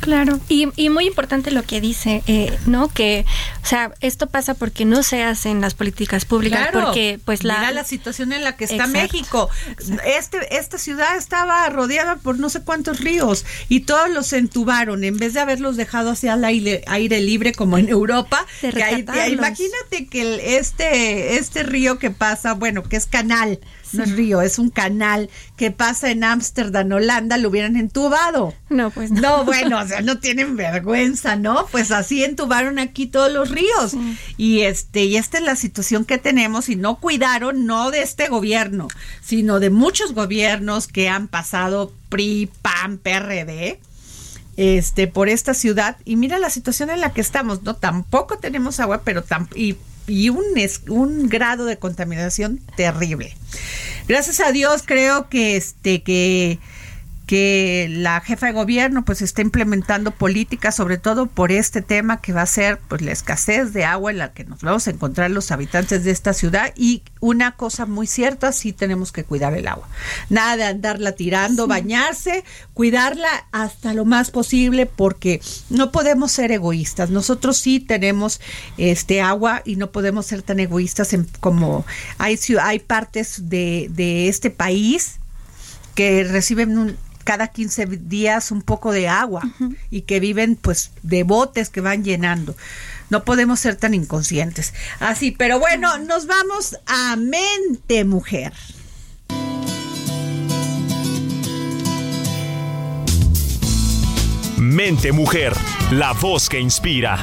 Claro, 0.00 0.40
y, 0.48 0.68
y, 0.76 0.88
muy 0.88 1.06
importante 1.06 1.50
lo 1.50 1.62
que 1.62 1.80
dice, 1.80 2.22
eh, 2.26 2.58
¿no? 2.66 2.88
Que, 2.88 3.26
o 3.62 3.66
sea, 3.66 3.92
esto 4.00 4.28
pasa 4.28 4.54
porque 4.54 4.86
no 4.86 5.02
se 5.02 5.22
hacen 5.22 5.60
las 5.60 5.74
políticas 5.74 6.24
públicas, 6.24 6.70
porque 6.72 7.20
pues 7.24 7.44
la... 7.44 7.58
Mira 7.58 7.72
la 7.72 7.84
situación 7.84 8.32
en 8.32 8.42
la 8.42 8.56
que 8.56 8.64
está 8.64 8.86
México. 8.86 9.50
Este, 10.06 10.56
esta 10.56 10.78
ciudad 10.78 11.16
estaba 11.16 11.68
rodeada 11.68 12.16
por 12.16 12.38
no 12.38 12.48
sé 12.48 12.62
cuántos 12.62 13.00
ríos 13.00 13.44
y 13.68 13.80
todos 13.80 14.08
los 14.08 14.32
entubaron, 14.32 15.04
en 15.04 15.18
vez 15.18 15.34
de 15.34 15.40
haberlos 15.40 15.76
dejado 15.76 16.10
hacia 16.10 16.34
el 16.34 16.44
aire, 16.44 16.82
aire 16.86 17.20
libre 17.20 17.52
como 17.52 17.76
en 17.76 17.88
Europa. 17.88 18.46
imagínate 18.62 20.06
que 20.10 20.58
este, 20.58 21.36
este 21.36 21.62
río 21.62 21.98
que 21.98 22.10
pasa, 22.10 22.54
bueno, 22.54 22.82
que 22.82 22.96
es 22.96 23.06
canal, 23.06 23.60
no 23.92 24.04
es 24.04 24.12
río, 24.12 24.42
es 24.42 24.58
un 24.58 24.70
canal 24.70 25.30
que 25.56 25.70
pasa 25.70 26.10
en 26.10 26.24
Ámsterdam, 26.24 26.90
Holanda, 26.92 27.36
lo 27.38 27.48
hubieran 27.48 27.76
entubado. 27.76 28.54
No, 28.68 28.90
pues 28.90 29.10
no. 29.10 29.20
No, 29.20 29.44
bueno, 29.44 29.80
o 29.80 29.86
sea, 29.86 30.00
no 30.00 30.18
tienen 30.18 30.56
vergüenza, 30.56 31.36
¿no? 31.36 31.66
Pues 31.70 31.90
así 31.90 32.24
entubaron 32.24 32.78
aquí 32.78 33.06
todos 33.06 33.32
los 33.32 33.50
ríos. 33.50 33.94
Y 34.36 34.60
este, 34.60 35.04
y 35.04 35.16
esta 35.16 35.38
es 35.38 35.44
la 35.44 35.56
situación 35.56 36.04
que 36.04 36.18
tenemos 36.18 36.68
y 36.68 36.76
no 36.76 36.96
cuidaron 36.96 37.66
no 37.66 37.90
de 37.90 38.02
este 38.02 38.28
gobierno, 38.28 38.88
sino 39.22 39.60
de 39.60 39.70
muchos 39.70 40.14
gobiernos 40.14 40.86
que 40.86 41.08
han 41.08 41.28
pasado 41.28 41.92
PRI, 42.08 42.50
PAN, 42.62 42.98
PRD 42.98 43.78
este 44.56 45.06
por 45.06 45.28
esta 45.28 45.54
ciudad 45.54 45.96
y 46.04 46.16
mira 46.16 46.38
la 46.38 46.50
situación 46.50 46.90
en 46.90 47.00
la 47.00 47.14
que 47.14 47.22
estamos, 47.22 47.62
no 47.62 47.76
tampoco 47.76 48.38
tenemos 48.38 48.78
agua, 48.78 49.02
pero 49.04 49.22
tam 49.22 49.48
y 49.54 49.76
y 50.06 50.28
un, 50.28 50.44
un 50.88 51.28
grado 51.28 51.64
de 51.64 51.78
contaminación 51.78 52.60
terrible. 52.76 53.34
Gracias 54.08 54.40
a 54.40 54.52
Dios 54.52 54.82
creo 54.84 55.28
que 55.28 55.56
este 55.56 56.02
que 56.02 56.58
que 57.30 57.86
la 57.88 58.20
jefa 58.22 58.46
de 58.46 58.52
gobierno 58.52 59.04
pues 59.04 59.22
está 59.22 59.40
implementando 59.40 60.10
políticas 60.10 60.74
sobre 60.74 60.98
todo 60.98 61.26
por 61.26 61.52
este 61.52 61.80
tema 61.80 62.20
que 62.20 62.32
va 62.32 62.42
a 62.42 62.46
ser 62.46 62.80
pues 62.88 63.02
la 63.02 63.12
escasez 63.12 63.72
de 63.72 63.84
agua 63.84 64.10
en 64.10 64.18
la 64.18 64.32
que 64.32 64.42
nos 64.42 64.62
vamos 64.62 64.88
a 64.88 64.90
encontrar 64.90 65.30
los 65.30 65.52
habitantes 65.52 66.02
de 66.02 66.10
esta 66.10 66.32
ciudad. 66.32 66.72
Y 66.74 67.04
una 67.20 67.52
cosa 67.52 67.86
muy 67.86 68.08
cierta 68.08 68.50
sí 68.50 68.72
tenemos 68.72 69.12
que 69.12 69.22
cuidar 69.22 69.54
el 69.54 69.68
agua. 69.68 69.88
Nada 70.28 70.56
de 70.56 70.64
andarla 70.64 71.12
tirando 71.12 71.68
bañarse 71.68 72.42
cuidarla 72.74 73.28
hasta 73.52 73.94
lo 73.94 74.04
más 74.04 74.32
posible 74.32 74.86
porque 74.86 75.40
no 75.68 75.92
podemos 75.92 76.32
ser 76.32 76.50
egoístas. 76.50 77.10
Nosotros 77.10 77.58
sí 77.58 77.78
tenemos 77.78 78.40
este 78.76 79.20
agua 79.20 79.62
y 79.64 79.76
no 79.76 79.92
podemos 79.92 80.26
ser 80.26 80.42
tan 80.42 80.58
egoístas 80.58 81.12
en, 81.12 81.28
como 81.38 81.86
hay 82.18 82.40
hay 82.60 82.80
partes 82.80 83.48
de, 83.48 83.86
de 83.90 84.26
este 84.26 84.50
país 84.50 85.20
que 85.94 86.24
reciben 86.24 86.76
un, 86.76 86.96
cada 87.30 87.46
15 87.46 87.86
días 87.86 88.50
un 88.50 88.60
poco 88.60 88.90
de 88.90 89.06
agua 89.06 89.42
y 89.88 90.00
que 90.00 90.18
viven 90.18 90.56
pues 90.56 90.90
de 91.04 91.22
botes 91.22 91.70
que 91.70 91.80
van 91.80 92.02
llenando. 92.02 92.56
no 93.08 93.24
podemos 93.24 93.60
ser 93.60 93.76
tan 93.76 93.94
inconscientes. 93.94 94.74
Así, 94.98 95.30
pero 95.30 95.60
bueno, 95.60 95.96
nos 95.98 96.26
vamos 96.26 96.76
a 96.86 97.14
mente 97.14 98.04
mujer. 98.04 98.52
Mente 104.58 105.12
Mujer, 105.12 105.52
la 105.92 106.12
voz 106.14 106.48
que 106.48 106.58
inspira. 106.58 107.16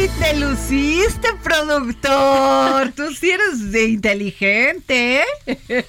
¡Ay, 0.00 0.08
te 0.18 0.36
luciste, 0.38 1.28
productor! 1.42 2.90
Tú 2.92 3.14
sí 3.14 3.32
eres 3.32 3.70
de 3.70 3.84
inteligente, 3.84 5.20
¿eh? 5.20 5.84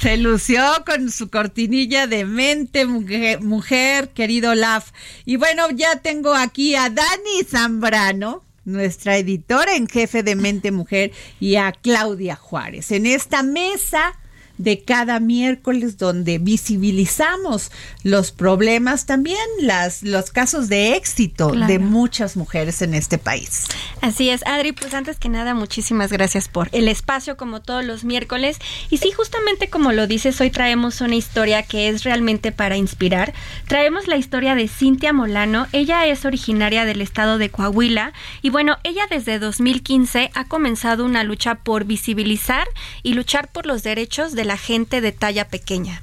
Se 0.00 0.16
lució 0.16 0.60
con 0.84 1.08
su 1.08 1.30
cortinilla 1.30 2.08
de 2.08 2.24
mente 2.24 2.84
mujer, 2.84 3.40
mujer, 3.40 4.08
querido 4.08 4.56
Laf. 4.56 4.90
Y 5.24 5.36
bueno, 5.36 5.70
ya 5.70 6.00
tengo 6.00 6.34
aquí 6.34 6.74
a 6.74 6.90
Dani 6.90 7.44
Zambrano, 7.48 8.42
nuestra 8.64 9.16
editora 9.16 9.76
en 9.76 9.86
jefe 9.86 10.24
de 10.24 10.34
Mente 10.34 10.72
Mujer, 10.72 11.12
y 11.38 11.54
a 11.54 11.70
Claudia 11.70 12.34
Juárez. 12.34 12.90
En 12.90 13.06
esta 13.06 13.44
mesa 13.44 14.18
de 14.58 14.82
cada 14.82 15.20
miércoles 15.20 15.98
donde 15.98 16.38
visibilizamos 16.38 17.70
los 18.02 18.30
problemas, 18.32 19.06
también 19.06 19.38
las, 19.60 20.02
los 20.02 20.30
casos 20.30 20.68
de 20.68 20.94
éxito 20.96 21.52
de 21.52 21.78
muchas 21.78 22.36
mujeres 22.36 22.82
en 22.82 22.94
este 22.94 23.18
país. 23.18 23.66
Así 24.00 24.30
es, 24.30 24.44
Adri, 24.46 24.72
pues 24.72 24.94
antes 24.94 25.18
que 25.18 25.28
nada, 25.28 25.54
muchísimas 25.54 26.12
gracias 26.12 26.48
por 26.48 26.68
el 26.72 26.88
espacio 26.88 27.36
como 27.36 27.60
todos 27.60 27.84
los 27.84 28.04
miércoles. 28.04 28.58
Y 28.90 28.98
sí, 28.98 29.10
justamente 29.12 29.68
como 29.68 29.92
lo 29.92 30.06
dices, 30.06 30.40
hoy 30.40 30.50
traemos 30.50 31.00
una 31.00 31.14
historia 31.14 31.62
que 31.62 31.88
es 31.88 32.04
realmente 32.04 32.52
para 32.52 32.76
inspirar. 32.76 33.32
Traemos 33.66 34.08
la 34.08 34.16
historia 34.16 34.54
de 34.54 34.68
Cintia 34.68 35.12
Molano. 35.12 35.66
Ella 35.72 36.06
es 36.06 36.24
originaria 36.24 36.84
del 36.84 37.00
estado 37.00 37.38
de 37.38 37.50
Coahuila 37.50 38.12
y 38.42 38.50
bueno, 38.50 38.78
ella 38.84 39.02
desde 39.08 39.38
2015 39.38 40.30
ha 40.34 40.44
comenzado 40.46 41.04
una 41.04 41.24
lucha 41.24 41.56
por 41.56 41.84
visibilizar 41.84 42.66
y 43.02 43.14
luchar 43.14 43.48
por 43.48 43.66
los 43.66 43.82
derechos 43.82 44.32
de 44.32 44.44
la 44.44 44.51
gente 44.56 45.00
de 45.00 45.12
talla 45.12 45.48
pequeña. 45.48 46.02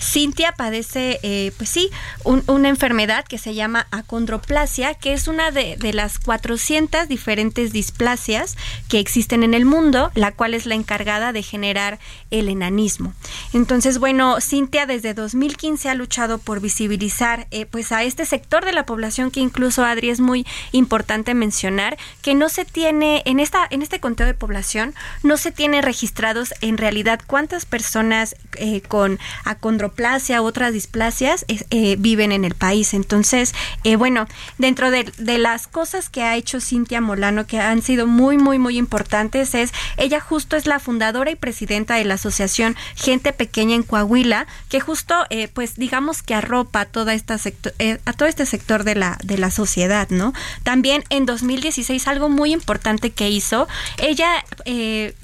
Cintia 0.00 0.52
padece, 0.52 1.18
eh, 1.22 1.52
pues 1.56 1.68
sí, 1.68 1.90
una 2.24 2.68
enfermedad 2.68 3.24
que 3.24 3.38
se 3.38 3.54
llama 3.54 3.86
acondroplasia, 3.90 4.94
que 4.94 5.12
es 5.12 5.28
una 5.28 5.50
de, 5.50 5.76
las 5.92 6.18
400 6.18 7.08
diferentes 7.08 7.72
displasias 7.72 8.56
que 8.88 9.00
existen 9.00 9.42
en 9.42 9.54
el 9.54 9.64
mundo, 9.64 10.10
la 10.14 10.32
cual 10.32 10.54
es 10.54 10.66
la 10.66 10.74
encargada 10.74 11.32
de 11.32 11.42
generar 11.42 11.98
el 12.30 12.48
enanismo. 12.48 13.14
Entonces, 13.52 13.98
bueno, 13.98 14.40
Cintia 14.40 14.86
desde 14.86 15.14
2015 15.14 15.88
ha 15.88 15.94
luchado 15.94 16.38
por 16.38 16.60
visibilizar 16.60 17.46
eh, 17.50 17.66
pues 17.66 17.92
a 17.92 18.04
este 18.04 18.26
sector 18.26 18.64
de 18.64 18.72
la 18.72 18.86
población 18.86 19.30
que 19.30 19.40
incluso, 19.40 19.84
Adri, 19.84 20.10
es 20.10 20.20
muy 20.20 20.46
importante 20.72 21.34
mencionar, 21.34 21.96
que 22.22 22.34
no 22.34 22.48
se 22.48 22.64
tiene, 22.64 23.22
en, 23.24 23.40
esta, 23.40 23.66
en 23.70 23.82
este 23.82 24.00
conteo 24.00 24.26
de 24.26 24.34
población, 24.34 24.94
no 25.22 25.36
se 25.36 25.52
tiene 25.52 25.82
registrados 25.82 26.54
en 26.60 26.78
realidad 26.78 27.20
cuántas 27.26 27.66
personas 27.66 28.36
eh, 28.56 28.80
con 28.82 29.18
acondroplasia 29.44 29.57
u 29.60 30.44
otras 30.44 30.72
displasias 30.72 31.44
eh, 31.48 31.96
viven 31.98 32.32
en 32.32 32.44
el 32.44 32.54
país. 32.54 32.94
Entonces, 32.94 33.54
eh, 33.84 33.96
bueno, 33.96 34.26
dentro 34.58 34.90
de, 34.90 35.12
las 35.38 35.66
cosas 35.66 36.08
que 36.08 36.22
ha 36.22 36.36
hecho 36.36 36.60
Cintia 36.60 37.00
Molano 37.00 37.46
que 37.46 37.60
han 37.60 37.82
sido 37.82 38.06
muy, 38.06 38.38
muy, 38.38 38.58
muy 38.58 38.76
importantes 38.76 39.54
es, 39.54 39.72
ella 39.96 40.20
justo 40.20 40.56
es 40.56 40.66
la 40.66 40.78
fundadora 40.78 41.30
y 41.30 41.36
presidenta 41.36 41.94
de 41.94 42.04
la 42.04 42.14
asociación 42.14 42.76
Gente 42.96 43.32
Pequeña 43.32 43.74
en 43.76 43.82
Coahuila, 43.82 44.46
que 44.68 44.80
justo, 44.80 45.14
eh, 45.30 45.48
pues 45.48 45.76
digamos 45.76 46.22
que 46.22 46.34
arropa 46.34 46.86
toda 46.86 47.14
esta 47.14 47.38
sector, 47.38 47.72
a 48.04 48.12
todo 48.12 48.28
este 48.28 48.46
sector 48.46 48.84
de 48.84 48.94
la, 48.94 49.18
de 49.22 49.38
la 49.38 49.50
sociedad, 49.50 50.08
¿no? 50.10 50.32
También 50.62 51.04
en 51.10 51.26
2016, 51.26 52.08
algo 52.08 52.28
muy 52.28 52.52
importante 52.52 53.10
que 53.10 53.30
hizo, 53.30 53.68
ella 53.98 54.44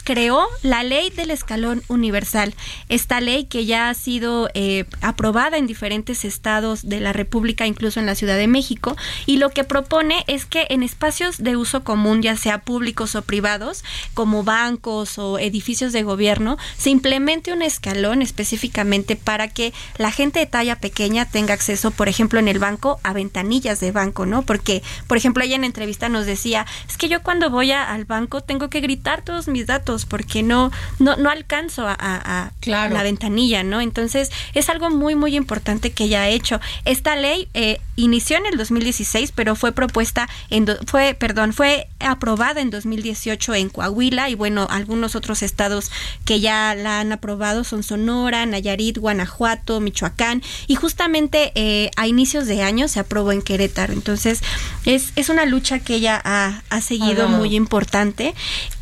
creó 0.05 0.47
la 0.63 0.83
ley 0.83 1.11
del 1.11 1.31
escalón 1.31 1.83
universal, 1.89 2.55
esta 2.89 3.21
ley 3.21 3.45
que 3.45 3.67
ya 3.67 3.89
ha 3.89 3.95
sido 3.95 4.24
eh, 4.55 4.85
aprobada 5.01 5.59
en 5.59 5.67
diferentes 5.67 6.25
estados 6.25 6.89
de 6.89 7.01
la 7.01 7.13
República, 7.13 7.67
incluso 7.67 8.01
en 8.01 8.07
la 8.07 8.15
Ciudad 8.15 8.37
de 8.37 8.47
México, 8.47 8.97
y 9.27 9.37
lo 9.37 9.51
que 9.51 9.65
propone 9.65 10.25
es 10.27 10.45
que 10.45 10.67
en 10.71 10.83
espacios 10.83 11.43
de 11.43 11.57
uso 11.57 11.85
común, 11.85 12.23
ya 12.23 12.37
sea 12.37 12.59
públicos 12.59 13.15
o 13.15 13.23
privados, 13.23 13.85
como 14.15 14.45
bancos 14.45 15.19
o 15.19 15.39
edificios 15.39 15.93
de 15.93 16.03
gobierno, 16.03 16.57
se 16.77 16.91
implemente 16.91 17.53
un 17.53 17.63
escalón 17.63 18.23
específicamente 18.23 19.17
para 19.17 19.49
que 19.49 19.73
la 19.99 20.11
gente 20.11 20.41
de 20.41 20.47
talla 20.47 20.77
pequeña 20.77 21.27
tenga 21.27 21.55
acceso, 21.55 21.91
por 21.91 22.09
ejemplo, 22.09 22.39
en 22.39 22.49
el 22.49 22.59
banco 22.59 22.99
a 23.03 23.13
ventanillas 23.13 23.81
de 23.81 23.93
banco, 23.93 24.27
¿no? 24.27 24.43
Porque, 24.43 24.83
por 25.07 25.17
ejemplo, 25.17 25.45
ella 25.45 25.57
en 25.57 25.65
entrevista 25.65 26.09
nos 26.09 26.27
decía, 26.27 26.67
es 26.89 26.97
que 26.97 27.09
yo 27.09 27.23
cuando 27.23 27.51
voy 27.51 27.73
al 27.73 28.05
banco 28.05 28.41
tengo 28.41 28.71
que 28.71 28.81
gritar 28.81 29.23
todos 29.23 29.49
mis 29.49 29.67
datos 29.67 30.07
porque 30.07 30.43
no, 30.43 30.71
no, 30.99 31.17
no 31.17 31.31
alcanzo 31.31 31.87
a, 31.87 31.97
a, 31.99 32.53
la 32.67 33.03
ventanilla, 33.03 33.63
¿no? 33.63 33.81
Entonces, 33.81 34.14
entonces, 34.15 34.35
es 34.55 34.69
algo 34.69 34.91
muy, 34.91 35.15
muy 35.15 35.37
importante 35.37 35.91
que 35.91 36.09
ya 36.09 36.23
ha 36.23 36.29
hecho. 36.29 36.61
Esta 36.85 37.17
ley 37.17 37.49
eh, 37.55 37.81
inició 37.97 38.37
en 38.37 38.47
el 38.47 38.57
2016, 38.57 39.33
pero 39.33 39.57
fue 39.57 39.73
propuesta, 39.73 40.29
en 40.51 40.67
fue, 40.87 41.15
perdón, 41.19 41.53
fue 41.53 41.89
aprobada 41.99 42.61
en 42.61 42.71
2018 42.71 43.55
en 43.55 43.69
Coahuila 43.71 44.31
y 44.31 44.35
bueno, 44.35 44.67
algunos 44.71 45.17
otros 45.17 45.43
estados 45.43 45.91
que 46.25 46.41
ya 46.41 46.75
la 46.75 47.01
han 47.01 47.13
aprobado 47.13 47.65
son 47.65 47.83
Sonora, 47.83 48.47
Nayarit, 48.47 48.99
Guanajuato, 48.99 49.81
Michoacán 49.81 50.43
y 50.67 50.77
justamente 50.77 51.53
eh, 51.55 51.91
a 51.97 52.07
inicios 52.07 52.47
de 52.47 52.63
año 52.63 52.87
se 52.89 53.01
aprobó 53.01 53.33
en 53.33 53.43
Querétaro. 53.43 53.93
Entonces, 53.93 54.43
es, 54.85 55.13
es 55.17 55.29
una 55.29 55.45
lucha 55.45 55.81
que 55.81 55.97
ella 55.97 56.21
ha, 56.25 56.63
ha 56.71 56.81
seguido 56.81 57.29
muy 57.29 57.57
importante 57.57 58.35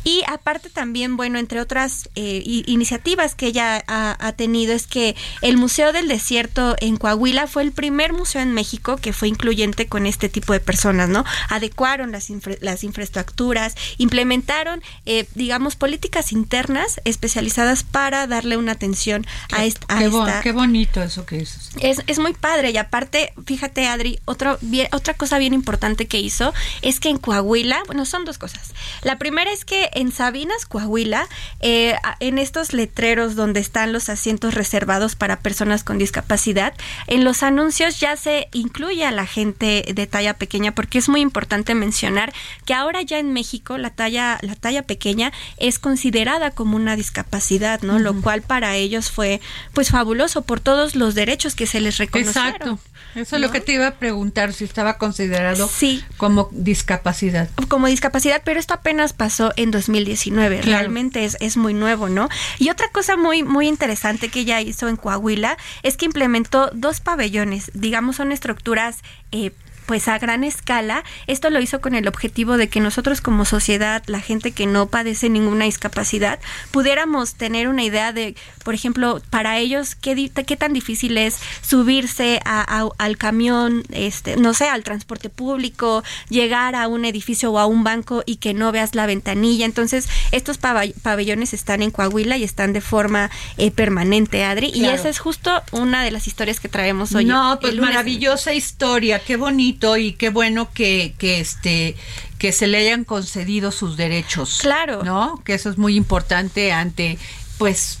y 0.03 0.21
aparte 0.27 0.69
también, 0.69 1.15
bueno, 1.15 1.39
entre 1.39 1.61
otras 1.61 2.09
eh, 2.15 2.43
iniciativas 2.45 3.35
que 3.35 3.47
ella 3.47 3.83
ha, 3.87 4.17
ha, 4.19 4.31
tenido 4.33 4.73
es 4.73 4.85
que 4.85 5.15
el 5.41 5.57
Museo 5.57 5.93
del 5.93 6.07
Desierto 6.07 6.75
en 6.79 6.97
Coahuila 6.97 7.47
fue 7.47 7.63
el 7.63 7.71
primer 7.71 8.13
museo 8.13 8.41
en 8.41 8.53
México 8.53 8.97
que 8.97 9.13
fue 9.13 9.27
incluyente 9.27 9.87
con 9.87 10.05
este 10.05 10.29
tipo 10.29 10.53
de 10.53 10.59
personas, 10.59 11.09
¿no? 11.09 11.23
Adecuaron 11.49 12.11
las, 12.11 12.29
las 12.61 12.83
infraestructuras, 12.83 13.75
implementaron, 13.97 14.81
eh, 15.05 15.27
digamos, 15.35 15.75
políticas 15.75 16.31
internas 16.31 17.01
especializadas 17.05 17.83
para 17.83 18.27
darle 18.27 18.57
una 18.57 18.73
atención 18.73 19.25
a, 19.51 19.65
esta, 19.65 19.85
qué, 19.87 20.09
qué 20.43 20.51
bonito 20.51 21.01
eso 21.01 21.25
que 21.25 21.37
hizo. 21.37 21.59
Es, 21.79 22.01
es 22.07 22.19
muy 22.19 22.33
padre 22.33 22.71
y 22.71 22.77
aparte, 22.77 23.33
fíjate, 23.45 23.87
Adri, 23.87 24.19
otra, 24.25 24.57
otra 24.91 25.13
cosa 25.13 25.37
bien 25.37 25.53
importante 25.53 26.07
que 26.07 26.19
hizo 26.19 26.53
es 26.81 26.99
que 26.99 27.09
en 27.09 27.17
Coahuila, 27.17 27.83
bueno, 27.85 28.05
son 28.05 28.25
dos 28.25 28.37
cosas. 28.37 28.73
La 29.01 29.17
primera 29.17 29.51
es 29.51 29.65
que 29.65 29.89
en 29.93 30.11
Sabinas, 30.11 30.65
Coahuila, 30.65 31.27
eh, 31.59 31.95
en 32.19 32.37
estos 32.37 32.73
letreros 32.73 33.35
donde 33.35 33.59
están 33.59 33.93
los 33.93 34.09
asientos 34.09 34.53
reservados 34.53 35.12
para 35.15 35.39
personas 35.39 35.83
con 35.83 35.97
discapacidad, 35.97 36.73
en 37.07 37.23
los 37.23 37.43
anuncios 37.43 37.99
ya 37.99 38.15
se 38.15 38.47
incluye 38.53 39.05
a 39.05 39.11
la 39.11 39.25
gente 39.25 39.85
de 39.93 40.07
talla 40.07 40.35
pequeña 40.35 40.73
porque 40.73 40.97
es 40.97 41.09
muy 41.09 41.21
importante 41.21 41.75
mencionar 41.75 42.33
que 42.65 42.73
ahora 42.73 43.01
ya 43.01 43.19
en 43.19 43.33
México 43.33 43.77
la 43.77 43.89
talla 43.89 44.39
la 44.41 44.55
talla 44.55 44.83
pequeña 44.83 45.31
es 45.57 45.79
considerada 45.79 46.51
como 46.51 46.75
una 46.75 46.95
discapacidad, 46.95 47.81
¿no? 47.81 47.99
Lo 47.99 48.19
cual 48.21 48.41
para 48.41 48.75
ellos 48.75 49.11
fue 49.11 49.41
pues 49.73 49.89
fabuloso 49.89 50.43
por 50.43 50.59
todos 50.59 50.95
los 50.95 51.15
derechos 51.15 51.55
que 51.55 51.67
se 51.67 51.79
les 51.79 51.97
reconocieron. 51.97 52.53
Exacto. 52.53 52.79
Eso 53.15 53.35
es 53.35 53.41
lo 53.41 53.51
que 53.51 53.61
te 53.61 53.73
iba 53.73 53.87
a 53.87 53.95
preguntar, 53.95 54.53
si 54.53 54.63
estaba 54.63 54.97
considerado 54.97 55.69
como 56.17 56.49
discapacidad. 56.51 57.49
Como 57.67 57.87
discapacidad, 57.87 58.41
pero 58.43 58.59
esto 58.59 58.73
apenas 58.73 59.13
pasó 59.13 59.53
en 59.55 59.71
2019, 59.71 60.61
realmente 60.61 61.25
es, 61.25 61.37
es 61.39 61.57
muy 61.57 61.73
nuevo, 61.73 62.09
¿no? 62.09 62.29
Y 62.59 62.69
otra 62.69 62.89
cosa 62.89 63.17
muy, 63.17 63.43
muy 63.43 63.67
interesante 63.67 64.29
que 64.29 64.41
ella 64.41 64.61
hizo 64.61 64.87
en 64.87 64.95
Coahuila 64.95 65.57
es 65.83 65.97
que 65.97 66.05
implementó 66.05 66.69
dos 66.73 66.99
pabellones, 66.99 67.71
digamos 67.73 68.15
son 68.15 68.31
estructuras 68.31 68.97
eh, 69.31 69.51
pues 69.85 70.07
a 70.07 70.17
gran 70.19 70.43
escala. 70.43 71.03
Esto 71.27 71.49
lo 71.49 71.59
hizo 71.59 71.81
con 71.81 71.95
el 71.95 72.07
objetivo 72.07 72.57
de 72.57 72.69
que 72.69 72.79
nosotros 72.79 73.21
como 73.21 73.45
sociedad, 73.45 74.03
la 74.07 74.19
gente 74.19 74.51
que 74.51 74.65
no 74.65 74.87
padece 74.87 75.29
ninguna 75.29 75.65
discapacidad, 75.65 76.39
pudiéramos 76.71 77.35
tener 77.35 77.67
una 77.67 77.83
idea 77.83 78.13
de, 78.13 78.35
por 78.63 78.73
ejemplo, 78.73 79.21
para 79.29 79.57
ellos 79.57 79.95
qué, 79.95 80.29
qué 80.29 80.57
tan 80.57 80.73
difícil 80.73 81.17
es 81.17 81.39
subirse 81.61 82.39
a, 82.45 82.87
al 82.97 83.17
camión, 83.17 83.83
este, 83.91 84.37
no 84.37 84.53
sé, 84.53 84.67
al 84.67 84.83
transporte 84.83 85.29
público, 85.29 86.03
llegar 86.29 86.75
a 86.75 86.87
un 86.87 87.05
edificio 87.05 87.51
o 87.51 87.59
a 87.59 87.65
un 87.65 87.83
banco 87.83 88.23
y 88.25 88.37
que 88.37 88.53
no 88.53 88.71
veas 88.71 88.95
la 88.95 89.05
ventanilla. 89.05 89.65
Entonces, 89.65 90.07
estos 90.31 90.57
pabellones 90.57 91.53
están 91.53 91.81
en 91.81 91.91
Coahuila 91.91 92.37
y 92.37 92.43
están 92.43 92.73
de 92.73 92.81
forma 92.81 93.29
eh, 93.57 93.71
permanente, 93.71 94.43
Adri. 94.43 94.71
Y 94.73 94.85
esa 94.85 95.09
es 95.09 95.19
justo 95.19 95.61
una 95.71 96.03
de 96.03 96.11
las 96.11 96.27
historias 96.27 96.59
que 96.59 96.69
traemos 96.69 97.13
hoy. 97.15 97.25
No, 97.25 97.57
pues 97.61 97.75
maravillosa 97.75 98.53
historia, 98.53 99.19
qué 99.19 99.37
bonito 99.37 99.72
y 99.97 100.13
qué 100.13 100.29
bueno 100.29 100.71
que, 100.71 101.15
que 101.17 101.39
este 101.39 101.95
que 102.37 102.51
se 102.51 102.67
le 102.67 102.77
hayan 102.77 103.05
concedido 103.05 103.71
sus 103.71 103.95
derechos. 103.95 104.59
Claro. 104.61 105.03
¿No? 105.03 105.41
Que 105.45 105.53
eso 105.53 105.69
es 105.69 105.77
muy 105.77 105.95
importante 105.95 106.73
ante 106.73 107.17
pues 107.57 107.99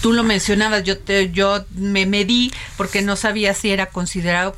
tú 0.00 0.12
lo 0.12 0.24
mencionabas, 0.24 0.82
yo 0.84 0.98
te, 0.98 1.30
yo 1.30 1.64
me 1.76 2.06
medí 2.06 2.50
porque 2.76 3.02
no 3.02 3.14
sabía 3.14 3.54
si 3.54 3.70
era 3.70 3.86
considerado 3.86 4.56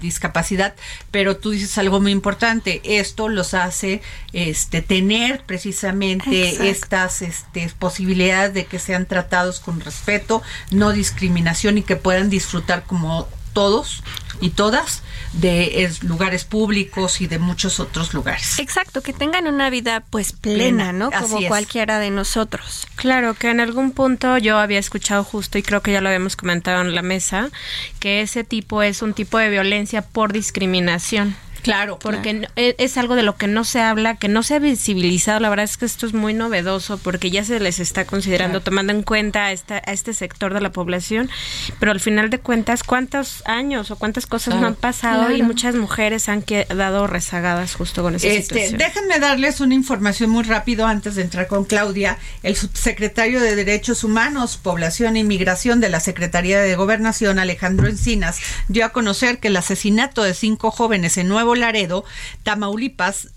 discapacidad, 0.00 0.74
pero 1.10 1.36
tú 1.36 1.50
dices 1.50 1.78
algo 1.78 2.00
muy 2.00 2.12
importante, 2.12 2.80
esto 2.84 3.28
los 3.28 3.54
hace 3.54 4.02
este 4.32 4.82
tener 4.82 5.44
precisamente 5.46 6.68
estas 6.68 7.22
este, 7.22 7.70
posibilidades 7.78 8.52
de 8.52 8.66
que 8.66 8.78
sean 8.78 9.06
tratados 9.06 9.60
con 9.60 9.80
respeto, 9.80 10.42
no 10.70 10.92
discriminación 10.92 11.78
y 11.78 11.82
que 11.82 11.96
puedan 11.96 12.30
disfrutar 12.30 12.84
como 12.84 13.28
todos 13.52 14.02
y 14.40 14.50
todas 14.50 15.02
de 15.32 15.90
lugares 16.02 16.44
públicos 16.44 17.20
y 17.20 17.26
de 17.26 17.38
muchos 17.38 17.80
otros 17.80 18.12
lugares. 18.12 18.58
Exacto, 18.58 19.00
que 19.02 19.12
tengan 19.12 19.46
una 19.46 19.70
vida 19.70 20.04
pues 20.10 20.32
plena, 20.32 20.92
¿no? 20.92 21.10
Como 21.10 21.46
cualquiera 21.46 21.98
de 21.98 22.10
nosotros. 22.10 22.86
Claro, 22.96 23.34
que 23.34 23.50
en 23.50 23.60
algún 23.60 23.92
punto 23.92 24.36
yo 24.38 24.58
había 24.58 24.78
escuchado 24.78 25.24
justo 25.24 25.58
y 25.58 25.62
creo 25.62 25.80
que 25.80 25.92
ya 25.92 26.00
lo 26.00 26.08
habíamos 26.08 26.36
comentado 26.36 26.82
en 26.82 26.94
la 26.94 27.02
mesa, 27.02 27.50
que 27.98 28.20
ese 28.20 28.44
tipo 28.44 28.82
es 28.82 29.00
un 29.02 29.14
tipo 29.14 29.38
de 29.38 29.48
violencia 29.48 30.02
por 30.02 30.32
discriminación. 30.32 31.34
Claro. 31.62 31.98
Porque 31.98 32.48
e, 32.56 32.74
es 32.78 32.96
algo 32.98 33.14
de 33.14 33.22
lo 33.22 33.36
que 33.36 33.46
no 33.46 33.64
se 33.64 33.80
habla, 33.80 34.16
que 34.16 34.28
no 34.28 34.42
se 34.42 34.54
ha 34.54 34.58
visibilizado. 34.58 35.40
La 35.40 35.48
verdad 35.48 35.64
es 35.64 35.76
que 35.76 35.84
esto 35.84 36.06
es 36.06 36.12
muy 36.12 36.34
novedoso 36.34 36.98
porque 36.98 37.30
ya 37.30 37.44
se 37.44 37.60
les 37.60 37.78
está 37.80 38.04
considerando, 38.04 38.60
tomando 38.60 38.92
en 38.92 39.02
cuenta 39.02 39.46
a, 39.46 39.52
esta, 39.52 39.76
a 39.76 39.92
este 39.92 40.12
sector 40.12 40.54
de 40.54 40.60
la 40.60 40.72
población. 40.72 41.30
Pero 41.78 41.92
al 41.92 42.00
final 42.00 42.30
de 42.30 42.38
cuentas, 42.38 42.82
¿cuántos 42.82 43.42
años 43.46 43.90
o 43.90 43.96
cuántas 43.96 44.26
cosas 44.26 44.56
no 44.56 44.66
han 44.66 44.74
pasado 44.74 45.30
y 45.30 45.42
muchas 45.42 45.74
mujeres 45.74 46.28
han 46.28 46.42
quedado 46.42 47.06
rezagadas 47.06 47.74
justo 47.74 48.02
con 48.02 48.16
esa 48.16 48.26
este, 48.26 48.42
situación? 48.42 48.78
Déjenme 48.78 49.18
darles 49.18 49.60
una 49.60 49.74
información 49.74 50.30
muy 50.30 50.42
rápido 50.42 50.86
antes 50.86 51.14
de 51.14 51.22
entrar 51.22 51.46
con 51.46 51.64
Claudia. 51.64 52.18
El 52.42 52.56
subsecretario 52.56 53.40
de 53.40 53.54
Derechos 53.54 54.04
Humanos, 54.04 54.56
Población 54.56 55.16
e 55.16 55.20
Inmigración 55.20 55.80
de 55.80 55.88
la 55.88 56.00
Secretaría 56.00 56.60
de 56.60 56.74
Gobernación, 56.74 57.38
Alejandro 57.38 57.86
Encinas, 57.86 58.40
dio 58.68 58.84
a 58.84 58.90
conocer 58.90 59.38
que 59.38 59.48
el 59.48 59.56
asesinato 59.56 60.22
de 60.22 60.34
cinco 60.34 60.70
jóvenes 60.70 61.16
en 61.16 61.28
Nuevo 61.28 61.51
Laredo, 61.54 62.04
Tamaulipas, 62.42 63.28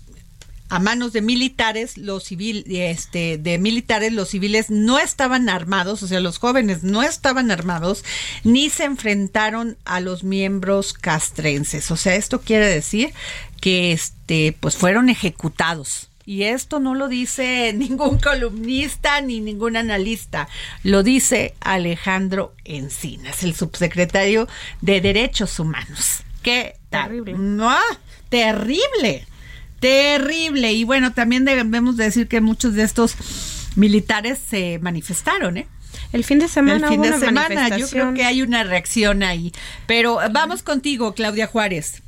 a 0.68 0.78
manos 0.78 1.12
de 1.12 1.22
militares, 1.22 1.96
los 1.96 2.24
civiles, 2.24 2.64
este, 2.68 3.38
de 3.38 3.58
militares, 3.58 4.12
los 4.12 4.30
civiles 4.30 4.70
no 4.70 4.98
estaban 4.98 5.48
armados, 5.48 6.02
o 6.02 6.08
sea, 6.08 6.20
los 6.20 6.38
jóvenes 6.38 6.82
no 6.82 7.02
estaban 7.02 7.50
armados, 7.50 8.04
ni 8.42 8.68
se 8.70 8.84
enfrentaron 8.84 9.76
a 9.84 10.00
los 10.00 10.24
miembros 10.24 10.92
castrenses. 10.92 11.90
O 11.90 11.96
sea, 11.96 12.16
esto 12.16 12.40
quiere 12.40 12.66
decir 12.66 13.12
que, 13.60 13.92
este, 13.92 14.56
pues 14.58 14.76
fueron 14.76 15.08
ejecutados. 15.08 16.08
Y 16.28 16.42
esto 16.42 16.80
no 16.80 16.96
lo 16.96 17.06
dice 17.06 17.72
ningún 17.76 18.18
columnista 18.18 19.20
ni 19.20 19.40
ningún 19.40 19.76
analista, 19.76 20.48
lo 20.82 21.04
dice 21.04 21.54
Alejandro 21.60 22.54
Encinas, 22.64 23.44
el 23.44 23.54
subsecretario 23.54 24.48
de 24.80 25.00
Derechos 25.00 25.60
Humanos. 25.60 26.24
¿Qué 26.42 26.76
Terrible. 27.04 27.34
No, 27.36 27.76
terrible, 28.28 29.26
terrible. 29.80 30.72
Y 30.72 30.84
bueno, 30.84 31.12
también 31.12 31.44
debemos 31.44 31.96
decir 31.96 32.28
que 32.28 32.40
muchos 32.40 32.74
de 32.74 32.82
estos 32.82 33.16
militares 33.76 34.38
se 34.48 34.78
manifestaron, 34.80 35.58
¿eh? 35.58 35.66
El 36.12 36.24
fin 36.24 36.38
de 36.38 36.48
semana. 36.48 36.86
El 36.86 36.92
fin 36.92 37.02
de 37.02 37.18
semana, 37.18 37.76
yo 37.76 37.88
creo 37.88 38.14
que 38.14 38.24
hay 38.24 38.42
una 38.42 38.64
reacción 38.64 39.22
ahí. 39.22 39.52
Pero 39.86 40.18
vamos 40.30 40.62
contigo, 40.62 41.14
Claudia 41.14 41.46
Juárez. 41.46 42.02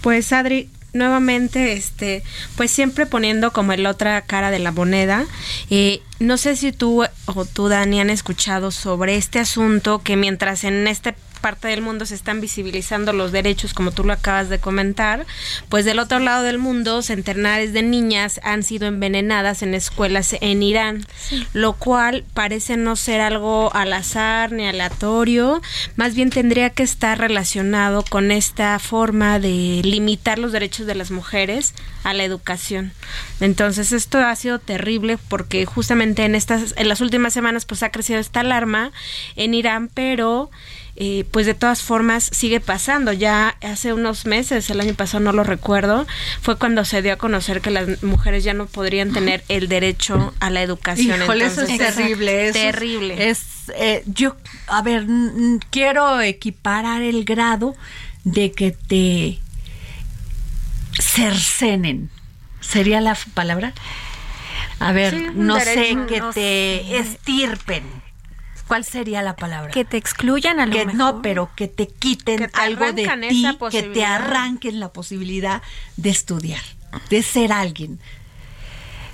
Pues 0.00 0.32
Adri, 0.32 0.68
nuevamente, 0.92 1.72
este, 1.72 2.22
pues 2.56 2.70
siempre 2.70 3.06
poniendo 3.06 3.52
como 3.52 3.72
el 3.72 3.86
otra 3.86 4.20
cara 4.22 4.50
de 4.50 4.58
la 4.58 4.72
moneda. 4.72 5.26
Eh, 5.70 6.00
no 6.20 6.36
sé 6.36 6.56
si 6.56 6.72
tú 6.72 7.04
o 7.26 7.44
tú, 7.44 7.68
Dani, 7.68 8.00
han 8.00 8.10
escuchado 8.10 8.70
sobre 8.70 9.16
este 9.16 9.38
asunto 9.38 10.02
que 10.02 10.16
mientras 10.16 10.64
en 10.64 10.86
este 10.86 11.14
parte 11.44 11.68
del 11.68 11.82
mundo 11.82 12.06
se 12.06 12.14
están 12.14 12.40
visibilizando 12.40 13.12
los 13.12 13.30
derechos, 13.30 13.74
como 13.74 13.92
tú 13.92 14.02
lo 14.02 14.14
acabas 14.14 14.48
de 14.48 14.60
comentar, 14.60 15.26
pues 15.68 15.84
del 15.84 15.98
otro 15.98 16.18
lado 16.18 16.42
del 16.42 16.56
mundo, 16.56 17.02
centenares 17.02 17.74
de 17.74 17.82
niñas 17.82 18.40
han 18.44 18.62
sido 18.62 18.86
envenenadas 18.86 19.60
en 19.60 19.74
escuelas 19.74 20.34
en 20.40 20.62
Irán, 20.62 21.04
lo 21.52 21.74
cual 21.74 22.24
parece 22.32 22.78
no 22.78 22.96
ser 22.96 23.20
algo 23.20 23.70
al 23.74 23.92
azar 23.92 24.52
ni 24.52 24.66
aleatorio, 24.66 25.60
más 25.96 26.14
bien 26.14 26.30
tendría 26.30 26.70
que 26.70 26.82
estar 26.82 27.18
relacionado 27.18 28.06
con 28.08 28.30
esta 28.30 28.78
forma 28.78 29.38
de 29.38 29.82
limitar 29.84 30.38
los 30.38 30.50
derechos 30.50 30.86
de 30.86 30.94
las 30.94 31.10
mujeres 31.10 31.74
a 32.04 32.14
la 32.14 32.24
educación. 32.24 32.92
Entonces 33.40 33.92
esto 33.92 34.16
ha 34.18 34.34
sido 34.34 34.60
terrible 34.60 35.18
porque 35.28 35.66
justamente 35.66 36.24
en 36.24 36.36
estas 36.36 36.72
en 36.78 36.88
las 36.88 37.02
últimas 37.02 37.34
semanas 37.34 37.66
pues 37.66 37.82
ha 37.82 37.90
crecido 37.90 38.18
esta 38.18 38.40
alarma 38.40 38.92
en 39.36 39.52
Irán, 39.52 39.90
pero 39.92 40.50
eh, 40.96 41.24
pues 41.30 41.46
de 41.46 41.54
todas 41.54 41.82
formas 41.82 42.28
sigue 42.32 42.60
pasando. 42.60 43.12
Ya 43.12 43.56
hace 43.62 43.92
unos 43.92 44.26
meses, 44.26 44.70
el 44.70 44.80
año 44.80 44.94
pasado 44.94 45.24
no 45.24 45.32
lo 45.32 45.42
recuerdo, 45.42 46.06
fue 46.40 46.56
cuando 46.56 46.84
se 46.84 47.02
dio 47.02 47.14
a 47.14 47.16
conocer 47.16 47.60
que 47.60 47.70
las 47.70 48.02
mujeres 48.02 48.44
ya 48.44 48.54
no 48.54 48.66
podrían 48.66 49.12
tener 49.12 49.42
el 49.48 49.68
derecho 49.68 50.34
a 50.40 50.50
la 50.50 50.62
educación. 50.62 51.20
Híjole, 51.22 51.46
eso 51.46 51.62
es 51.62 51.78
terrible. 51.78 52.48
Es 52.48 52.52
terrible. 52.52 53.28
Es, 53.28 53.44
eh, 53.76 54.02
yo, 54.06 54.36
a 54.68 54.82
ver, 54.82 55.06
quiero 55.70 56.20
equiparar 56.20 57.02
el 57.02 57.24
grado 57.24 57.74
de 58.22 58.52
que 58.52 58.70
te 58.70 59.40
cercenen. 61.00 62.10
¿Sería 62.60 63.00
la 63.00 63.16
palabra? 63.34 63.74
A 64.78 64.92
ver, 64.92 65.34
no 65.34 65.60
sé, 65.60 65.96
que 66.08 66.22
te 66.32 66.98
estirpen 66.98 67.84
¿Cuál 68.66 68.84
sería 68.84 69.22
la 69.22 69.36
palabra? 69.36 69.70
Que 69.70 69.84
te 69.84 69.96
excluyan 69.96 70.58
a 70.58 70.66
lo 70.66 70.72
que, 70.72 70.86
No, 70.86 71.20
pero 71.22 71.50
que 71.54 71.68
te 71.68 71.86
quiten 71.86 72.50
algo 72.54 72.92
de 72.92 73.06
ti, 73.28 73.46
que 73.70 73.82
te 73.82 74.04
arranquen 74.04 74.80
la 74.80 74.92
posibilidad 74.92 75.62
de 75.96 76.10
estudiar, 76.10 76.62
de 77.10 77.22
ser 77.22 77.52
alguien. 77.52 78.00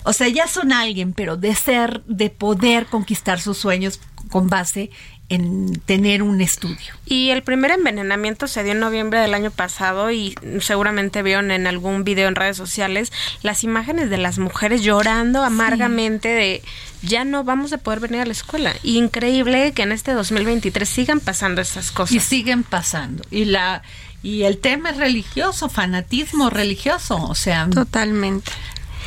O 0.05 0.13
sea, 0.13 0.29
ya 0.29 0.47
son 0.47 0.73
alguien, 0.73 1.13
pero 1.13 1.37
de 1.37 1.55
ser, 1.55 2.03
de 2.05 2.31
poder 2.31 2.87
conquistar 2.87 3.41
sus 3.41 3.59
sueños 3.59 4.01
con 4.31 4.49
base 4.49 4.91
en 5.31 5.81
tener 5.87 6.23
un 6.23 6.41
estudio. 6.41 6.93
Y 7.07 7.31
el 7.31 7.43
primer 7.43 7.71
envenenamiento 7.71 8.49
se 8.49 8.63
dio 8.65 8.73
en 8.73 8.81
noviembre 8.81 9.21
del 9.21 9.33
año 9.33 9.51
pasado 9.51 10.11
y 10.11 10.35
seguramente 10.61 11.23
vieron 11.23 11.53
en 11.53 11.67
algún 11.67 12.05
video 12.05 12.29
en 12.29 12.35
redes 12.35 12.57
sociales 12.57 13.13
las 13.43 13.65
imágenes 13.65 14.11
de 14.11 14.19
las 14.19 14.39
mujeres 14.39 14.83
llorando 14.83 15.43
amargamente 15.43 16.29
de 16.29 16.63
ya 17.03 17.25
no 17.25 17.45
vamos 17.45 17.73
a 17.73 17.79
poder 17.79 18.01
venir 18.01 18.21
a 18.21 18.27
la 18.27 18.33
escuela. 18.33 18.75
increíble 18.83 19.73
que 19.73 19.83
en 19.83 19.93
este 19.93 20.13
2023 20.13 20.87
sigan 20.89 21.21
pasando 21.21 21.63
esas 21.63 21.93
cosas. 21.93 22.15
Y 22.15 22.21
siguen 22.21 22.65
pasando. 22.65 23.25
Y 23.31 23.47
la 23.47 23.83
y 24.23 24.43
el 24.43 24.59
tema 24.59 24.91
es 24.91 24.99
religioso, 24.99 25.71
fanatismo 25.71 26.51
religioso, 26.51 27.17
o 27.17 27.35
sea, 27.35 27.69
totalmente. 27.71 28.51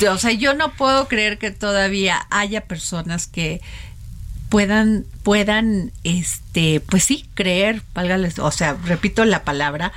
O 0.09 0.17
sea, 0.17 0.31
yo 0.31 0.55
no 0.55 0.73
puedo 0.73 1.07
creer 1.07 1.37
que 1.37 1.51
todavía 1.51 2.25
haya 2.31 2.61
personas 2.61 3.27
que 3.27 3.61
puedan, 4.53 5.07
puedan, 5.23 5.91
este, 6.03 6.79
pues 6.79 7.05
sí, 7.05 7.25
creer, 7.33 7.81
válgales, 7.95 8.37
o 8.37 8.51
sea, 8.51 8.77
repito 8.85 9.25
la 9.25 9.43
palabra, 9.43 9.93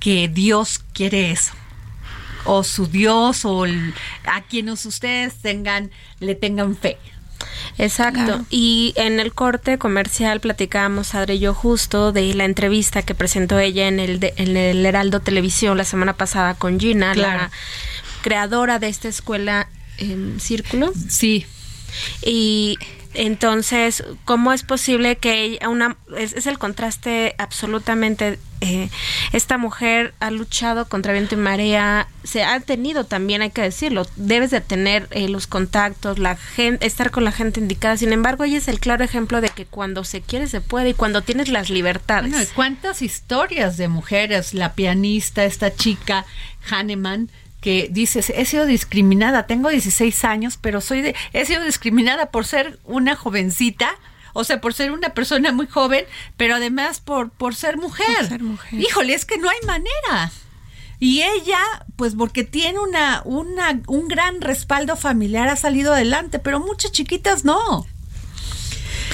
que 0.00 0.26
Dios 0.26 0.80
quiere 0.92 1.30
eso. 1.30 1.52
O 2.44 2.64
su 2.64 2.88
Dios, 2.88 3.44
o 3.44 3.66
a 4.24 4.40
quienes 4.48 4.84
ustedes 4.84 5.36
tengan, 5.36 5.92
le 6.18 6.34
tengan 6.34 6.76
fe. 6.76 6.98
Exacto. 7.78 8.44
Y 8.50 8.94
en 8.96 9.20
el 9.20 9.32
corte 9.32 9.78
comercial 9.78 10.40
platicábamos, 10.40 11.14
Adri 11.14 11.34
y 11.34 11.38
yo, 11.38 11.54
justo 11.54 12.10
de 12.10 12.34
la 12.34 12.46
entrevista 12.46 13.02
que 13.02 13.14
presentó 13.14 13.60
ella 13.60 13.86
en 13.86 14.00
el, 14.00 14.18
en 14.36 14.56
el 14.56 14.84
Heraldo 14.84 15.20
Televisión 15.20 15.78
la 15.78 15.84
semana 15.84 16.14
pasada 16.14 16.54
con 16.54 16.80
Gina, 16.80 17.14
la 17.14 17.52
creadora 18.22 18.80
de 18.80 18.88
esta 18.88 19.06
escuela 19.06 19.68
en 19.98 20.40
Círculo. 20.40 20.92
Sí. 21.08 21.46
Y 22.24 22.76
entonces, 23.14 24.04
¿cómo 24.24 24.52
es 24.52 24.62
posible 24.62 25.16
que 25.16 25.58
una 25.68 25.96
es, 26.16 26.46
el 26.46 26.58
contraste 26.58 27.34
absolutamente 27.38 28.38
eh, 28.60 28.90
esta 29.32 29.56
mujer 29.56 30.12
ha 30.20 30.30
luchado 30.30 30.86
contra 30.86 31.12
viento 31.12 31.34
y 31.34 31.38
marea, 31.38 32.08
se 32.24 32.44
ha 32.44 32.60
tenido 32.60 33.04
también, 33.04 33.40
hay 33.40 33.50
que 33.50 33.62
decirlo, 33.62 34.06
debes 34.16 34.50
de 34.50 34.60
tener 34.60 35.08
eh, 35.12 35.28
los 35.28 35.46
contactos, 35.46 36.18
la 36.18 36.36
gente, 36.36 36.86
estar 36.86 37.10
con 37.10 37.24
la 37.24 37.32
gente 37.32 37.58
indicada. 37.58 37.96
Sin 37.96 38.12
embargo, 38.12 38.44
ella 38.44 38.58
es 38.58 38.68
el 38.68 38.78
claro 38.78 39.02
ejemplo 39.02 39.40
de 39.40 39.48
que 39.48 39.64
cuando 39.64 40.04
se 40.04 40.20
quiere 40.20 40.46
se 40.46 40.60
puede 40.60 40.90
y 40.90 40.94
cuando 40.94 41.22
tienes 41.22 41.48
las 41.48 41.70
libertades. 41.70 42.52
¿Cuántas 42.54 43.02
historias 43.02 43.76
de 43.76 43.88
mujeres? 43.88 44.52
La 44.52 44.74
pianista, 44.74 45.44
esta 45.44 45.74
chica 45.74 46.26
Hahnemann 46.70 47.30
que 47.60 47.88
dices, 47.90 48.32
he 48.34 48.44
sido 48.44 48.66
discriminada, 48.66 49.46
tengo 49.46 49.68
16 49.68 50.24
años, 50.24 50.58
pero 50.60 50.80
soy 50.80 51.02
de, 51.02 51.16
he 51.32 51.44
sido 51.44 51.64
discriminada 51.64 52.30
por 52.30 52.46
ser 52.46 52.78
una 52.84 53.16
jovencita, 53.16 53.90
o 54.32 54.44
sea, 54.44 54.60
por 54.60 54.74
ser 54.74 54.92
una 54.92 55.10
persona 55.10 55.52
muy 55.52 55.66
joven, 55.66 56.04
pero 56.36 56.54
además 56.56 57.00
por, 57.00 57.30
por 57.30 57.54
ser 57.54 57.76
mujer. 57.76 58.28
ser 58.28 58.42
mujer. 58.42 58.80
Híjole, 58.80 59.14
es 59.14 59.24
que 59.24 59.38
no 59.38 59.48
hay 59.50 59.58
manera. 59.66 60.32
Y 60.98 61.22
ella, 61.22 61.58
pues 61.96 62.14
porque 62.14 62.44
tiene 62.44 62.78
una, 62.78 63.22
una, 63.24 63.80
un 63.86 64.06
gran 64.06 64.40
respaldo 64.40 64.96
familiar, 64.96 65.48
ha 65.48 65.56
salido 65.56 65.94
adelante, 65.94 66.38
pero 66.38 66.60
muchas 66.60 66.92
chiquitas 66.92 67.44
no. 67.44 67.86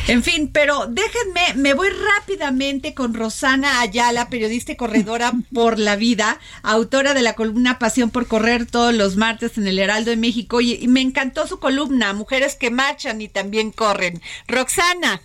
En 0.08 0.22
fin, 0.22 0.50
pero 0.52 0.86
déjenme, 0.86 1.60
me 1.60 1.74
voy 1.74 1.88
rápidamente 1.88 2.94
con 2.94 3.12
Rosana 3.12 3.80
Ayala, 3.80 4.30
periodista 4.30 4.70
y 4.70 4.76
corredora 4.76 5.32
por 5.54 5.80
la 5.80 5.96
vida, 5.96 6.38
autora 6.62 7.12
de 7.12 7.22
la 7.22 7.34
columna 7.34 7.80
Pasión 7.80 8.10
por 8.10 8.28
Correr 8.28 8.66
todos 8.70 8.94
los 8.94 9.16
martes 9.16 9.58
en 9.58 9.66
el 9.66 9.80
Heraldo 9.80 10.10
de 10.10 10.16
México. 10.16 10.60
Y, 10.60 10.86
me 10.86 11.00
encantó 11.00 11.48
su 11.48 11.58
columna, 11.58 12.12
Mujeres 12.12 12.54
que 12.54 12.70
marchan 12.70 13.20
y 13.20 13.28
también 13.28 13.72
corren. 13.72 14.20
Roxana. 14.46 15.20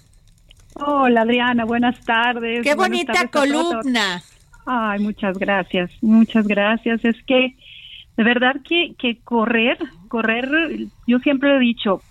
Hola 0.74 1.22
Adriana, 1.22 1.66
buenas 1.66 2.00
tardes. 2.04 2.64
Qué 2.64 2.74
bonita 2.74 3.28
columna. 3.28 4.24
Ay, 4.66 5.00
muchas 5.00 5.38
gracias, 5.38 5.92
muchas 6.02 6.48
gracias. 6.48 7.06
Es 7.06 7.18
que 7.28 7.56
de 8.18 8.24
verdad 8.24 8.56
que, 8.68 8.96
que 8.98 9.20
correr, 9.24 9.78
correr, 10.08 10.50
yo 11.06 11.20
siempre 11.20 11.56
he 11.56 11.60
dicho, 11.60 12.02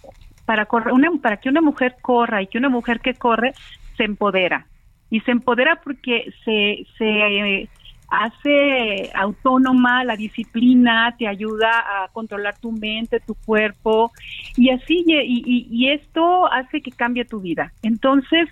para 0.50 0.66
correr, 0.66 0.92
una, 0.92 1.08
para 1.22 1.36
que 1.36 1.48
una 1.48 1.60
mujer 1.60 1.94
corra 2.02 2.42
y 2.42 2.48
que 2.48 2.58
una 2.58 2.68
mujer 2.68 2.98
que 2.98 3.14
corre 3.14 3.52
se 3.96 4.02
empodera 4.02 4.66
y 5.08 5.20
se 5.20 5.30
empodera 5.30 5.80
porque 5.84 6.34
se 6.44 6.84
se 6.98 7.04
eh, 7.04 7.68
hace 8.08 9.12
autónoma 9.14 10.02
la 10.02 10.16
disciplina, 10.16 11.14
te 11.16 11.28
ayuda 11.28 11.70
a 11.70 12.08
controlar 12.08 12.58
tu 12.58 12.72
mente, 12.72 13.20
tu 13.20 13.36
cuerpo 13.36 14.10
y 14.56 14.70
así 14.70 15.04
y, 15.06 15.68
y, 15.70 15.90
esto 15.90 16.52
hace 16.52 16.82
que 16.82 16.90
cambie 16.90 17.24
tu 17.24 17.40
vida. 17.40 17.72
Entonces, 17.82 18.48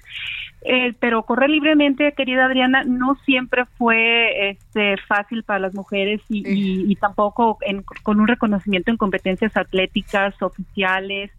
eh, 0.63 0.95
pero 1.01 1.25
correr 1.25 1.51
libremente, 1.51 2.13
querida 2.13 2.45
Adriana, 2.45 2.85
no 2.85 3.17
siempre 3.25 3.65
fue 3.77 4.51
este, 4.51 4.99
fácil 5.09 5.43
para 5.43 5.59
las 5.59 5.75
mujeres 5.75 6.21
y, 6.29 6.45
y, 6.47 6.95
tampoco 6.95 7.59
con 8.05 8.21
un 8.21 8.29
reconocimiento 8.29 8.93
en 8.93 8.97
competencias 8.97 9.57
atléticas 9.57 10.41
oficiales 10.41 11.33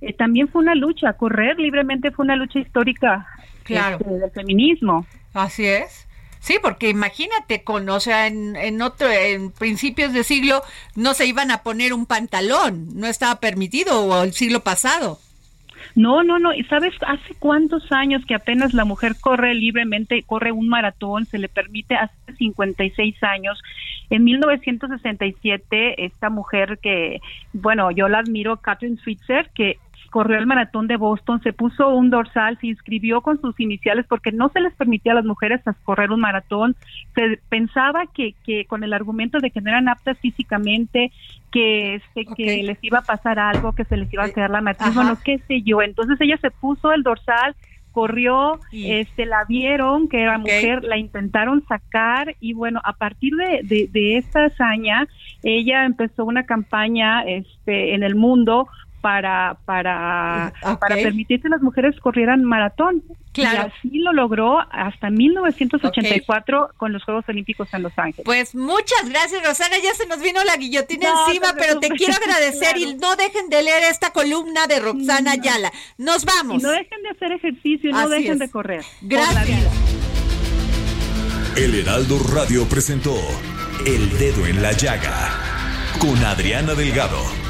eh, 0.00 0.12
también 0.12 0.48
fue 0.48 0.62
una 0.62 0.74
lucha, 0.74 1.12
correr 1.14 1.58
libremente 1.58 2.10
fue 2.10 2.24
una 2.24 2.36
lucha 2.36 2.58
histórica 2.58 3.26
claro. 3.64 3.98
Este, 4.00 4.18
del 4.18 4.30
feminismo. 4.30 5.06
Así 5.34 5.66
es. 5.66 6.06
Sí, 6.40 6.56
porque 6.62 6.88
imagínate, 6.88 7.64
con, 7.64 7.88
o 7.90 8.00
sea, 8.00 8.26
en, 8.26 8.56
en 8.56 8.80
otro, 8.80 9.10
en 9.10 9.52
principios 9.52 10.14
de 10.14 10.24
siglo 10.24 10.62
no 10.96 11.12
se 11.12 11.26
iban 11.26 11.50
a 11.50 11.62
poner 11.62 11.92
un 11.92 12.06
pantalón, 12.06 12.88
no 12.98 13.06
estaba 13.06 13.40
permitido, 13.40 14.02
o 14.06 14.22
el 14.22 14.32
siglo 14.32 14.60
pasado. 14.60 15.18
No, 15.94 16.22
no, 16.22 16.38
no. 16.38 16.54
¿Y 16.54 16.64
sabes 16.64 16.94
hace 17.06 17.34
cuántos 17.38 17.90
años 17.90 18.24
que 18.26 18.34
apenas 18.34 18.74
la 18.74 18.84
mujer 18.84 19.16
corre 19.20 19.54
libremente, 19.54 20.22
corre 20.22 20.52
un 20.52 20.68
maratón, 20.68 21.26
se 21.26 21.38
le 21.38 21.48
permite 21.48 21.94
hace 21.94 22.14
56 22.38 23.22
años? 23.22 23.60
En 24.08 24.24
1967, 24.24 26.04
esta 26.04 26.30
mujer 26.30 26.78
que, 26.82 27.20
bueno, 27.52 27.90
yo 27.90 28.08
la 28.08 28.18
admiro, 28.18 28.56
Catherine 28.58 28.98
Switzer, 28.98 29.50
que 29.54 29.78
corrió 30.10 30.38
el 30.38 30.46
maratón 30.46 30.88
de 30.88 30.96
Boston, 30.96 31.40
se 31.42 31.52
puso 31.52 31.88
un 31.88 32.10
dorsal, 32.10 32.58
se 32.60 32.66
inscribió 32.66 33.20
con 33.20 33.40
sus 33.40 33.58
iniciales 33.60 34.04
porque 34.08 34.32
no 34.32 34.48
se 34.50 34.60
les 34.60 34.74
permitía 34.74 35.12
a 35.12 35.14
las 35.14 35.24
mujeres 35.24 35.62
correr 35.84 36.10
un 36.10 36.20
maratón. 36.20 36.76
Se 37.14 37.38
pensaba 37.48 38.04
que, 38.12 38.34
que 38.44 38.66
con 38.66 38.84
el 38.84 38.92
argumento 38.92 39.38
de 39.38 39.50
que 39.50 39.60
no 39.60 39.70
eran 39.70 39.88
aptas 39.88 40.18
físicamente, 40.18 41.12
que 41.52 41.94
este 41.94 42.26
que 42.26 42.62
les 42.62 42.78
iba 42.82 42.98
a 42.98 43.02
pasar 43.02 43.38
algo, 43.38 43.72
que 43.72 43.84
se 43.84 43.96
les 43.96 44.12
iba 44.12 44.24
a 44.24 44.30
quedar 44.30 44.50
la 44.50 44.60
matriz, 44.60 44.94
bueno, 44.94 45.16
qué 45.24 45.38
sé 45.46 45.62
yo. 45.62 45.80
Entonces 45.80 46.20
ella 46.20 46.36
se 46.38 46.50
puso 46.50 46.92
el 46.92 47.02
dorsal, 47.02 47.54
corrió, 47.92 48.60
este 48.72 49.26
la 49.26 49.44
vieron 49.48 50.08
que 50.08 50.22
era 50.22 50.38
mujer, 50.38 50.82
la 50.84 50.96
intentaron 50.96 51.64
sacar 51.66 52.34
y 52.40 52.52
bueno, 52.52 52.80
a 52.84 52.92
partir 52.92 53.34
de, 53.34 53.60
de, 53.62 53.88
de 53.90 54.16
esta 54.16 54.46
hazaña, 54.46 55.06
ella 55.42 55.84
empezó 55.84 56.24
una 56.24 56.44
campaña 56.44 57.22
este 57.22 57.94
en 57.94 58.02
el 58.02 58.14
mundo 58.14 58.68
para 59.00 59.56
para 59.64 60.52
para 60.62 60.96
permitir 60.96 61.40
que 61.40 61.48
las 61.48 61.60
mujeres 61.62 61.98
corrieran 62.00 62.44
maratón. 62.44 63.02
Claro. 63.32 63.70
Y 63.74 63.88
así 63.88 63.98
lo 63.98 64.12
logró 64.12 64.58
hasta 64.70 65.08
1984 65.08 66.70
con 66.76 66.92
los 66.92 67.04
Juegos 67.04 67.24
Olímpicos 67.28 67.72
en 67.72 67.82
Los 67.84 67.96
Ángeles. 67.96 68.24
Pues 68.24 68.54
muchas 68.54 69.08
gracias, 69.08 69.46
Rosana. 69.46 69.76
Ya 69.82 69.94
se 69.94 70.06
nos 70.06 70.20
vino 70.20 70.42
la 70.44 70.56
guillotina 70.56 71.08
encima, 71.26 71.54
pero 71.56 71.78
te 71.78 71.90
quiero 71.90 72.14
agradecer 72.14 72.76
y 72.76 72.94
no 73.00 73.14
dejen 73.16 73.48
de 73.48 73.62
leer 73.62 73.84
esta 73.84 74.12
columna 74.12 74.66
de 74.66 74.80
Roxana 74.80 75.32
Ayala. 75.32 75.72
Nos 75.96 76.24
vamos. 76.24 76.62
no 76.62 76.70
dejen 76.70 77.02
de 77.02 77.10
hacer 77.10 77.32
ejercicio, 77.32 77.92
no 77.92 78.08
dejen 78.08 78.38
de 78.38 78.50
correr. 78.50 78.84
Gracias. 79.02 80.00
El 81.56 81.74
Heraldo 81.74 82.18
Radio 82.32 82.66
presentó 82.68 83.16
El 83.84 84.18
Dedo 84.18 84.46
en 84.46 84.62
la 84.62 84.72
Llaga 84.72 85.50
con 86.00 86.16
Adriana 86.24 86.74
Delgado. 86.74 87.49